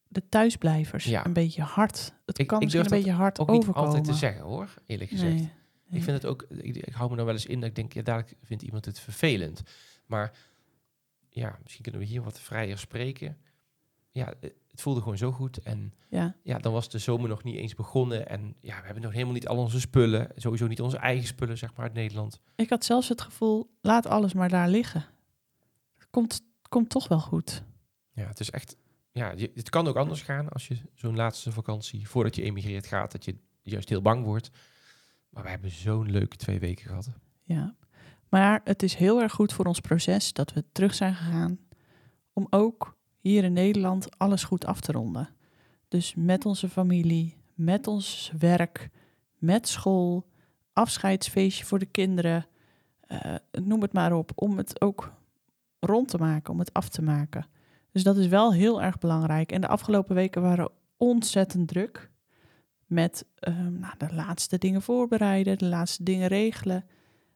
de 0.08 0.28
thuisblijvers 0.28 1.04
Ja. 1.04 1.26
een 1.26 1.32
beetje 1.32 1.62
hard. 1.62 2.14
Het 2.26 2.38
Ik- 2.38 2.46
kan 2.46 2.58
ik 2.58 2.64
misschien 2.64 2.84
een 2.84 2.90
beetje 2.90 3.12
hard 3.12 3.38
Ook 3.38 3.48
niet 3.50 3.58
overkomen. 3.60 3.88
altijd 3.88 4.04
te 4.06 4.14
zeggen, 4.14 4.42
hoor, 4.42 4.74
eerlijk 4.86 5.10
gezegd. 5.10 5.34
Nee, 5.34 5.52
Ik 5.90 6.02
vind 6.02 6.22
het 6.22 6.26
ook, 6.26 6.42
ik, 6.42 6.76
ik 6.76 6.94
hou 6.94 7.10
me 7.10 7.16
dan 7.16 7.24
wel 7.24 7.34
eens 7.34 7.46
in 7.46 7.60
dat 7.60 7.68
ik 7.68 7.74
denk, 7.74 7.92
ja, 7.92 8.02
dadelijk 8.02 8.36
vindt 8.42 8.62
iemand 8.62 8.84
het 8.84 9.00
vervelend. 9.00 9.62
Maar 10.06 10.36
ja, 11.28 11.58
misschien 11.62 11.82
kunnen 11.82 12.00
we 12.00 12.06
hier 12.06 12.22
wat 12.22 12.40
vrijer 12.40 12.78
spreken. 12.78 13.38
Ja, 14.10 14.34
het 14.40 14.54
het 14.78 14.86
voelde 14.86 15.02
gewoon 15.02 15.18
zo 15.18 15.32
goed. 15.32 15.58
En 15.58 15.94
Ja, 16.08 16.34
ja, 16.42 16.58
dan 16.58 16.72
was 16.72 16.88
de 16.88 16.98
zomer 16.98 17.28
nog 17.28 17.42
niet 17.42 17.56
eens 17.56 17.74
begonnen. 17.74 18.28
En 18.28 18.54
ja, 18.60 18.78
we 18.78 18.84
hebben 18.84 19.02
nog 19.02 19.12
helemaal 19.12 19.34
niet 19.34 19.48
al 19.48 19.56
onze 19.56 19.80
spullen. 19.80 20.32
Sowieso 20.36 20.66
niet 20.66 20.80
onze 20.80 20.96
eigen 20.96 21.26
spullen, 21.26 21.58
zeg 21.58 21.74
maar, 21.74 21.84
uit 21.84 21.94
Nederland. 21.94 22.40
ik 22.56 22.70
had 22.70 22.84
zelfs 22.84 23.08
het 23.08 23.20
gevoel, 23.20 23.70
laat 23.80 24.06
alles 24.06 24.32
maar 24.32 24.48
daar 24.48 24.68
liggen. 24.68 25.04
Komt, 26.10 26.42
komt 26.68 26.88
toch 26.88 27.08
wel 27.08 27.20
goed. 27.20 27.62
Ja, 28.12 28.26
het 28.26 28.40
is 28.40 28.50
echt, 28.50 28.76
ja, 29.12 29.32
je, 29.36 29.50
het 29.54 29.68
kan 29.68 29.88
ook 29.88 29.96
anders 29.96 30.22
gaan 30.22 30.48
als 30.48 30.68
je 30.68 30.76
zo'n 30.94 31.16
laatste 31.16 31.52
vakantie, 31.52 32.08
voordat 32.08 32.36
je 32.36 32.42
emigreert 32.42 32.86
gaat, 32.86 33.12
dat 33.12 33.24
je 33.24 33.36
juist 33.62 33.88
heel 33.88 34.02
bang 34.02 34.24
wordt. 34.24 34.50
Maar 35.28 35.42
we 35.42 35.48
hebben 35.48 35.70
zo'n 35.70 36.10
leuke 36.10 36.36
twee 36.36 36.58
weken 36.58 36.86
gehad. 36.86 37.10
Ja. 37.42 37.74
Maar 38.28 38.60
het 38.64 38.82
is 38.82 38.94
heel 38.94 39.20
erg 39.22 39.32
goed 39.32 39.52
voor 39.52 39.64
ons 39.64 39.80
proces 39.80 40.32
dat 40.32 40.52
we 40.52 40.64
terug 40.72 40.94
zijn 40.94 41.14
gegaan. 41.14 41.58
Om 42.32 42.46
ook 42.50 42.96
hier 43.20 43.44
in 43.44 43.52
Nederland 43.52 44.18
alles 44.18 44.44
goed 44.44 44.64
af 44.66 44.80
te 44.80 44.92
ronden. 44.92 45.28
Dus 45.88 46.14
met 46.14 46.46
onze 46.46 46.68
familie, 46.68 47.36
met 47.54 47.86
ons 47.86 48.32
werk, 48.38 48.90
met 49.38 49.68
school, 49.68 50.26
afscheidsfeestje 50.72 51.64
voor 51.64 51.78
de 51.78 51.86
kinderen. 51.86 52.46
eh, 53.00 53.34
noem 53.50 53.82
het 53.82 53.92
maar 53.92 54.12
op. 54.12 54.30
Om 54.34 54.56
het 54.56 54.80
ook 54.80 55.12
rond 55.80 56.08
te 56.08 56.18
maken, 56.18 56.52
om 56.52 56.58
het 56.58 56.72
af 56.72 56.88
te 56.88 57.02
maken. 57.02 57.46
Dus 57.92 58.02
dat 58.02 58.16
is 58.16 58.26
wel 58.26 58.52
heel 58.52 58.82
erg 58.82 58.98
belangrijk. 58.98 59.52
En 59.52 59.60
de 59.60 59.68
afgelopen 59.68 60.14
weken 60.14 60.42
waren 60.42 60.70
ontzettend 60.96 61.68
druk. 61.68 62.10
Met 62.88 63.24
ehm, 63.38 63.78
nou, 63.78 63.94
de 63.98 64.14
laatste 64.14 64.58
dingen 64.58 64.82
voorbereiden, 64.82 65.58
de 65.58 65.66
laatste 65.66 66.02
dingen 66.02 66.28
regelen. 66.28 66.84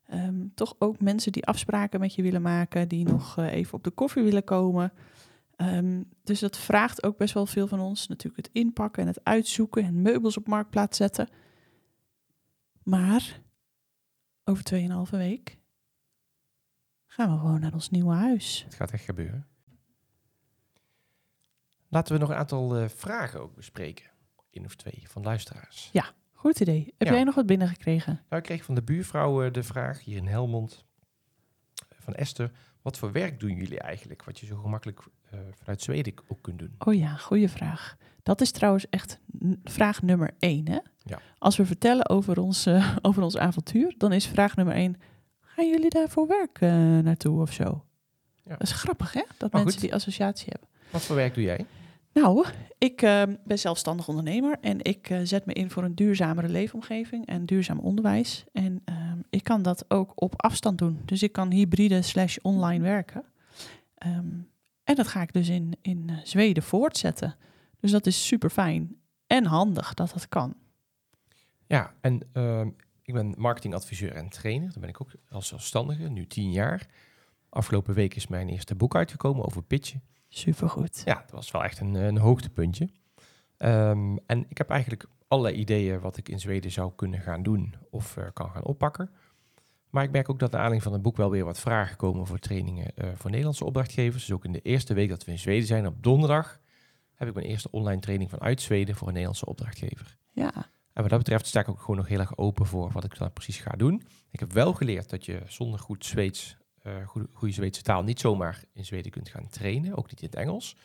Ehm, 0.07 0.47
toch 0.55 0.75
ook 0.79 1.01
mensen 1.01 1.33
die 1.33 1.47
afspraken 1.47 2.01
met 2.01 2.15
je 2.15 2.23
willen 2.23 2.43
maken, 2.43 2.89
die 2.89 3.05
nog 3.05 3.39
eh, 3.39 3.53
even 3.53 3.75
op 3.75 3.85
de 3.85 3.91
koffie 3.91 4.23
willen 4.23 4.45
komen. 4.45 4.93
Ehm, 5.57 6.03
dus 6.25 6.41
dat 6.41 6.57
vraagt 6.57 7.03
ook 7.03 7.17
best 7.17 7.35
wel 7.35 7.47
veel 7.47 7.67
van 7.67 7.81
ons. 7.81 8.09
Natuurlijk 8.09 8.47
het 8.47 8.55
inpakken 8.55 9.03
en 9.03 9.09
het 9.09 9.25
uitzoeken 9.25 9.85
en 9.85 10.03
meubels 10.03 10.37
op 10.37 10.47
marktplaats 10.47 10.97
zetten. 10.97 11.29
Maar 12.83 13.41
over 14.45 14.65
2,5 14.65 15.11
week 15.11 15.59
gaan 17.07 17.33
we 17.33 17.39
gewoon 17.39 17.61
naar 17.61 17.73
ons 17.73 17.91
nieuwe 17.91 18.15
huis. 18.15 18.63
Het 18.65 18.75
gaat 18.75 18.93
echt 18.93 19.05
gebeuren. 19.05 19.47
Laten 21.89 22.15
we 22.15 22.21
nog 22.21 22.29
een 22.29 22.37
aantal 22.37 22.77
eh, 22.77 22.89
vragen 22.89 23.41
ook 23.41 23.55
bespreken. 23.55 24.12
Eén 24.53 24.65
of 24.65 24.75
twee 24.77 25.03
van 25.07 25.23
luisteraars. 25.23 25.91
Goed 26.33 26.61
idee. 26.61 26.95
Heb 26.99 27.09
Ja. 27.09 27.15
jij 27.15 27.25
nog 27.25 27.35
wat 27.35 27.47
binnengekregen? 27.47 28.13
Nou, 28.29 28.43
ik 28.43 28.49
kreeg 28.49 28.65
van 28.65 28.75
de 28.75 28.83
buurvrouw 28.83 29.43
eh, 29.45 29.53
de 29.53 29.63
vraag 29.63 30.05
hier 30.05 30.17
in 30.17 30.27
Helmond 30.27 30.85
eh, 31.75 31.97
van 32.01 32.15
Esther. 32.15 32.51
Wat 32.83 32.99
voor 32.99 33.13
werk 33.13 33.41
doen 33.41 33.55
jullie 33.57 33.81
eigenlijk? 33.81 34.25
Wat 34.25 34.39
je 34.41 34.47
zo 34.47 34.57
gemakkelijk 34.57 35.01
eh, 35.31 35.39
vanuit 35.59 35.83
Zweden 35.83 36.15
ook 36.29 36.43
kunt 36.43 36.59
doen. 36.59 36.75
Oh 36.79 36.95
ja, 36.95 37.15
goede 37.17 37.49
vraag. 37.49 37.97
Dat 38.23 38.41
is 38.41 38.51
trouwens 38.51 38.89
echt 38.91 39.19
vraag 39.65 40.03
nummer 40.03 40.31
één. 40.39 40.69
Hè? 40.69 40.79
Ja. 41.03 41.19
Als 41.39 41.57
we 41.57 41.67
vertellen 41.67 42.09
over 42.09 42.39
ons, 42.41 42.67
over 43.03 43.23
ons 43.23 43.37
avontuur, 43.37 43.95
dan 43.99 44.13
is 44.13 44.27
vraag 44.27 44.57
nummer 44.57 44.75
één: 44.75 44.97
gaan 45.41 45.69
jullie 45.69 45.91
daar 45.91 46.09
voor 46.09 46.27
werk 46.27 46.61
naartoe 47.05 47.41
of 47.41 47.53
zo? 47.53 47.85
Ja. 48.45 48.51
Dat 48.51 48.63
is 48.63 48.73
grappig, 48.73 49.13
hè? 49.13 49.23
Dat 49.39 49.53
Maar 49.53 49.63
mensen 49.63 49.81
goed. 49.81 49.91
die 49.91 49.95
associatie 49.95 50.47
hebben. 50.49 50.69
Wat 50.91 51.03
voor 51.03 51.17
werk 51.17 51.35
doe 51.35 51.43
jij? 51.45 51.67
Nou, 52.13 52.47
ik 52.79 53.03
eh, 53.03 53.23
ben 53.45 53.59
zelfstandig 53.59 54.09
ondernemer 54.09 54.59
en 54.61 54.85
ik 54.85 55.11
eh, 55.11 55.21
zet 55.23 55.47
me 55.47 55.53
in 55.53 55.71
voor 55.71 55.85
een 55.85 55.95
duurzamere 55.95 56.49
leefomgeving 56.49 57.27
en 57.27 57.47
duurzaam 57.47 57.79
onderwijs. 57.79 58.45
En 58.53 58.83
ehm, 58.85 59.19
ik 59.31 59.45
kan 59.45 59.63
dat 59.63 59.85
ook 59.89 60.13
op 60.15 60.43
afstand 60.43 60.79
doen. 60.79 61.01
Dus 61.05 61.23
ik 61.23 61.33
kan 61.33 61.51
hybride 61.51 62.03
slash 62.03 62.37
online 62.43 62.85
werken. 62.85 63.25
Ehm, 63.95 64.41
en 64.85 64.95
dat 64.95 65.09
ga 65.09 65.23
ik 65.23 65.33
dus 65.33 65.49
in, 65.49 65.77
in 65.83 66.05
eh, 66.09 66.17
Zweden 66.25 66.63
voortzetten. 66.63 67.37
Dus 67.81 67.91
dat 67.91 68.07
is 68.07 68.27
super 68.27 68.51
fijn 68.51 68.97
en 69.27 69.45
handig 69.45 69.95
dat 69.95 70.13
dat 70.13 70.29
kan. 70.29 70.55
Ja, 71.67 71.95
en 72.01 72.29
ehm, 72.33 72.69
ik 73.03 73.15
ben 73.15 73.35
marketingadviseur 73.39 74.13
en 74.13 74.29
trainer. 74.29 74.71
Daar 74.71 74.81
ben 74.81 74.89
ik 74.89 75.01
ook 75.01 75.11
als 75.29 75.47
zelfstandige, 75.47 76.09
nu 76.09 76.27
tien 76.27 76.53
jaar. 76.53 76.87
Afgelopen 77.49 77.95
week 77.95 78.15
is 78.15 78.27
mijn 78.27 78.49
eerste 78.49 78.75
boek 78.75 78.95
uitgekomen 78.95 79.45
over 79.45 79.63
pitchen. 79.63 80.03
Supergoed. 80.35 81.03
Ja, 81.05 81.15
dat 81.15 81.31
was 81.31 81.51
wel 81.51 81.65
echt 81.65 81.81
een, 81.81 81.95
een 81.95 82.19
hoogtepuntje. 82.19 82.89
Ehm, 83.57 84.17
en 84.27 84.47
ik 84.49 84.59
heb 84.59 84.71
eigenlijk 84.71 85.07
allerlei 85.29 85.57
ideeën 85.57 86.01
wat 86.01 86.17
ik 86.17 86.29
in 86.29 86.41
Zweden 86.41 86.71
zou 86.71 86.93
kunnen 86.97 87.21
gaan 87.21 87.43
doen 87.43 87.75
of 87.91 88.17
eh, 88.17 88.25
kan 88.33 88.51
gaan 88.51 88.65
oppakken. 88.65 89.11
Maar 89.91 90.05
ik 90.05 90.11
merk 90.11 90.29
ook 90.29 90.39
dat 90.39 90.51
naar 90.51 90.61
aanleiding 90.61 90.83
van 90.83 90.93
het 90.93 91.03
boek 91.03 91.17
wel 91.17 91.31
weer 91.31 91.45
wat 91.45 91.61
vragen 91.61 91.97
komen 91.97 92.27
voor 92.27 92.39
trainingen 92.39 92.97
eh, 92.97 93.09
voor 93.15 93.31
Nederlandse 93.31 93.65
opdrachtgevers. 93.65 94.27
Dus 94.27 94.35
ook 94.35 94.45
in 94.45 94.53
de 94.53 94.61
eerste 94.61 94.95
week 94.95 95.09
dat 95.09 95.25
we 95.25 95.31
in 95.31 95.39
Zweden 95.39 95.67
zijn, 95.67 95.87
op 95.87 96.03
donderdag, 96.03 96.61
heb 97.15 97.29
ik 97.29 97.35
mijn 97.35 97.47
eerste 97.47 97.71
online 97.71 98.01
training 98.01 98.31
vanuit 98.31 98.61
Zweden 98.61 98.95
voor 98.95 99.07
een 99.07 99.13
Nederlandse 99.13 99.47
opdrachtgever. 99.47 100.17
Ja, 100.31 100.53
En 100.93 101.03
wat 101.03 101.09
dat 101.09 101.19
betreft 101.19 101.47
sta 101.47 101.61
ik 101.61 101.69
ook 101.69 101.81
gewoon 101.81 101.97
nog 101.97 102.09
heel 102.09 102.19
erg 102.19 102.37
open 102.37 102.67
voor 102.67 102.91
wat 102.93 103.05
ik 103.05 103.19
dan 103.19 103.33
precies 103.33 103.59
ga 103.59 103.71
doen. 103.77 104.03
Ik 104.31 104.41
heb 104.41 104.53
wel 104.53 104.73
geleerd 104.73 105.11
dat 105.11 105.25
je 105.25 105.43
zonder 105.47 105.79
goed 105.79 106.05
Zweeds, 106.05 106.57
eh, 106.83 107.07
goede, 107.07 107.29
goede 107.33 107.55
Zweedse 107.55 107.83
taal 107.83 108.03
niet 108.03 108.21
zomaar 108.21 108.65
in 108.73 108.85
Zweden 108.85 109.11
kunt 109.11 109.29
gaan 109.29 109.49
trainen, 109.49 109.97
ook 109.97 110.11
niet 110.11 110.21
in 110.21 110.27
het 110.27 110.37
Engels. 110.37 110.77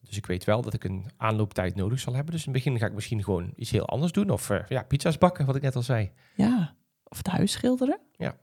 Dus 0.00 0.16
ik 0.16 0.26
weet 0.26 0.44
wel 0.44 0.62
dat 0.62 0.74
ik 0.74 0.84
een 0.84 1.10
aanlooptijd 1.16 1.74
nodig 1.74 2.00
zal 2.00 2.14
hebben. 2.14 2.32
Dus 2.32 2.46
in 2.46 2.52
het 2.52 2.62
begin 2.62 2.78
ga 2.78 2.86
ik 2.86 2.92
misschien 2.92 3.24
gewoon 3.24 3.52
iets 3.56 3.70
heel 3.70 3.86
anders 3.86 4.12
doen. 4.12 4.30
Of 4.30 4.50
eh, 4.50 4.66
ja, 4.68 4.82
pizza's 4.82 5.18
bakken, 5.18 5.46
wat 5.46 5.56
ik 5.56 5.62
net 5.62 5.76
al 5.76 5.82
zei. 5.82 6.10
ja. 6.34 6.78
Of 7.04 7.16
het 7.16 7.26
huis 7.26 7.52
schilderen. 7.52 8.00
Ja, 8.16 8.26
er 8.26 8.36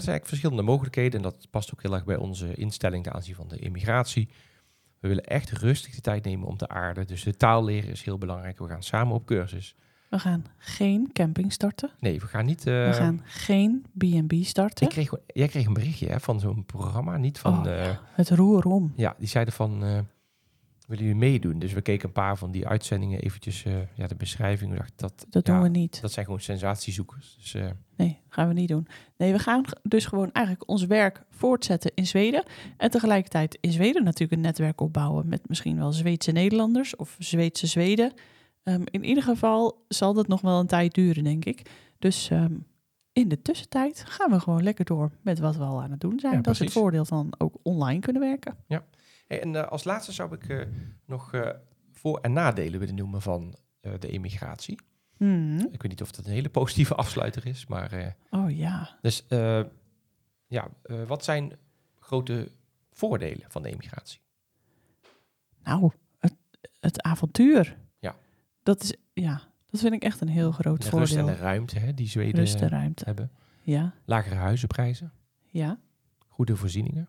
zijn 0.00 0.12
eigenlijk 0.12 0.26
verschillende 0.26 0.62
mogelijkheden. 0.62 1.16
En 1.16 1.22
dat 1.22 1.50
past 1.50 1.72
ook 1.72 1.82
heel 1.82 1.94
erg 1.94 2.04
bij 2.04 2.16
onze 2.16 2.54
instelling 2.54 3.04
ten 3.04 3.12
aanzien 3.12 3.34
van 3.34 3.48
de 3.48 3.58
immigratie. 3.58 4.28
We 4.98 5.08
willen 5.08 5.24
echt 5.24 5.50
rustig 5.50 5.94
de 5.94 6.00
tijd 6.00 6.24
nemen 6.24 6.48
om 6.48 6.56
te 6.56 6.68
aarden. 6.68 7.06
Dus 7.06 7.22
de 7.22 7.36
taal 7.36 7.64
leren 7.64 7.90
is 7.90 8.02
heel 8.02 8.18
belangrijk. 8.18 8.58
We 8.58 8.68
gaan 8.68 8.82
samen 8.82 9.14
op 9.14 9.26
cursus. 9.26 9.76
We 10.12 10.18
gaan 10.18 10.44
geen 10.58 11.10
camping 11.12 11.52
starten. 11.52 11.90
Nee, 12.00 12.20
we 12.20 12.26
gaan 12.26 12.44
niet... 12.44 12.66
eh, 12.66 12.86
We 12.86 12.92
gaan 12.92 13.20
geen 13.24 13.84
B&B 13.98 14.32
starten. 14.44 14.86
Ik 14.86 14.92
kreeg, 14.92 15.12
jij 15.26 15.48
kreeg 15.48 15.66
een 15.66 15.72
berichtje 15.72 16.06
hè, 16.08 16.20
van 16.20 16.40
zo'n 16.40 16.64
programma, 16.66 17.16
niet 17.16 17.38
van... 17.38 17.58
Oh, 17.66 17.80
eh, 17.86 17.96
Het 18.14 18.30
roer 18.30 18.64
om. 18.64 18.92
ja, 18.96 19.14
die 19.18 19.28
zeiden 19.28 19.54
van... 19.54 19.72
eh, 19.84 19.98
willen 20.86 21.04
jullie 21.04 21.14
meedoen? 21.20 21.58
Dus 21.58 21.72
we 21.72 21.80
keken 21.80 22.06
een 22.06 22.12
paar 22.14 22.36
van 22.38 22.50
die 22.50 22.66
uitzendingen 22.68 23.20
eventjes, 23.20 23.62
ja, 23.94 24.06
de 24.06 24.14
beschrijving. 24.14 24.70
We 24.70 24.76
dachten, 24.76 24.96
dat, 24.96 25.26
Dat 25.30 25.46
ja, 25.46 25.52
doen 25.52 25.62
we 25.62 25.68
niet. 25.68 26.00
dat 26.00 26.12
zijn 26.12 26.24
gewoon 26.24 26.40
sensatiezoekers. 26.40 27.36
Dus 27.40 27.56
Nee, 27.96 28.20
gaan 28.28 28.48
we 28.48 28.54
niet 28.54 28.68
doen. 28.68 28.86
Nee, 29.16 29.32
we 29.32 29.38
gaan 29.38 29.64
dus 29.82 30.04
gewoon 30.06 30.32
eigenlijk 30.32 30.68
ons 30.68 30.86
werk 30.86 31.22
voortzetten 31.30 31.92
in 31.94 32.06
Zweden. 32.06 32.44
En 32.76 32.90
tegelijkertijd 32.90 33.58
in 33.60 33.72
Zweden 33.72 34.04
natuurlijk 34.04 34.32
een 34.32 34.40
netwerk 34.40 34.80
opbouwen 34.80 35.28
met 35.28 35.48
misschien 35.48 35.76
wel 35.76 35.92
Zweedse 35.92 36.32
Nederlanders 36.32 36.96
of 36.96 37.16
Zweedse 37.18 37.66
Zweden. 37.66 38.12
Ehm, 38.62 38.82
in 38.84 39.04
ieder 39.04 39.22
geval 39.22 39.84
zal 39.88 40.12
dat 40.14 40.28
nog 40.28 40.40
wel 40.40 40.60
een 40.60 40.66
tijd 40.66 40.94
duren, 40.94 41.24
denk 41.24 41.44
ik. 41.44 41.70
Dus 41.98 42.30
ehm, 42.30 42.54
in 43.12 43.28
de 43.28 43.42
tussentijd 43.42 44.04
gaan 44.06 44.30
we 44.30 44.40
gewoon 44.40 44.62
lekker 44.62 44.84
door 44.84 45.10
met 45.20 45.38
wat 45.38 45.56
we 45.56 45.62
al 45.62 45.82
aan 45.82 45.90
het 45.90 46.00
doen 46.00 46.20
zijn. 46.20 46.34
Ja, 46.34 46.40
dat 46.40 46.52
is 46.52 46.58
het 46.58 46.72
voordeel 46.72 47.04
van 47.04 47.34
ook 47.38 47.54
online 47.62 48.00
kunnen 48.00 48.22
werken. 48.22 48.56
Hey, 49.26 49.42
en 49.42 49.56
eh, 49.56 49.68
als 49.68 49.84
laatste 49.84 50.12
zou 50.12 50.34
ik 50.34 50.48
eh, 50.48 50.66
nog 51.06 51.34
eh, 51.34 51.50
voor- 51.90 52.18
en 52.20 52.32
nadelen 52.32 52.80
willen 52.80 52.94
noemen 52.94 53.22
van 53.22 53.54
de 53.98 54.08
emigratie. 54.08 54.78
Hmm. 55.16 55.58
Ik 55.58 55.82
weet 55.82 55.88
niet 55.88 56.02
of 56.02 56.10
dat 56.10 56.26
een 56.26 56.32
hele 56.32 56.48
positieve 56.48 56.94
afsluiter 57.02 57.46
is, 57.46 57.66
maar... 57.66 58.16
Oh 58.30 58.56
ja. 58.56 58.98
dus 59.00 59.24
ja, 60.46 60.68
wat 61.06 61.24
zijn 61.24 61.52
grote 61.98 62.52
voordelen 62.92 63.44
van 63.48 63.62
de 63.62 63.68
emigratie? 63.68 64.20
Nou, 65.64 65.90
het, 66.18 66.34
het 66.80 67.02
avontuur. 67.02 67.78
Dat 68.62 68.82
is, 68.82 68.94
ja, 69.12 69.40
dat 69.70 69.80
vind 69.80 69.94
ik 69.94 70.02
echt 70.02 70.20
een 70.20 70.28
heel 70.28 70.52
groot 70.52 70.82
De 70.82 70.90
rust 70.90 71.12
en 71.14 71.18
voordeel. 71.18 71.36
de 71.36 71.42
ruimte 71.42 71.78
hè, 71.78 71.94
die 71.94 72.08
Zweden 72.08 72.40
Rust 72.40 72.54
en 72.54 72.62
eh, 72.62 72.68
ruimte. 72.68 73.04
hebben. 73.04 73.30
Ja, 73.62 73.94
Lagere 74.04 74.34
huizenprijzen, 74.34 75.12
ja, 75.46 75.78
goede 76.28 76.56
voorzieningen. 76.56 77.08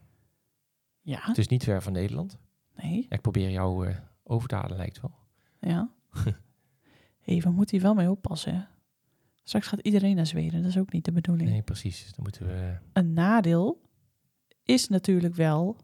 ja. 1.01 1.19
Het 1.21 1.37
is 1.37 1.47
niet 1.47 1.63
ver 1.63 1.81
van 1.81 1.93
Nederland. 1.93 2.37
Nee, 2.75 2.97
Ja, 3.09 3.15
ik 3.15 3.21
probeer 3.21 3.49
jou 3.49 3.87
eh, 3.87 3.97
over 4.23 4.47
te 4.47 4.55
halen, 4.55 4.77
lijkt 4.77 5.01
wel. 5.01 5.15
ja. 5.59 5.89
we 7.25 7.49
moeten 7.49 7.75
hier 7.77 7.85
wel 7.85 7.93
mee 7.93 8.09
oppassen. 8.09 8.55
Hè? 8.55 8.61
Straks 9.43 9.67
gaat 9.67 9.79
iedereen 9.79 10.15
naar 10.15 10.27
Zweden. 10.27 10.61
Dat 10.61 10.69
is 10.69 10.77
ook 10.77 10.91
niet 10.91 11.05
de 11.05 11.11
bedoeling. 11.11 11.49
Nee, 11.49 11.61
precies. 11.61 12.05
Dan 12.05 12.23
moeten 12.23 12.45
we... 12.47 12.77
Een 12.93 13.13
nadeel 13.13 13.81
is 14.63 14.87
natuurlijk 14.87 15.35
wel 15.35 15.77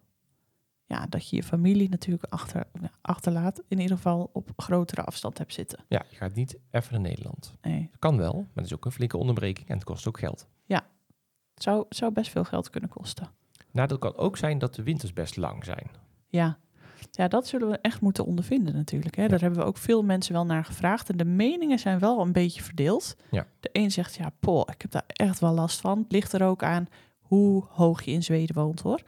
ja, 0.90 1.06
dat 1.10 1.30
je 1.30 1.36
je 1.36 1.44
familie 1.44 1.90
natuurlijk 1.90 2.34
achter, 2.34 2.68
ja, 2.82 2.92
achterlaat. 3.02 3.62
In 3.68 3.80
ieder 3.80 3.96
geval 3.96 4.30
op 4.34 4.52
grotere 4.56 5.04
afstand 5.04 5.38
hebt 5.38 5.54
zitten. 5.54 5.80
Ja, 5.88 6.06
je 6.10 6.16
gaat 6.16 6.34
niet 6.34 6.58
even 6.72 6.94
naar 6.94 7.02
Nederland. 7.02 7.54
Nee, 7.62 7.88
Dat 7.92 8.00
kan 8.00 8.18
wel, 8.18 8.34
maar 8.34 8.48
dat 8.54 8.66
is 8.66 8.74
ook 8.74 8.86
een 8.86 8.92
flinke 8.92 9.18
onderbreking 9.18 9.68
en 9.68 9.76
het 9.76 9.84
kost 9.84 10.08
ook 10.08 10.20
geld. 10.20 10.48
het 11.54 11.64
zou, 11.64 11.86
het 11.90 11.98
zou 11.98 12.12
best 12.12 12.32
veel 12.32 12.44
geld 12.44 12.70
kunnen 12.70 12.90
kosten. 12.90 13.30
Nadeel 13.72 13.98
kan 13.98 14.16
ook 14.16 14.38
zijn 14.38 14.58
dat 14.58 14.76
de 14.76 14.84
winters 14.84 15.14
best 15.14 15.38
lang 15.38 15.66
zijn. 15.66 15.90
Ja. 16.28 16.58
ja, 17.12 17.28
dat 17.28 17.48
zullen 17.48 17.70
we 17.70 17.78
echt 17.82 18.02
moeten 18.02 18.26
ondervinden 18.26 18.76
natuurlijk. 18.76 19.16
Hè. 19.16 19.28
Daar 19.28 19.40
hebben 19.40 19.60
we 19.60 19.66
ook 19.66 19.78
veel 19.78 20.04
mensen 20.04 20.34
wel 20.34 20.46
naar 20.46 20.66
gevraagd. 20.66 21.10
En 21.10 21.18
de 21.18 21.26
meningen 21.26 21.80
zijn 21.80 22.00
wel 22.00 22.22
een 22.22 22.32
beetje 22.32 22.64
verdeeld. 22.64 23.16
Ja. 23.32 23.48
De 23.60 23.70
een 23.72 23.92
zegt, 23.92 24.16
ja, 24.16 24.32
poh, 24.40 24.64
ik 24.74 24.82
heb 24.82 24.92
daar 24.92 25.04
echt 25.08 25.40
wel 25.40 25.54
last 25.54 25.82
van. 25.82 25.98
Het 26.00 26.12
ligt 26.12 26.34
er 26.34 26.44
ook 26.44 26.64
aan 26.64 26.88
hoe 27.20 27.64
hoog 27.70 28.02
je 28.02 28.12
in 28.12 28.24
Zweden 28.24 28.56
woont, 28.56 28.80
hoor. 28.80 29.02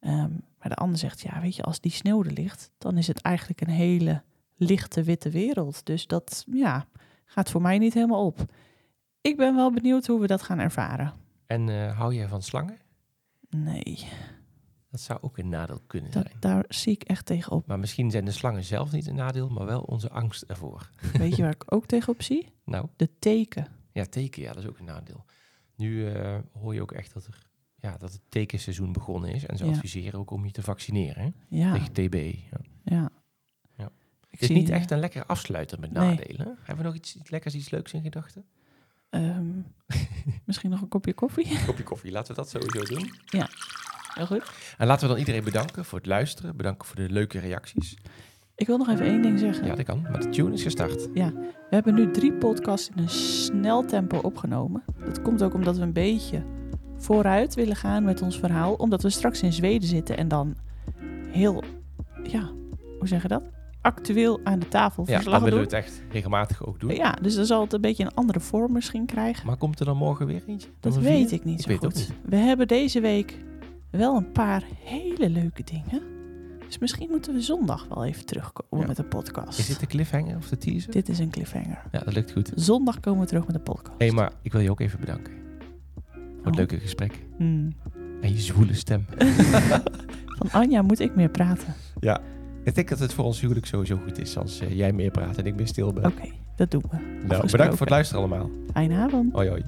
Ehm, 0.00 0.30
maar 0.58 0.68
de 0.68 0.74
ander 0.74 0.98
zegt, 0.98 1.20
ja, 1.20 1.40
weet 1.40 1.56
je, 1.56 1.62
als 1.62 1.80
die 1.80 1.90
sneeuw 1.92 2.24
er 2.24 2.32
ligt... 2.32 2.70
dan 2.78 2.96
is 2.98 3.06
het 3.06 3.20
eigenlijk 3.20 3.60
een 3.60 3.68
hele 3.70 4.22
lichte 4.56 5.02
witte 5.02 5.30
wereld. 5.30 5.86
Dus 5.86 6.06
dat, 6.06 6.44
ja, 6.52 6.86
gaat 7.24 7.50
voor 7.50 7.62
mij 7.62 7.78
niet 7.78 7.94
helemaal 7.94 8.26
op. 8.26 8.52
Ik 9.20 9.36
ben 9.36 9.54
wel 9.54 9.72
benieuwd 9.72 10.06
hoe 10.06 10.20
we 10.20 10.26
dat 10.26 10.42
gaan 10.42 10.58
ervaren. 10.58 11.12
En 11.46 11.68
eh, 11.68 11.98
hou 11.98 12.14
jij 12.14 12.28
van 12.28 12.42
slangen? 12.42 12.78
Nee, 13.50 14.06
Dat 14.90 15.00
zou 15.00 15.18
ook 15.22 15.38
een 15.38 15.48
nadeel 15.48 15.80
kunnen 15.86 16.10
dat, 16.10 16.26
zijn. 16.26 16.36
daar 16.40 16.64
zie 16.68 16.92
ik 16.92 17.02
echt 17.02 17.26
tegen 17.26 17.52
op. 17.52 17.66
Maar 17.66 17.78
misschien 17.78 18.10
zijn 18.10 18.24
de 18.24 18.30
slangen 18.30 18.64
zelf 18.64 18.92
niet 18.92 19.06
een 19.06 19.14
nadeel, 19.14 19.48
maar 19.48 19.66
wel 19.66 19.80
onze 19.80 20.10
angst 20.10 20.42
ervoor. 20.42 20.90
Weet 21.18 21.36
je 21.36 21.42
waar 21.42 21.52
ik 21.52 21.72
ook 21.74 21.86
tegenop 21.86 22.22
zie? 22.22 22.52
Nou, 22.64 22.86
De 22.96 23.10
teken. 23.18 23.66
ja, 23.92 24.04
teken, 24.04 24.42
ja, 24.42 24.52
dat 24.52 24.62
is 24.62 24.68
ook 24.68 24.78
een 24.78 24.84
nadeel. 24.84 25.24
Nu 25.76 26.08
eh, 26.12 26.38
hoor 26.52 26.74
je 26.74 26.82
ook 26.82 26.92
echt 26.92 27.14
dat, 27.14 27.26
er, 27.26 27.47
ja, 27.80 27.96
dat 27.98 28.12
het 28.12 28.20
tekenseizoen 28.28 28.92
begonnen 28.92 29.30
is. 29.32 29.46
En 29.46 29.56
ze 29.56 29.64
Ja. 29.64 29.70
adviseren 29.70 30.20
ook 30.20 30.30
om 30.30 30.44
je 30.44 30.50
te 30.50 30.62
vaccineren 30.62 31.34
Ja, 31.48 31.72
tegen 31.72 31.92
TB. 31.92 32.14
Ja. 32.14 32.58
ja. 32.84 33.10
Ja. 33.76 33.84
Ik 33.84 33.90
Het 34.30 34.40
is 34.40 34.46
zie, 34.46 34.56
niet 34.56 34.68
eh, 34.70 34.76
echt 34.76 34.90
een 34.90 34.98
lekker 34.98 35.26
afsluiter 35.26 35.80
met 35.80 35.92
nadelen. 35.92 36.46
Hebben 36.58 36.76
we 36.76 36.82
nog 36.82 36.94
iets, 36.94 37.16
iets 37.16 37.30
lekkers, 37.30 37.54
iets 37.54 37.70
leuks 37.70 37.92
in 37.92 38.02
gedachten? 38.02 38.44
ehm, 39.10 39.46
misschien 40.46 40.70
nog 40.70 40.80
een 40.80 40.88
kopje 40.88 41.12
koffie. 41.14 41.64
Kopje 41.66 41.82
koffie, 41.82 42.10
laten 42.10 42.34
we 42.34 42.40
dat 42.40 42.50
sowieso 42.50 42.94
doen. 42.94 43.10
Heel 44.14 44.26
goed. 44.26 44.52
En 44.78 44.86
laten 44.86 45.02
we 45.02 45.08
dan 45.12 45.18
iedereen 45.18 45.44
bedanken 45.44 45.84
voor 45.84 45.98
het 45.98 46.06
luisteren. 46.06 46.56
Bedanken 46.56 46.86
voor 46.88 46.96
de 46.96 47.10
leuke 47.10 47.38
reacties. 47.38 47.96
Ik 48.54 48.66
wil 48.66 48.78
nog 48.78 48.88
even 48.88 49.06
één 49.06 49.22
ding 49.22 49.38
zeggen. 49.38 49.66
Ja, 49.66 49.74
dat 49.74 49.84
kan. 49.84 50.02
Maar 50.02 50.20
de 50.20 50.28
tune 50.28 50.52
is 50.52 50.62
gestart. 50.62 51.12
We 51.12 51.46
hebben 51.70 51.94
nu 51.94 52.10
drie 52.10 52.32
podcasts 52.32 52.88
in 52.88 52.98
een 53.02 53.08
snel 53.08 53.84
tempo 53.84 54.18
opgenomen. 54.18 54.82
Dat 55.04 55.22
komt 55.22 55.42
ook 55.42 55.54
omdat 55.54 55.76
we 55.76 55.82
een 55.82 55.92
beetje 55.92 56.44
vooruit 56.98 57.54
willen 57.54 57.76
gaan 57.76 58.04
met 58.04 58.22
ons 58.22 58.38
verhaal. 58.38 58.74
Omdat 58.74 59.02
we 59.02 59.10
straks 59.10 59.42
in 59.42 59.52
Zweden 59.52 59.88
zitten 59.88 60.16
en 60.16 60.28
dan 60.28 60.54
heel, 61.28 61.62
ja, 62.22 62.50
hoe 62.98 63.08
zeg 63.08 63.22
je 63.22 63.28
dat? 63.28 63.42
Actueel 63.80 64.40
aan 64.44 64.58
de 64.58 64.68
tafel 64.68 65.04
Ja, 65.06 65.12
verslag 65.14 65.34
dan 65.34 65.44
willen 65.44 65.58
doen. 65.58 65.68
we 65.70 65.76
het 65.76 65.84
echt 65.86 66.02
regelmatig 66.12 66.66
ook 66.66 66.80
doen. 66.80 66.94
Ja, 66.94 67.12
dus 67.22 67.34
dan 67.34 67.44
zal 67.46 67.60
het 67.60 67.72
een 67.72 67.80
beetje 67.80 68.04
een 68.04 68.14
andere 68.14 68.40
vorm 68.40 68.72
misschien 68.72 69.06
krijgen. 69.06 69.46
Maar 69.46 69.56
komt 69.56 69.80
er 69.80 69.86
dan 69.86 69.96
morgen 69.96 70.26
weer 70.26 70.42
eentje? 70.46 70.68
Dat 70.80 70.96
weet 70.96 71.28
vier? 71.28 71.38
ik 71.38 71.44
niet 71.44 71.60
Ik 71.68 71.70
zo 71.70 71.76
goed. 71.88 72.10
We 72.24 72.36
hebben 72.36 72.68
deze 72.68 73.00
week 73.00 73.38
wel 73.90 74.16
een 74.16 74.32
paar 74.32 74.62
hele 74.84 75.30
leuke 75.30 75.62
dingen. 75.64 76.02
Dus 76.66 76.78
misschien 76.78 77.08
moeten 77.10 77.34
we 77.34 77.40
zondag 77.42 77.86
wel 77.88 78.04
even 78.04 78.24
terugkomen 78.26 78.80
Ja. 78.80 78.86
met 78.86 78.98
een 78.98 79.08
podcast. 79.08 79.58
Is 79.58 79.66
dit 79.66 79.80
de 79.80 79.86
cliffhanger 79.86 80.36
of 80.36 80.48
de 80.48 80.58
teaser? 80.58 80.92
Dit 80.92 81.08
is 81.08 81.18
een 81.18 81.30
cliffhanger. 81.30 81.82
Ja, 81.92 81.98
dat 81.98 82.14
lukt 82.14 82.32
goed. 82.32 82.52
Zondag 82.54 83.00
komen 83.00 83.20
we 83.20 83.26
terug 83.26 83.46
met 83.46 83.54
een 83.54 83.62
podcast. 83.62 83.98
Hé, 83.98 84.06
hey, 84.06 84.14
maar 84.14 84.32
ik 84.42 84.52
wil 84.52 84.60
je 84.60 84.70
ook 84.70 84.80
even 84.80 85.00
bedanken. 85.00 85.32
Het 86.50 86.60
Oh. 86.60 86.66
leuke 86.68 86.78
gesprek. 86.78 87.18
Hmm. 87.36 87.72
En 88.20 88.32
je 88.32 88.38
zwoele 88.40 88.74
stem. 88.74 89.04
Van 90.38 90.50
Anja 90.50 90.82
moet 90.82 91.00
ik 91.00 91.14
meer 91.16 91.28
praten. 91.30 91.74
ja. 92.00 92.20
Ik 92.64 92.74
denk 92.74 92.88
dat 92.88 92.98
het 92.98 93.12
voor 93.14 93.24
ons 93.24 93.40
huwelijk 93.40 93.66
sowieso 93.66 93.96
goed 94.04 94.18
is 94.18 94.36
als 94.36 94.60
eh, 94.60 94.76
jij 94.76 94.92
meer 94.92 95.10
praat 95.10 95.36
en 95.38 95.46
ik 95.46 95.54
meer 95.56 95.66
stil 95.66 95.92
ben. 95.92 96.04
Oké, 96.06 96.28
dat 96.56 96.70
doen 96.70 96.82
we. 96.90 96.96
nou, 97.26 97.50
bedankt 97.50 97.72
voor 97.76 97.80
het 97.86 97.90
luisteren 97.90 98.22
allemaal. 98.22 98.50
Fijne 98.72 98.96
avond. 98.96 99.32
Hoi 99.32 99.48
hoi. 99.48 99.62